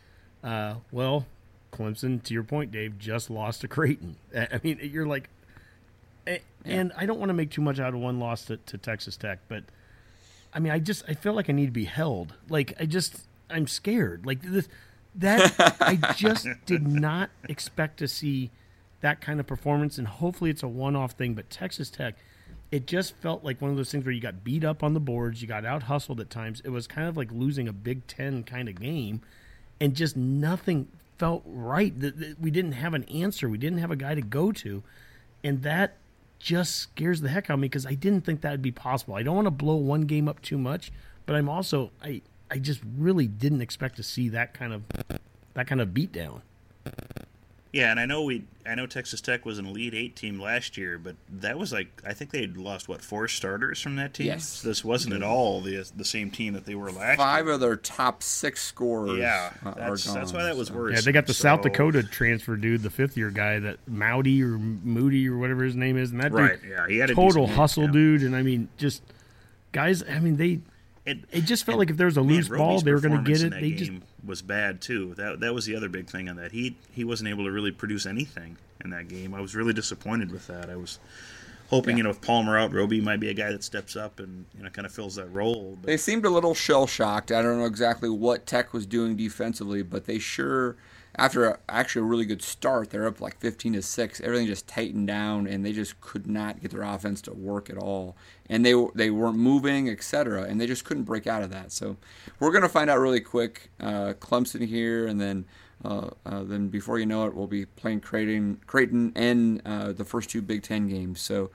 [0.44, 1.26] Uh, well,
[1.72, 4.16] Clemson, to your point, Dave, just lost to Creighton.
[4.36, 5.30] I mean, you're like,
[6.66, 9.18] and I don't want to make too much out of one loss to, to Texas
[9.18, 9.64] Tech, but
[10.54, 12.34] I mean, I just I feel like I need to be held.
[12.50, 14.26] Like I just I'm scared.
[14.26, 14.68] Like this
[15.16, 18.52] that I just did not expect to see
[19.02, 21.34] that kind of performance, and hopefully it's a one-off thing.
[21.34, 22.16] But Texas Tech,
[22.72, 25.00] it just felt like one of those things where you got beat up on the
[25.00, 26.62] boards, you got out hustled at times.
[26.64, 29.22] It was kind of like losing a Big Ten kind of game,
[29.80, 30.88] and just nothing
[31.18, 31.94] felt right.
[32.40, 33.50] We didn't have an answer.
[33.50, 34.84] We didn't have a guy to go to,
[35.44, 35.98] and that
[36.40, 39.16] just scares the heck out of me because I didn't think that would be possible.
[39.16, 40.92] I don't want to blow one game up too much,
[41.26, 44.84] but I'm also I I just really didn't expect to see that kind of
[45.54, 46.42] that kind of beatdown.
[47.74, 50.76] Yeah, and I know we I know Texas Tech was an Elite Eight team last
[50.78, 54.14] year, but that was like I think they had lost what four starters from that
[54.14, 54.28] team.
[54.28, 54.46] Yes.
[54.46, 57.54] So this wasn't at all the the same team that they were last Five year.
[57.54, 60.16] of their top six scorers Yeah, uh, are that's, gone.
[60.16, 60.74] that's why that was so.
[60.74, 60.96] worse.
[60.96, 64.58] Yeah, they got the South Dakota transfer dude, the fifth year guy, that Mowdy or
[64.58, 67.44] Moody or whatever his name is, and that Right, dude, yeah, he had a total
[67.44, 67.92] decent game, hustle yeah.
[67.92, 69.02] dude, and I mean, just
[69.72, 70.04] guys.
[70.04, 70.60] I mean, they
[71.06, 73.24] It, it just felt like if there was a Man, loose ball, they were going
[73.24, 73.52] to get it.
[73.52, 75.14] that They just game was bad too.
[75.16, 76.52] That that was the other big thing on that.
[76.52, 79.34] He he wasn't able to really produce anything in that game.
[79.34, 80.70] I was really disappointed with that.
[80.70, 81.00] I was
[81.70, 84.46] hoping you know with Palmer out, Roby might be a guy that steps up and
[84.56, 85.78] you know kind of fills that role.
[85.82, 87.32] But They seemed a little shell shocked.
[87.32, 90.76] I don't know exactly what Tech was doing defensively, but they sure,
[91.16, 94.22] after a, actually a really good start, they're up like 15 to six.
[94.22, 97.78] Everything just tightened down, and they just could not get their offense to work at
[97.78, 98.16] all.
[98.50, 100.44] And they they weren't moving, etc.
[100.44, 101.72] And they just couldn't break out of that.
[101.72, 101.98] So
[102.40, 103.70] we're gonna find out really quick.
[103.80, 105.46] Uh, Clemson here, and then.
[105.84, 110.06] Uh, uh, then before you know it, we'll be playing Creighton, Creighton and uh, the
[110.06, 111.20] first two Big Ten games.
[111.20, 111.50] So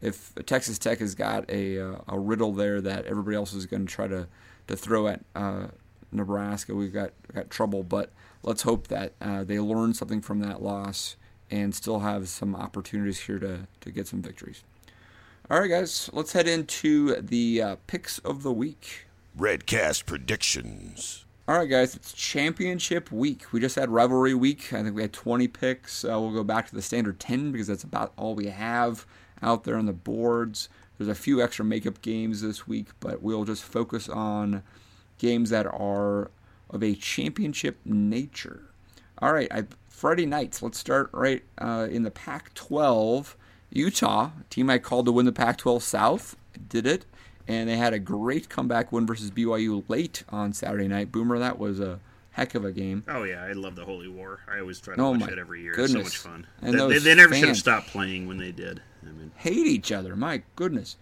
[0.00, 3.86] if Texas Tech has got a uh, a riddle there that everybody else is going
[3.86, 4.28] to try to
[4.68, 5.66] to throw at uh,
[6.12, 7.82] Nebraska, we've got got trouble.
[7.82, 8.10] But
[8.42, 11.16] let's hope that uh, they learn something from that loss
[11.50, 14.62] and still have some opportunities here to to get some victories.
[15.50, 19.06] All right, guys, let's head into the uh, picks of the week.
[19.38, 21.24] Redcast predictions.
[21.48, 23.52] All right, guys, it's championship week.
[23.52, 24.72] We just had rivalry week.
[24.72, 26.04] I think we had 20 picks.
[26.04, 29.04] Uh, we'll go back to the standard 10 because that's about all we have
[29.42, 30.68] out there on the boards.
[30.96, 34.62] There's a few extra makeup games this week, but we'll just focus on
[35.18, 36.30] games that are
[36.72, 38.62] of a championship nature.
[39.18, 40.62] All right, I, Friday nights.
[40.62, 43.34] Let's start right uh, in the Pac-12.
[43.70, 46.36] Utah, team I called to win the Pac-12 South,
[46.68, 47.06] did it,
[47.48, 51.12] and they had a great comeback win versus BYU late on Saturday night.
[51.12, 52.00] Boomer, that was a
[52.32, 53.04] heck of a game.
[53.08, 54.40] Oh yeah, I love the Holy War.
[54.50, 55.74] I always try to oh, watch it every year.
[55.74, 56.08] Goodness.
[56.08, 56.46] It's so much fun.
[56.60, 58.82] And they, they, never should have stopped playing when they did.
[59.02, 60.16] I mean, hate each other.
[60.16, 60.96] My goodness.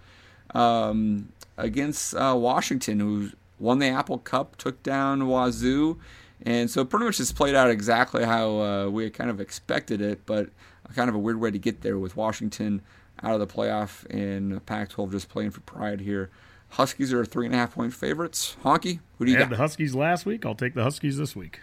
[0.55, 3.31] Um, against uh, Washington, who
[3.61, 5.99] won the Apple Cup, took down Wazoo,
[6.43, 10.25] and so pretty much just played out exactly how uh, we kind of expected it,
[10.27, 10.49] but
[10.97, 12.83] kind of a weird way to get there with Washington
[13.23, 16.31] out of the playoff and Pac-12 just playing for pride here.
[16.71, 18.57] Huskies are three and a half point favorites.
[18.65, 19.49] Honky, who do you I got?
[19.49, 20.47] had the Huskies last week.
[20.47, 21.61] I'll take the Huskies this week.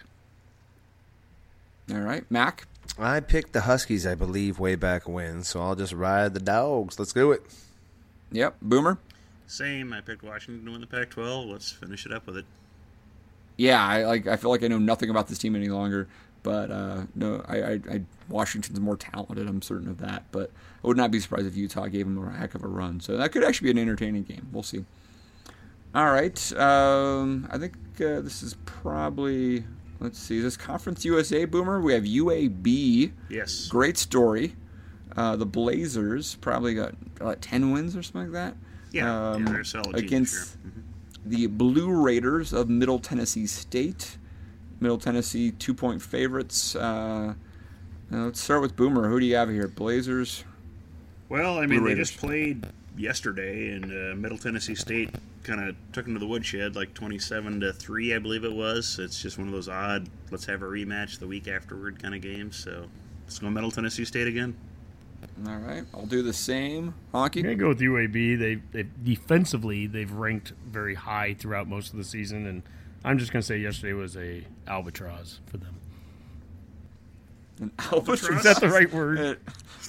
[1.92, 2.68] All right, Mac.
[3.00, 7.00] I picked the Huskies, I believe, way back when, so I'll just ride the dogs.
[7.00, 7.44] Let's do it.
[8.32, 8.98] Yep, Boomer.
[9.48, 9.94] Same.
[9.94, 11.52] I picked Washington to win the Pac-12.
[11.52, 12.46] Let's finish it up with it.
[13.56, 14.28] Yeah, I like.
[14.28, 16.08] I feel like I know nothing about this team any longer.
[16.44, 19.48] But uh, no, I, I, I, Washington's more talented.
[19.48, 20.24] I'm certain of that.
[20.32, 20.52] But
[20.84, 23.00] I would not be surprised if Utah gave them a heck of a run.
[23.00, 24.48] So that could actually be an entertaining game.
[24.52, 24.86] We'll see.
[25.96, 26.54] All right.
[26.54, 29.64] Um, I think uh, this is probably.
[30.00, 30.38] Let's see.
[30.38, 31.82] Is this Conference USA Boomer?
[31.82, 33.12] We have UAB.
[33.30, 33.68] Yes.
[33.68, 34.56] Great story.
[35.16, 38.56] Uh, the Blazers probably got like ten wins or something like that.
[38.92, 40.60] Yeah, um, yeah they're solid against sure.
[40.66, 41.30] mm-hmm.
[41.30, 44.18] the Blue Raiders of Middle Tennessee State.
[44.80, 46.76] Middle Tennessee two point favorites.
[46.76, 47.34] Uh,
[48.12, 49.10] let's start with Boomer.
[49.10, 49.68] Who do you have here?
[49.68, 50.44] Blazers.
[51.30, 55.10] Well, I mean, they just played yesterday, and uh, Middle Tennessee State
[55.44, 59.00] kind of took them to the woodshed, like twenty-seven to three, I believe it was.
[59.00, 62.22] It's just one of those odd, let's have a rematch the week afterward kind of
[62.22, 62.56] games.
[62.56, 62.88] So
[63.26, 64.56] let's go Middle Tennessee State again.
[65.46, 66.96] All right, I'll do the same.
[67.14, 67.38] Honky.
[67.38, 68.40] I'm gonna go with UAB.
[68.40, 72.64] They, they defensively they've ranked very high throughout most of the season, and
[73.04, 75.76] I'm just gonna say yesterday was a albatross for them.
[77.60, 78.40] An albatross?
[78.40, 79.20] Is that the right word?
[79.20, 79.36] Uh,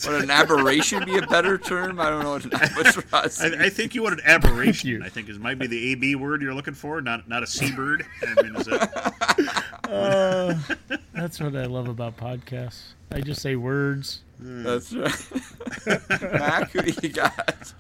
[0.07, 1.99] would an aberration be a better term?
[1.99, 3.41] I don't know what an albatross.
[3.41, 5.03] I, I, think you want an aberration.
[5.03, 8.07] I think it might be the AB word you're looking for, not not a seabird.
[8.23, 9.65] I mean, that...
[9.89, 12.93] uh, that's what I love about podcasts.
[13.11, 14.21] I just say words.
[14.41, 16.33] That's right.
[16.33, 17.75] Mac, who do you got?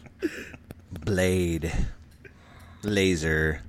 [1.04, 1.72] Blade,
[2.82, 3.62] laser,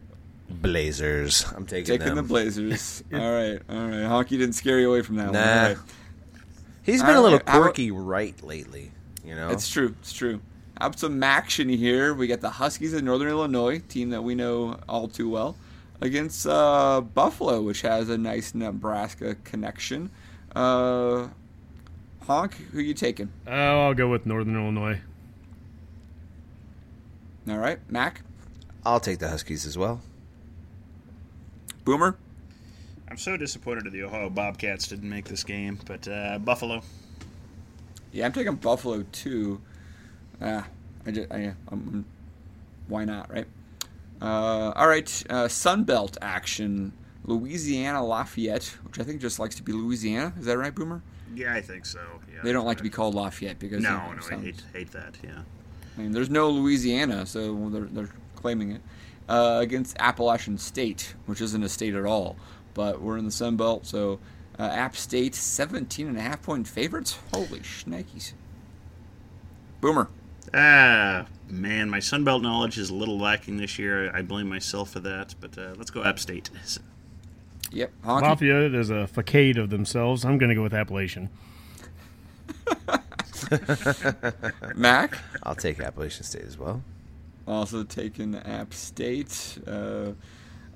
[0.49, 1.45] Blazers.
[1.55, 2.15] I'm taking taking them.
[2.15, 3.03] the Blazers.
[3.13, 4.25] all right, all right.
[4.25, 5.73] Honky didn't scare you away from that nah.
[5.73, 5.83] one.
[6.83, 7.61] He's been all a little right.
[7.61, 8.91] quirky right lately.
[9.23, 9.95] You know, it's true.
[9.99, 10.41] It's true.
[10.81, 12.13] Up some action here.
[12.13, 15.55] We got the Huskies of Northern Illinois, team that we know all too well,
[16.01, 20.09] against uh, Buffalo, which has a nice Nebraska connection.
[20.55, 21.27] Uh,
[22.27, 23.31] Honk, who you taking?
[23.47, 24.99] Oh, I'll go with Northern Illinois.
[27.49, 28.21] All right, Mac.
[28.85, 30.01] I'll take the Huskies as well.
[31.83, 32.17] Boomer?
[33.09, 36.83] I'm so disappointed that the Ohio Bobcats didn't make this game, but uh, Buffalo.
[38.11, 39.61] Yeah, I'm taking Buffalo too.
[40.41, 40.67] Ah,
[41.05, 42.05] I just, I, um,
[42.87, 43.47] why not, right?
[44.21, 46.93] Uh, all right, uh, Sun Belt action.
[47.25, 50.33] Louisiana Lafayette, which I think just likes to be Louisiana.
[50.39, 51.01] Is that right, Boomer?
[51.35, 51.99] Yeah, I think so.
[52.33, 55.17] Yeah, they don't like to be called Lafayette because no, no, I hate, hate that.
[55.23, 55.41] Yeah.
[55.97, 58.81] I mean, there's no Louisiana, so they're, they're claiming it
[59.27, 62.35] uh, against Appalachian State, which isn't a state at all.
[62.73, 64.19] But we're in the Sun Belt, so
[64.57, 67.19] uh, App State 17 and a half point favorites.
[67.33, 68.33] Holy shnikes.
[69.81, 70.09] Boomer.
[70.53, 74.13] Ah, man, my Sun Belt knowledge is a little lacking this year.
[74.15, 76.49] I blame myself for that, but uh, let's go App State.
[77.71, 77.91] Yep.
[78.03, 78.21] Honky.
[78.21, 80.25] Lafayette is a facade of themselves.
[80.25, 81.29] I'm going to go with Appalachian.
[84.75, 85.17] Mac?
[85.43, 86.81] I'll take Appalachian State as well.
[87.47, 89.57] Also taking App State.
[89.67, 90.11] Uh,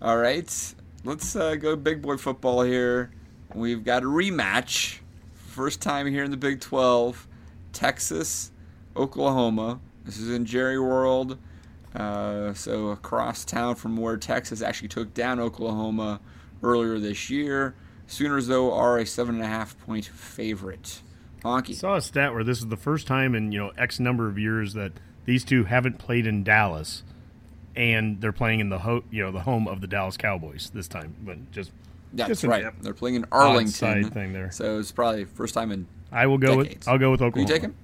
[0.02, 3.12] all right, let's uh, go big boy football here.
[3.54, 5.00] We've got a rematch.
[5.34, 7.28] First time here in the Big 12.
[7.74, 8.52] Texas,
[8.96, 9.80] Oklahoma.
[10.04, 11.38] This is in Jerry World.
[11.96, 16.20] Uh, so across town from where Texas actually took down Oklahoma
[16.64, 17.76] earlier this year.
[18.08, 21.02] Sooners, though, are a seven and a half point favorite.
[21.44, 21.72] Honky.
[21.72, 24.28] I saw a stat where this is the first time in you know X number
[24.28, 24.94] of years that
[25.26, 27.04] these two haven't played in Dallas,
[27.76, 30.88] and they're playing in the ho- you know the home of the Dallas Cowboys this
[30.88, 31.16] time.
[31.22, 31.72] But just
[32.14, 32.66] that's just right.
[32.82, 34.10] They're playing in Arlington.
[34.10, 34.52] Thing there.
[34.52, 35.88] So it's probably first time in.
[36.12, 36.86] I will go decades.
[36.86, 36.88] with.
[36.88, 37.48] I'll go with Oklahoma.
[37.48, 37.76] Who you taking?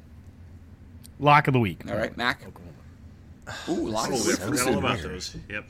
[1.19, 1.81] Lock of the week.
[1.89, 2.41] All right, Mac.
[3.67, 4.67] Ooh, lock of the week.
[4.67, 5.35] all about those.
[5.49, 5.65] Yep.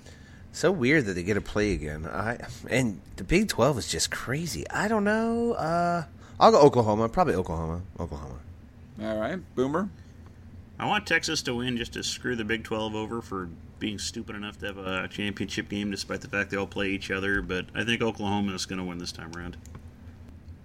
[0.51, 2.05] So weird that they get to play again.
[2.05, 2.39] I
[2.69, 4.67] and the Big Twelve is just crazy.
[4.69, 5.53] I don't know.
[5.53, 6.03] Uh,
[6.39, 7.09] I'll go Oklahoma.
[7.09, 7.81] Probably Oklahoma.
[7.99, 8.39] Oklahoma.
[9.01, 9.89] All right, Boomer.
[10.79, 13.49] I want Texas to win just to screw the Big 12 over for
[13.79, 17.11] being stupid enough to have a championship game, despite the fact they all play each
[17.11, 17.41] other.
[17.41, 19.57] But I think Oklahoma is going to win this time around.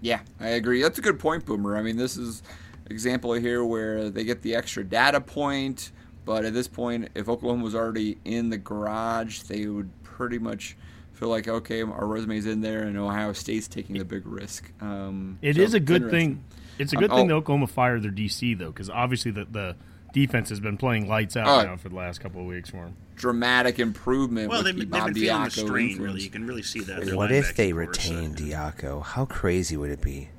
[0.01, 0.82] Yeah, I agree.
[0.82, 1.77] That's a good point, Boomer.
[1.77, 2.43] I mean, this is
[2.90, 5.90] example here where they get the extra data point,
[6.24, 10.76] but at this point, if Oklahoma was already in the garage, they would pretty much
[11.12, 14.70] feel like, okay, our resume's in there, and Ohio State's taking the big risk.
[14.80, 16.44] Um, it so is a good thing.
[16.78, 17.28] It's a good Um, thing oh.
[17.28, 19.76] that Oklahoma fired their DC though, because obviously the, the
[20.12, 21.68] defense has been playing lights out Oh.
[21.70, 22.96] now for the last couple of weeks for them.
[23.14, 24.48] dramatic improvement.
[24.48, 25.90] Well, with they've, the they've Bob been feeling the Diaco strain.
[25.90, 26.01] influence.
[26.14, 27.14] Really, you can really see that.
[27.14, 29.02] What if they linebacking so- retain Diaco?
[29.05, 30.30] How crazy would it be?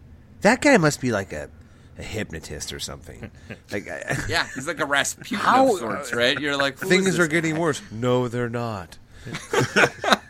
[0.41, 1.49] That guy must be like a,
[1.97, 3.31] a hypnotist or something.
[3.71, 6.39] Like I- Yeah, he's like a Rasputin How- of sorts, right?
[6.39, 7.61] You're like, who is things this are getting guy?
[7.61, 7.81] worse.
[7.91, 8.97] No, they're not.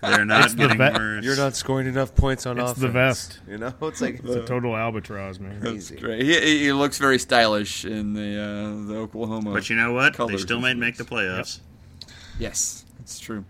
[0.02, 1.26] They're not the getting vet- worse.
[1.26, 2.82] You're not scoring enough points on It's offense.
[2.82, 3.40] the vest.
[3.50, 5.60] You know, it's like It's a total albatross, man.
[5.60, 5.98] crazy.
[5.98, 6.22] Great.
[6.22, 9.52] He, he looks very stylish in the uh, the Oklahoma.
[9.52, 10.16] But you know what?
[10.16, 11.12] They still and might make the shirts.
[11.12, 11.60] playoffs.
[12.40, 13.44] Yes, it's true.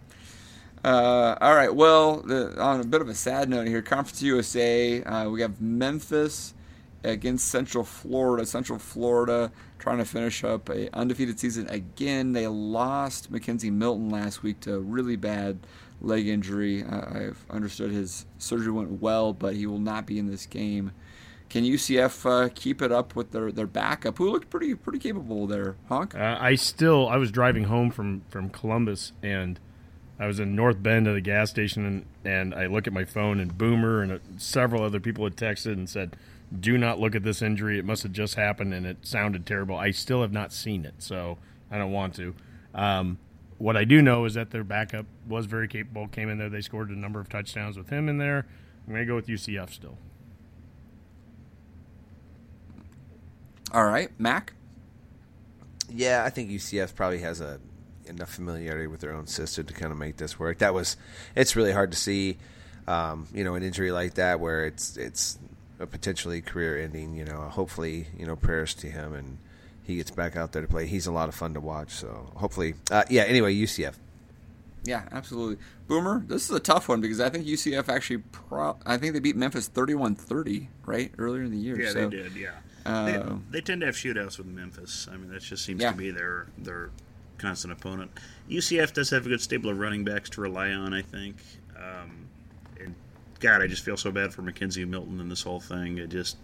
[0.83, 1.73] Uh, all right.
[1.75, 5.59] Well, the, on a bit of a sad note here, Conference USA, uh, we have
[5.61, 6.53] Memphis
[7.05, 8.45] against Central Florida.
[8.45, 12.33] Central Florida trying to finish up a undefeated season again.
[12.33, 15.59] They lost McKenzie Milton last week to a really bad
[16.01, 16.83] leg injury.
[16.83, 20.91] I've understood his surgery went well, but he will not be in this game.
[21.49, 25.45] Can UCF uh, keep it up with their, their backup, who looked pretty pretty capable
[25.47, 26.15] there, Honk?
[26.15, 29.59] Uh, I still I was driving home from from Columbus and
[30.19, 33.05] I was in North Bend at a gas station and and I look at my
[33.05, 36.15] phone and Boomer and uh, several other people had texted and said,
[36.57, 37.79] "Do not look at this injury.
[37.79, 40.95] It must have just happened and it sounded terrible." I still have not seen it,
[40.99, 41.37] so
[41.71, 42.35] I don't want to.
[42.73, 43.17] Um,
[43.57, 46.07] what I do know is that their backup was very capable.
[46.07, 48.45] Came in there, they scored a number of touchdowns with him in there.
[48.85, 49.97] I'm gonna go with UCF still.
[53.71, 54.53] All right, Mac.
[55.89, 57.59] Yeah, I think UCF probably has a
[58.07, 60.59] enough familiarity with their own system to kind of make this work.
[60.59, 60.97] That was,
[61.35, 62.37] it's really hard to see,
[62.87, 65.39] um, you know, an injury like that where it's it's
[65.79, 67.15] a potentially career ending.
[67.15, 69.37] You know, hopefully, you know, prayers to him and
[69.83, 70.87] he gets back out there to play.
[70.87, 71.91] He's a lot of fun to watch.
[71.91, 73.23] So hopefully, uh, yeah.
[73.23, 73.95] Anyway, UCF.
[74.83, 75.57] Yeah, absolutely.
[75.87, 79.19] Boomer, this is a tough one because I think UCF actually, pro- I think they
[79.19, 81.79] beat Memphis 31-30, right, earlier in the year.
[81.81, 82.35] Yeah, so, they did.
[82.35, 82.51] Yeah,
[82.85, 85.07] uh, they, they tend to have shootouts with Memphis.
[85.11, 85.91] I mean, that just seems Yeah.
[85.91, 86.91] to be their their
[87.39, 88.11] constant opponent.
[88.49, 90.93] UCF does have a good stable of running backs to rely on.
[90.93, 91.37] I think.
[91.75, 92.24] Um, and
[93.39, 95.97] God, I just feel so bad for McKenzie Milton in this whole thing.
[95.97, 96.37] It just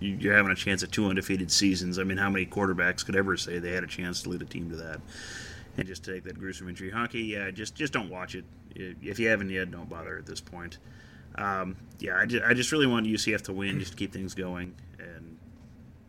[0.00, 1.98] you, you're having a chance at two undefeated seasons.
[1.98, 4.46] I mean, how many quarterbacks could ever say they had a chance to lead a
[4.46, 5.00] team to that?
[5.76, 7.28] And just take that gruesome injury, Honky.
[7.28, 8.44] Yeah, just just don't watch it.
[8.74, 10.78] If you haven't yet, don't bother at this point.
[11.36, 14.34] Um, yeah, I just, I just really want UCF to win just to keep things
[14.34, 14.74] going.
[14.98, 15.38] And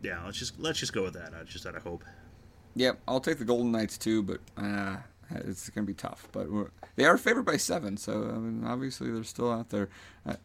[0.02, 1.32] yeah, let's just let's just go with that.
[1.38, 2.04] I just out of hope.
[2.74, 4.96] Yep, I'll take the Golden Knights too, but uh,
[5.34, 6.28] it's going to be tough.
[6.32, 6.48] But
[6.96, 9.88] they are favored by seven, so I mean, obviously they're still out there.
[10.26, 10.36] Uh,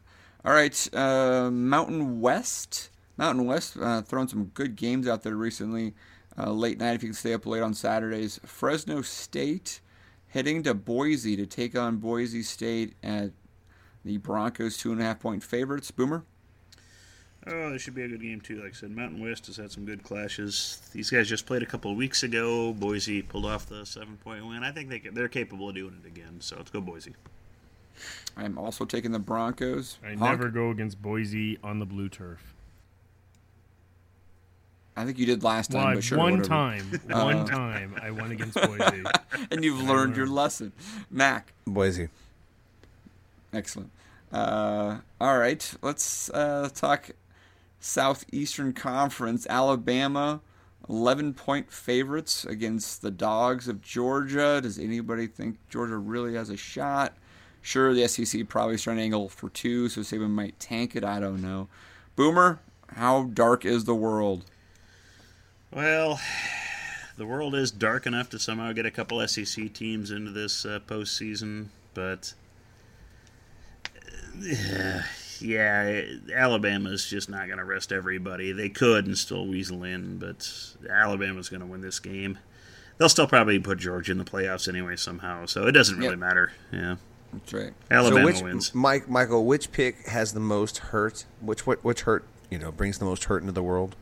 [0.44, 2.90] all right, uh, Mountain West.
[3.18, 5.94] Mountain West uh, throwing some good games out there recently.
[6.38, 8.40] Uh, late night, if you can stay up late on Saturdays.
[8.44, 9.80] Fresno State
[10.28, 13.32] heading to Boise to take on Boise State at
[14.04, 15.92] the Broncos two and a half point favorites.
[15.92, 16.26] Boomer.
[17.48, 18.62] Oh, this should be a good game too.
[18.64, 20.82] Like I said, Mountain West has had some good clashes.
[20.94, 22.74] These guys just played a couple of weeks ago.
[22.74, 24.64] Boise pulled off the seven point win.
[24.64, 26.38] I think they they're capable of doing it again.
[26.40, 27.14] So let's go Boise.
[28.36, 30.00] I'm also taking the Broncos.
[30.04, 30.20] I Honk?
[30.22, 32.54] never go against Boise on the blue turf.
[34.98, 36.48] I think you did last time, Well, but sure, one whatever.
[36.50, 39.04] time, one time, I went against Boise.
[39.52, 40.72] and you've learned your lesson.
[41.12, 42.08] Mac, Boise.
[43.54, 43.92] excellent.
[44.32, 47.10] Uh, all right, let's uh, talk
[47.86, 49.46] Southeastern Conference.
[49.48, 50.42] Alabama,
[50.90, 54.60] 11 point favorites against the Dogs of Georgia.
[54.62, 57.14] Does anybody think Georgia really has a shot?
[57.62, 61.04] Sure, the SEC probably to angle for two, so Saban might tank it.
[61.04, 61.68] I don't know.
[62.16, 62.60] Boomer,
[62.96, 64.46] how dark is the world?
[65.72, 66.20] Well,
[67.18, 70.80] the world is dark enough to somehow get a couple SEC teams into this uh,
[70.88, 72.34] postseason, but
[74.44, 75.02] uh,
[75.42, 76.02] yeah,
[76.34, 78.52] Alabama's just not going to rest everybody.
[78.52, 80.50] They could and still weasel in, but
[80.90, 82.38] Alabama's going to win this game.
[82.98, 86.20] They'll still probably put Georgia in the playoffs anyway somehow, so it doesn't really Yep.
[86.20, 86.52] matter.
[86.72, 86.96] Yeah,
[87.34, 87.74] That's right.
[87.92, 88.74] Alabama so which wins.
[88.76, 91.26] Mike Michael, which pick has the most hurt?
[91.42, 93.96] Which what which hurt you know brings the most hurt into the world?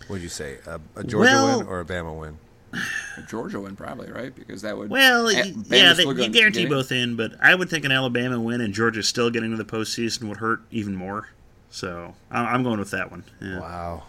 [0.00, 2.38] What would you say a, a Georgia Well- win or a Bama win?
[3.28, 4.34] Georgia win probably, right?
[4.34, 7.84] Because that would Well, Bama's yeah, they, you guarantee both in, but I would think
[7.84, 11.28] an Alabama win and Georgia still getting to the postseason would hurt even more.
[11.70, 13.24] So I'm I'm going with that one.
[13.40, 13.60] Yeah.
[13.60, 14.02] Wow.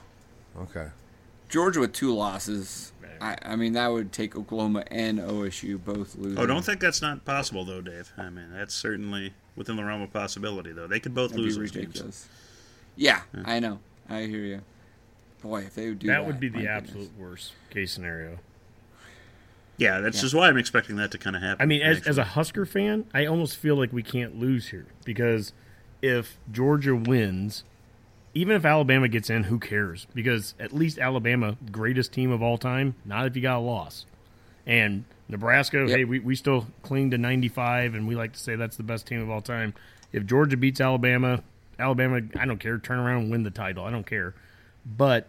[0.57, 0.87] Okay.
[1.49, 2.91] Georgia with two losses.
[3.21, 6.37] I, I mean, that would take Oklahoma and OSU both losing.
[6.37, 8.11] Oh, don't think that's not possible though, Dave.
[8.17, 10.87] I mean, that's certainly within the realm of possibility, though.
[10.87, 11.85] They could both That'd lose be those games.
[11.87, 12.29] ridiculous.
[12.97, 13.79] Yeah, I know.
[14.09, 14.61] I hear you.
[15.41, 18.39] Boy, if they would do that, that would be the my absolute worst case scenario.
[19.77, 20.21] Yeah, that's Yeah.
[20.21, 21.61] just why I'm expecting that to kind of happen.
[21.61, 22.09] I mean, as, actually.
[22.11, 25.51] as a Husker fan, I almost feel like we can't lose here because
[26.01, 27.63] if Georgia wins,
[28.33, 30.07] even if Alabama gets in, who cares?
[30.13, 34.05] Because at least Alabama, greatest team of all time, not if you got a loss.
[34.65, 35.89] And Nebraska, Yep.
[35.89, 39.07] hey, we, we still cling to 95, and we like to say that's the best
[39.07, 39.73] team of all time.
[40.11, 41.43] If Georgia beats Alabama,
[41.79, 43.83] Alabama, I don't care, turn around and win the title.
[43.85, 44.33] I don't care.
[44.85, 45.27] But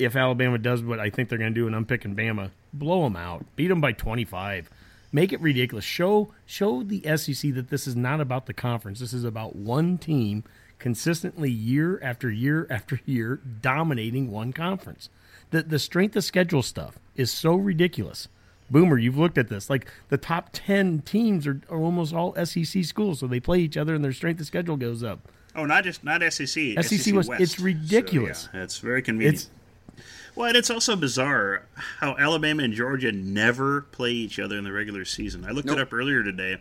[0.00, 3.04] if Alabama does what I think they're going to do, and I'm picking Bama, blow
[3.04, 4.70] them out, beat them by 25,
[5.12, 5.84] make it ridiculous.
[5.84, 9.00] Show show the SEC that this is not about the conference.
[9.00, 10.44] This is about one team
[10.78, 15.08] consistently year after year after year dominating one conference.
[15.50, 18.28] The the strength of schedule stuff is so ridiculous.
[18.70, 19.68] Boomer, you've looked at this.
[19.68, 23.76] Like the top 10 teams are, are almost all SEC schools, so they play each
[23.76, 25.18] other and their strength of schedule goes up.
[25.56, 26.46] oh, not just not SEC.
[26.46, 27.42] SEC SEC was- West.
[27.42, 28.42] it's ridiculous.
[28.42, 29.34] So, yeah, it's very convenient.
[29.34, 29.50] It's
[30.40, 31.66] well, and it's also bizarre
[32.00, 35.44] how Alabama and Georgia never play each other in the regular season.
[35.44, 35.78] I looked Nope.
[35.78, 36.56] it up earlier today.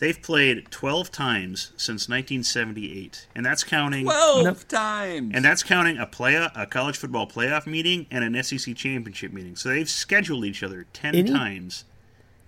[0.00, 5.30] They've played 12 times since 1978, and that's counting Twelve times.
[5.34, 9.54] and that's counting a play a college football playoff meeting and an SEC championship meeting.
[9.54, 11.84] So they've scheduled each other 10 Any- times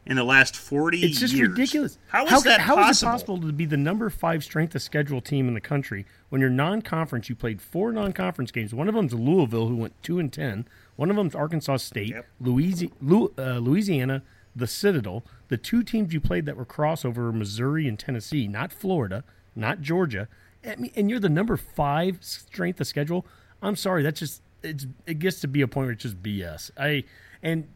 [0.07, 1.49] in the last 40 It's just years.
[1.51, 1.99] ridiculous.
[2.09, 2.91] How is how, that how possible?
[2.91, 6.07] is it possible to be the number five strength of schedule team in the country
[6.29, 7.29] when you're non-conference?
[7.29, 8.73] You played four non-conference games.
[8.73, 10.67] One of them's Louisville, who went two and ten.
[10.95, 12.27] One of them's Arkansas State, Yep.
[12.41, 14.23] Uh, Louisiana,
[14.55, 15.25] the Citadel.
[15.49, 19.25] The two teams you played that were crossover were Missouri and Tennessee, not Florida,
[19.55, 20.29] not Georgia.
[20.65, 23.27] I mean, and you're the number five strength of schedule.
[23.63, 26.71] I'm sorry, that's just it's, it gets to be a point where it's just BS.
[26.79, 27.05] I
[27.43, 27.69] and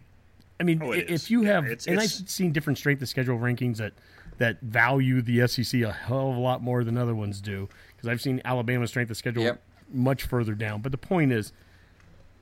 [0.61, 1.25] I mean, Oh, i- it is.
[1.25, 3.95] if you Yeah, have, it's- and I've seen different strength of schedule rankings that
[4.39, 7.69] that value the SEC a hell of a lot more than other ones do.
[7.97, 9.63] Because I've seen Alabama's strength of schedule Yep.
[9.93, 10.81] much further down.
[10.81, 11.53] But the point is,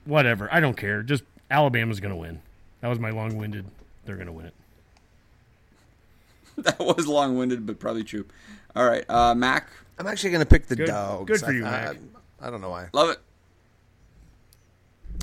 [0.05, 0.47] whatever.
[0.53, 1.03] I don't care.
[1.03, 2.41] Just Alabama's going to win.
[2.81, 3.65] That was my long-winded.
[4.05, 4.53] They're going to win it.
[6.57, 8.25] that was long-winded, but probably true.
[8.75, 9.67] All right, uh, Mac,
[9.97, 11.27] I'm actually going to pick the Good- dogs.
[11.29, 11.97] good for you, I, Mac.
[12.41, 12.87] I, I don't know why.
[12.93, 13.19] love it.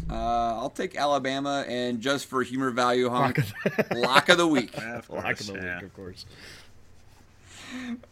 [0.09, 0.15] Uh,
[0.59, 3.41] I'll take Alabama, and just for humor value, honk,
[3.95, 4.71] lock of the week.
[4.77, 5.75] Yeah, of course, Lock of the yeah.
[5.77, 6.27] week, of course.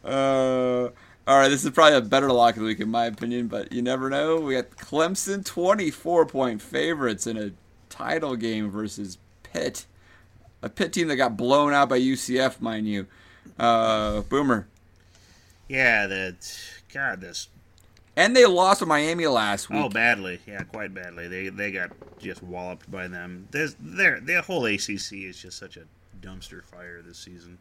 [0.04, 0.88] Uh,
[1.26, 3.72] all right, this is probably a better lock of the week in my opinion, but
[3.72, 4.40] you never know.
[4.40, 7.52] We got Clemson 24 point favorites in a
[7.88, 9.86] title game versus Pitt,
[10.62, 13.06] a Pitt team that got blown out by UCF, mind you.
[13.58, 14.66] Uh, Boomer,
[15.68, 16.58] Yeah, that
[16.92, 17.48] God, this
[18.16, 19.84] and they lost to Miami last oh, week.
[19.84, 21.28] oh badly, yeah, quite badly.
[21.28, 23.48] They they got just walloped by them.
[23.50, 25.84] There's there the whole ACC is just such a
[26.20, 27.58] dumpster fire this season,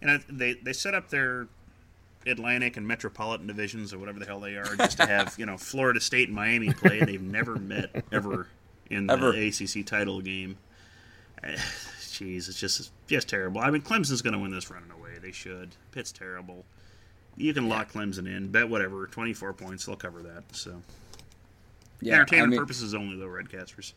[0.00, 1.48] and I, they they set up their
[2.26, 5.56] Atlantic and Metropolitan divisions or whatever the hell they are just to have you know
[5.56, 8.46] Florida State and Miami play, and they've never met ever
[8.90, 9.30] in the Ever.
[9.30, 10.58] ACC title game.
[11.44, 13.60] Jeez, it's just just terrible.
[13.60, 15.18] I mean, Clemson's going to win this running away.
[15.22, 15.76] They should.
[15.92, 16.64] Pitt's terrible.
[17.36, 18.48] You can lock Clemson in.
[18.48, 19.06] Bet whatever.
[19.06, 19.86] Twenty four points.
[19.86, 20.44] They'll cover that.
[20.52, 20.82] So
[22.00, 23.26] yeah, entertainment I mean, purposes only, though.
[23.26, 23.92] Redcasters.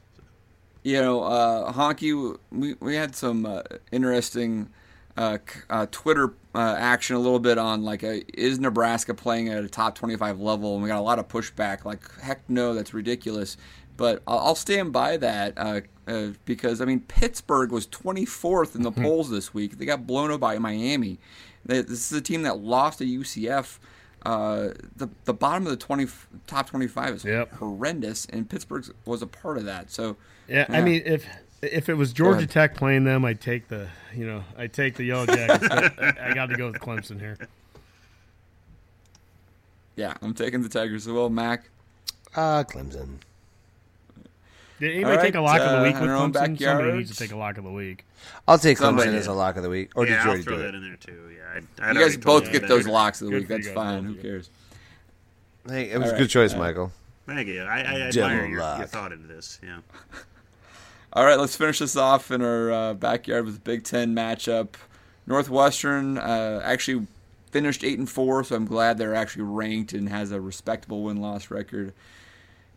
[0.83, 3.61] you know, uh, Honky, we, we had some uh,
[3.91, 4.69] interesting
[5.15, 5.37] uh,
[5.69, 9.69] uh, Twitter uh, action a little bit on like, uh is Nebraska playing at a
[9.69, 10.73] top 25 level?
[10.73, 13.57] And we got a lot of pushback, like, heck no, that's ridiculous.
[13.95, 18.81] But I'll, I'll stand by that uh, uh, because, I mean, Pittsburgh was 24th in
[18.81, 19.77] the polls this week.
[19.77, 21.19] They got blown up by Miami.
[21.65, 23.79] They, this is a team that lost to UCF.
[24.25, 26.07] Uh, the the bottom of the 20
[26.47, 27.53] top 25 is Yep.
[27.55, 29.91] horrendous, and Pittsburgh was a part of that.
[29.91, 30.15] So
[30.47, 31.25] Yeah, I mean, if
[31.61, 32.45] if it was Georgia.
[32.47, 35.67] Tech playing them, I'd take the you know I'd take the Yellow Jackets.
[35.67, 37.37] but I, I got to go with Clemson here.
[39.95, 41.69] Yeah, I'm taking the Tigers as well, Mac.
[42.35, 43.17] Uh, Clemson.
[44.83, 46.59] Did anybody All take a right, lock of the uh, week with our own Clemson?
[46.61, 48.05] Somebody needs to take a lock of the week.
[48.49, 49.91] I'll take Clemson Somebody as a lock of the week.
[49.95, 50.75] Or did yeah, you I'll throw do that it?
[50.75, 51.31] in there too.
[51.33, 52.67] Yeah, I, I'd You guys both get that.
[52.67, 53.63] those locks of the Good week.
[53.63, 54.03] That's fine.
[54.03, 54.49] Who cares?
[55.65, 56.91] Hey, it was All a good choice, uh, Michael.
[57.25, 57.61] Thank you.
[57.61, 59.57] I, I Devil admire your, your thought into this.
[59.63, 59.79] Yeah.
[61.13, 64.73] All right, let's finish this off in our uh, backyard with the Big Ten matchup.
[65.25, 67.07] Northwestern uh, actually
[67.51, 71.21] finished eight and four, so I'm glad they're actually ranked and has a respectable win
[71.21, 71.93] loss record.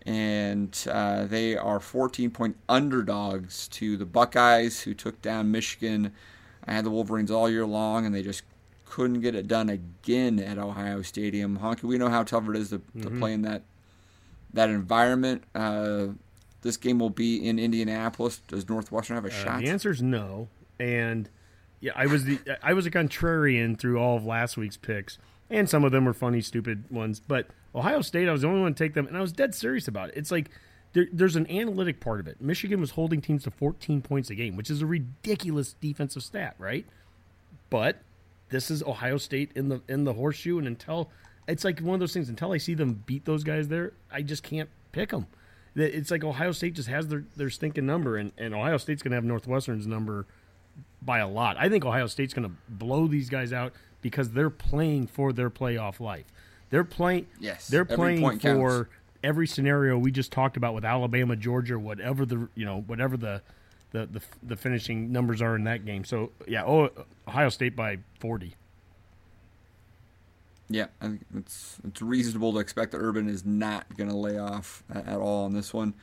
[0.06, 6.12] And uh, they are 14 point underdogs to the Buckeyes, who took down Michigan.
[6.64, 8.42] I had the Wolverines all year long, and they just
[8.84, 11.58] couldn't get it done again at Ohio Stadium.
[11.58, 13.62] Honky, we know how tough it is to, to play in that
[14.52, 15.42] that environment.
[15.54, 16.08] Uh,
[16.62, 18.40] this game will be in Indianapolis?
[18.48, 19.60] Does Northwestern have a uh, shot?
[19.60, 20.48] The answer is no.
[20.78, 21.28] And
[21.80, 25.18] yeah, I was the I was a contrarian through all of last week's picks,
[25.50, 27.20] and some of them were funny, stupid ones.
[27.20, 29.54] But Ohio State, I was the only one to take them, and I was dead
[29.54, 30.16] serious about it.
[30.16, 30.50] It's like
[30.94, 32.40] there, there's an analytic part of it.
[32.40, 36.54] Michigan was holding teams to 14 points a game, which is a ridiculous defensive stat,
[36.58, 36.86] right?
[37.68, 38.00] But
[38.48, 41.10] this is Ohio State in the in the horseshoe, and until
[41.46, 42.28] it's like one of those things.
[42.28, 45.26] Until I see them beat those guys there, I just can't pick them.
[45.74, 49.12] It's like Ohio State just has their their stinking number, and, and Ohio State's going
[49.12, 50.26] to have Northwestern's number
[51.02, 51.56] by a lot.
[51.58, 55.50] I think Ohio State's going to blow these guys out because they're playing for their
[55.50, 56.26] playoff life.
[56.70, 57.26] They're playing.
[57.40, 58.90] Yes, they're playing for counts.
[59.22, 63.42] every scenario we just talked about with Alabama, Georgia, whatever the you know whatever the
[63.92, 66.04] the the, the finishing numbers are in that game.
[66.04, 66.90] So yeah, oh,
[67.26, 68.54] Ohio State by forty.
[70.68, 74.38] Yeah, I think it's it's reasonable to expect that Urban is not going to lay
[74.38, 75.94] off at, at, all on this one.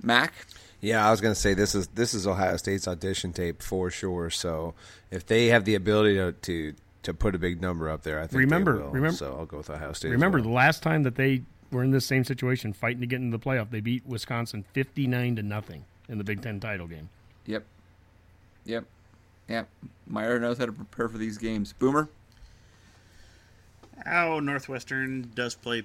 [0.00, 0.32] Mac.
[0.80, 3.90] Yeah, I was going to say this is this is Ohio State's audition tape for
[3.90, 4.30] sure.
[4.30, 4.74] So
[5.10, 8.26] if they have the ability to to, to put a big number up there, I
[8.26, 9.16] think remember will, remember.
[9.16, 10.10] So I'll go with Ohio State.
[10.10, 10.48] Remember well.
[10.48, 13.44] the last time that they were in this same situation, fighting to get into the
[13.44, 17.08] playoff, they beat Wisconsin fifty nine to nothing in the Big Ten title game.
[17.46, 17.64] Yep,
[18.64, 18.84] yep,
[19.48, 19.68] yep.
[20.06, 21.72] Meyer knows how to prepare for these games.
[21.72, 22.08] Boomer.
[24.06, 25.84] Oh, Northwestern does play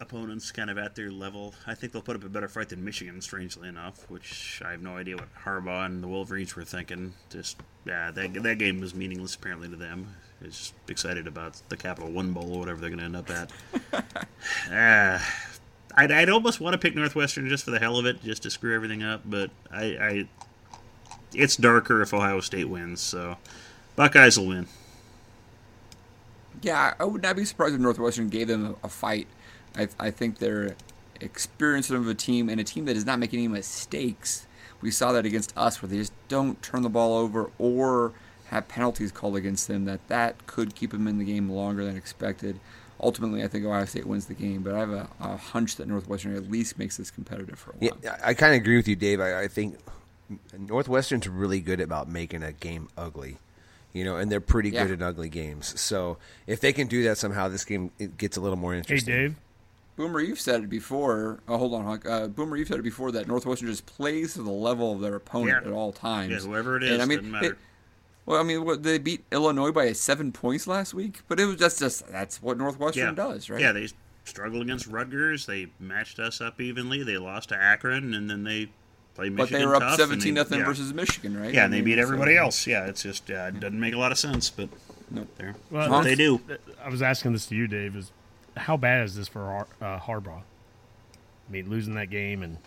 [0.00, 1.54] opponents kind of at their level.
[1.66, 4.82] I think they'll put up a better fight than Michigan, strangely enough, which I have
[4.82, 7.14] no idea what Harbaugh and the Wolverines were thinking.
[7.30, 10.14] Just yeah, that that game was meaningless apparently to them.
[10.42, 13.50] Just excited about the Capital One Bowl or whatever they're going to end up at.
[14.70, 15.18] uh,
[15.98, 18.50] I'd, I'd almost want to pick Northwestern just for the hell of it, just to
[18.50, 19.22] screw everything up.
[19.24, 20.28] But I, I
[21.32, 23.38] it's darker if Ohio State wins, so
[23.96, 24.66] Buckeyes will win.
[26.62, 29.26] Yeah, I would not be surprised if Northwestern gave them a fight.
[29.76, 30.76] I, I think they're
[31.20, 34.46] experienced of a team and a team that is not making any mistakes.
[34.80, 38.12] We saw that against us, where they just don't turn the ball over or
[38.50, 39.84] have penalties called against them.
[39.84, 42.60] That that could keep them in the game longer than expected.
[42.98, 45.86] Ultimately, I think Ohio State wins the game, but I have a, a hunch that
[45.86, 47.98] Northwestern at least makes this competitive for a while.
[48.02, 49.20] Yeah, I kind of agree with you, Dave.
[49.20, 49.78] I, I think
[50.58, 53.36] Northwestern's really good about making a game ugly
[53.96, 54.84] you know, and they're pretty yeah.
[54.84, 55.80] good at ugly games.
[55.80, 59.14] So if they can do that somehow, this game it gets a little more interesting.
[59.14, 59.36] Hey, Dave.
[59.96, 61.40] Boomer, you've said it before.
[61.48, 64.50] Oh, hold on, uh, Boomer, you've said it before that Northwestern just plays to the
[64.50, 65.70] level of their opponent yeah.
[65.70, 66.32] at all times.
[66.32, 67.56] Yeah, whoever it is, and, I mean, it,
[68.26, 71.56] well, I mean, what, they beat Illinois by seven points last week, but it was
[71.56, 73.14] just, just that's what Northwestern yeah.
[73.14, 73.60] does, right?
[73.60, 73.88] Yeah, they
[74.24, 75.46] struggled against Rutgers.
[75.46, 77.04] They matched us up evenly.
[77.04, 78.68] They lost to Akron, and then they
[79.14, 79.36] play Michigan.
[79.36, 80.64] But they were up seventeen nothing yeah.
[80.64, 81.54] versus Michigan, right?
[81.54, 82.42] Yeah, and they beat everybody so.
[82.42, 82.66] else.
[82.66, 84.68] Yeah, it's just uh, it doesn't make a lot of sense, but
[85.10, 85.28] nope.
[85.38, 85.54] there.
[85.70, 86.40] Well, what they do.
[86.84, 87.94] I was asking this to you, Dave.
[87.94, 88.10] Is
[88.56, 90.42] how bad is this for uh, Harbaugh?
[91.48, 92.58] I mean, losing that game and.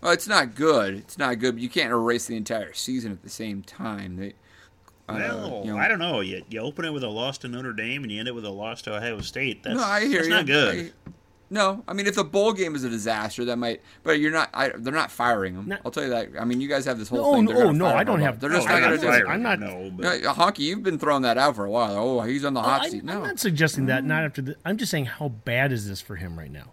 [0.00, 0.94] Well, it's not good.
[0.94, 1.56] It's not good.
[1.56, 4.16] But you can't erase the entire season at the same time.
[4.16, 4.34] They,
[5.08, 6.20] uh, well, you know, I don't know.
[6.20, 8.44] You, you open it with a loss to Notre Dame and you end it with
[8.44, 9.62] a loss to Ohio State.
[9.62, 10.34] That's, no, I hear that's you.
[10.34, 10.92] not good.
[11.06, 11.10] I,
[11.52, 13.82] no, I mean if the bowl game is a disaster, that might.
[14.04, 14.50] But you're not.
[14.54, 15.74] I, they're not firing him.
[15.84, 16.28] I'll tell you that.
[16.38, 17.58] I mean, you guys have this whole no, thing.
[17.58, 18.38] No, no, I don't have.
[18.38, 19.24] They're just not going to do it.
[19.26, 19.58] I'm not.
[19.58, 20.22] No, but...
[20.22, 21.96] no, Honky, you've been throwing that out for a while.
[21.96, 23.02] Oh, he's on the hot I, seat.
[23.02, 24.04] No, I'm not suggesting that.
[24.04, 24.56] Not after the.
[24.64, 26.70] I'm just saying how bad is this for him right now?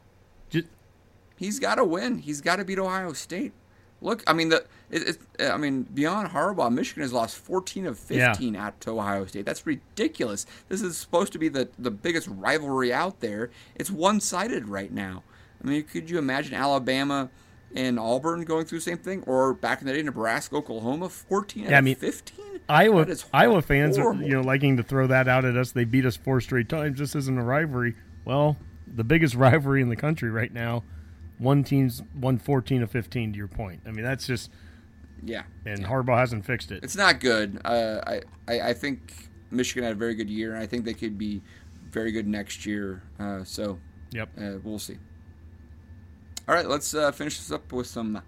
[1.38, 2.18] He's got to win.
[2.18, 3.54] He's got to beat Ohio State.
[4.02, 7.98] Look, I mean the it, it, I mean beyond Harbaugh, Michigan has lost 14 of
[7.98, 8.68] 15 yeah.
[8.68, 9.46] at to Ohio State.
[9.46, 10.46] That's ridiculous.
[10.70, 13.50] This is supposed to be the the biggest rivalry out there.
[13.76, 15.24] It's one sided right now.
[15.64, 17.30] I mean, could you imagine Alabama
[17.76, 21.64] and Auburn going through the same thing, or back in the day, Nebraska, Oklahoma, 14
[21.64, 22.62] yeah, I mean, 15?
[22.70, 25.72] Iowa Iowa fans are you know liking to throw that out at us.
[25.72, 27.00] They beat us four straight times.
[27.00, 27.96] This isn't a rivalry.
[28.26, 30.84] Well, the biggest rivalry in the country right now
[31.38, 33.82] one team's won 14 of 15 to your point.
[33.86, 34.50] I mean, that's just
[35.24, 35.44] yeah.
[35.66, 36.84] And Harbaugh hasn't fixed it.
[36.84, 37.60] It's not good.
[37.66, 40.94] Uh, I, I, I think Michigan had a very good year, and I think they
[40.94, 41.42] could be
[41.92, 43.04] very good next year.
[43.20, 43.80] Uh, so
[44.12, 44.98] yep, uh, we'll see.
[46.48, 48.22] All right, let's uh, finish this up with some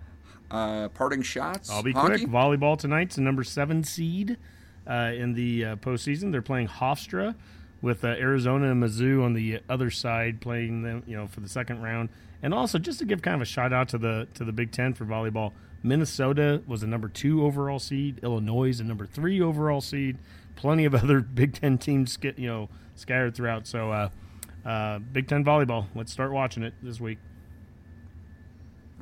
[0.52, 1.70] uh, parting shots.
[1.70, 2.06] I'll be Honky?
[2.06, 2.22] quick.
[2.24, 4.38] Volleyball tonight's the number seven seed
[4.88, 6.32] uh, in the postseason.
[6.32, 7.36] They're playing Hofstra
[7.82, 11.82] with Arizona and Mizzou on the other side, playing them, you know, for the second
[11.82, 12.10] round.
[12.42, 14.72] And also, just to give kind of a shout out to the to the Big
[14.72, 15.52] Ten for volleyball,
[15.84, 18.20] Minnesota was a number two overall seed.
[18.24, 20.18] Illinois is a number three overall seed.
[20.56, 23.68] Plenty of other Big Ten teams get you know scattered throughout.
[23.68, 24.10] So, uh,
[24.66, 25.88] uh, Big Ten volleyball.
[25.96, 27.20] Let's start watching it this week.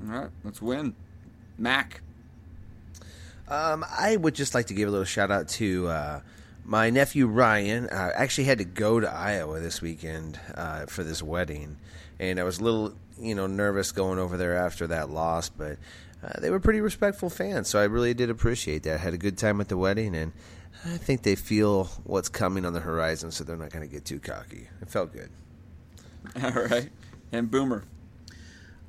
[0.06, 0.96] All right, let's win,
[1.58, 2.02] Mac.
[3.48, 6.20] Um, I would just like to give a little shout out to uh,
[6.66, 11.24] my nephew Ryan I actually had to go to Iowa this weekend uh, for this
[11.24, 11.78] wedding,
[12.20, 15.78] and I was a little, you know, nervous going over there after that loss, but
[16.24, 18.96] uh, they were pretty respectful fans, so I really did appreciate that.
[18.96, 20.34] I had a good time at the wedding, and
[20.86, 24.06] I think they feel what's coming on the horizon, so they're not going to get
[24.06, 24.68] too cocky.
[24.82, 25.30] It felt good.
[26.44, 26.90] All right,
[27.32, 27.84] and Boomer.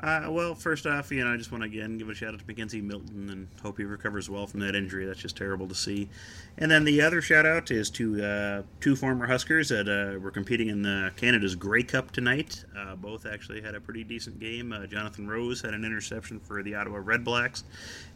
[0.00, 2.38] Uh, well, first off, you know, I just want to again give a shout out
[2.38, 5.04] to McKenzie Milton and hope he recovers well from that injury.
[5.04, 6.08] That's just terrible to see.
[6.56, 10.30] And then the other shout out is to uh, two former Huskers that uh, were
[10.30, 12.64] competing in the Canada's Grey Cup tonight.
[12.78, 14.72] Uh, both actually had a pretty decent game.
[14.72, 17.64] Uh, Jonathan Rose had an interception for the Ottawa Red Blacks,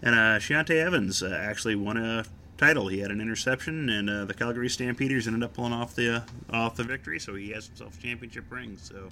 [0.02, 2.24] and uh, Ciante Evans uh, actually won a
[2.59, 2.86] title.
[2.86, 6.84] He had an interception, and the Calgary Stampeders ended up pulling off the off the
[6.84, 7.18] victory.
[7.18, 8.76] So he has himself championship ring.
[8.76, 9.09] So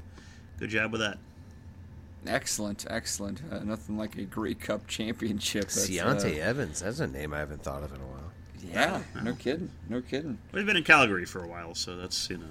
[0.60, 1.18] good job with that.
[2.26, 3.40] Excellent, excellent.
[3.50, 5.68] Uh, nothing like a Grey Cup championship.
[5.68, 6.80] Ciante uh, Evans.
[6.80, 8.32] That's a name I haven't thought of in a while.
[8.62, 10.38] Yeah, no kidding, no kidding.
[10.52, 12.44] We've been in Calgary for a while, so that's you know.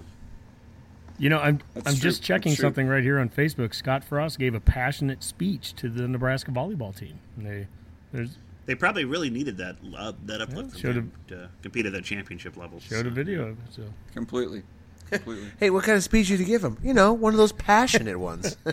[1.20, 2.02] You know, I'm That's I'm true.
[2.02, 3.74] just checking something right here on Facebook.
[3.76, 7.20] Scott Frost gave a passionate speech to the Nebraska volleyball team.
[7.38, 7.68] They
[8.14, 12.56] there's they probably really needed that uh, that uplift yeah, to compete at that championship
[12.56, 12.80] level.
[12.80, 13.08] Showed so.
[13.08, 13.72] a video of it.
[13.72, 13.84] So
[14.14, 14.64] completely.
[15.10, 15.52] Completely.
[15.60, 16.78] hey, what kind of speech did you give him?
[16.84, 18.58] You know, one of those passionate ones.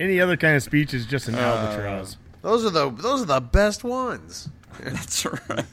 [0.00, 2.16] Any other kind of speech is just an uh, albatross.
[2.42, 4.48] Those are the those are the best ones.
[4.80, 5.64] That's right.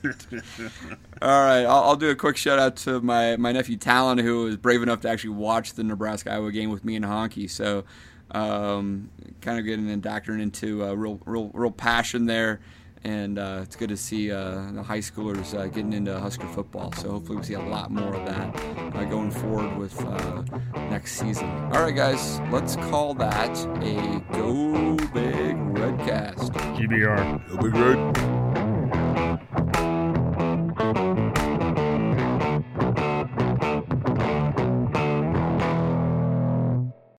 [1.21, 4.45] All right, I'll, I'll, do a quick shout out to my, my nephew Talon, who
[4.45, 7.49] was brave enough to actually watch the Nebraska Iowa game with me and Honky.
[7.49, 7.83] So,
[8.31, 9.09] um,
[9.41, 12.61] kind of getting indoctrinated into a real real real passion there
[13.05, 16.91] and uh, it's good to see uh, the high schoolers uh, getting into Husker football.
[16.93, 18.55] So hopefully we see a lot more of that
[18.95, 20.41] uh, going forward with uh,
[20.89, 21.47] next season.
[21.71, 23.51] All right, guys, let's call that
[23.83, 26.49] a Go Big Redcast.
[26.75, 27.47] GBR.
[27.47, 28.15] Go Big Red.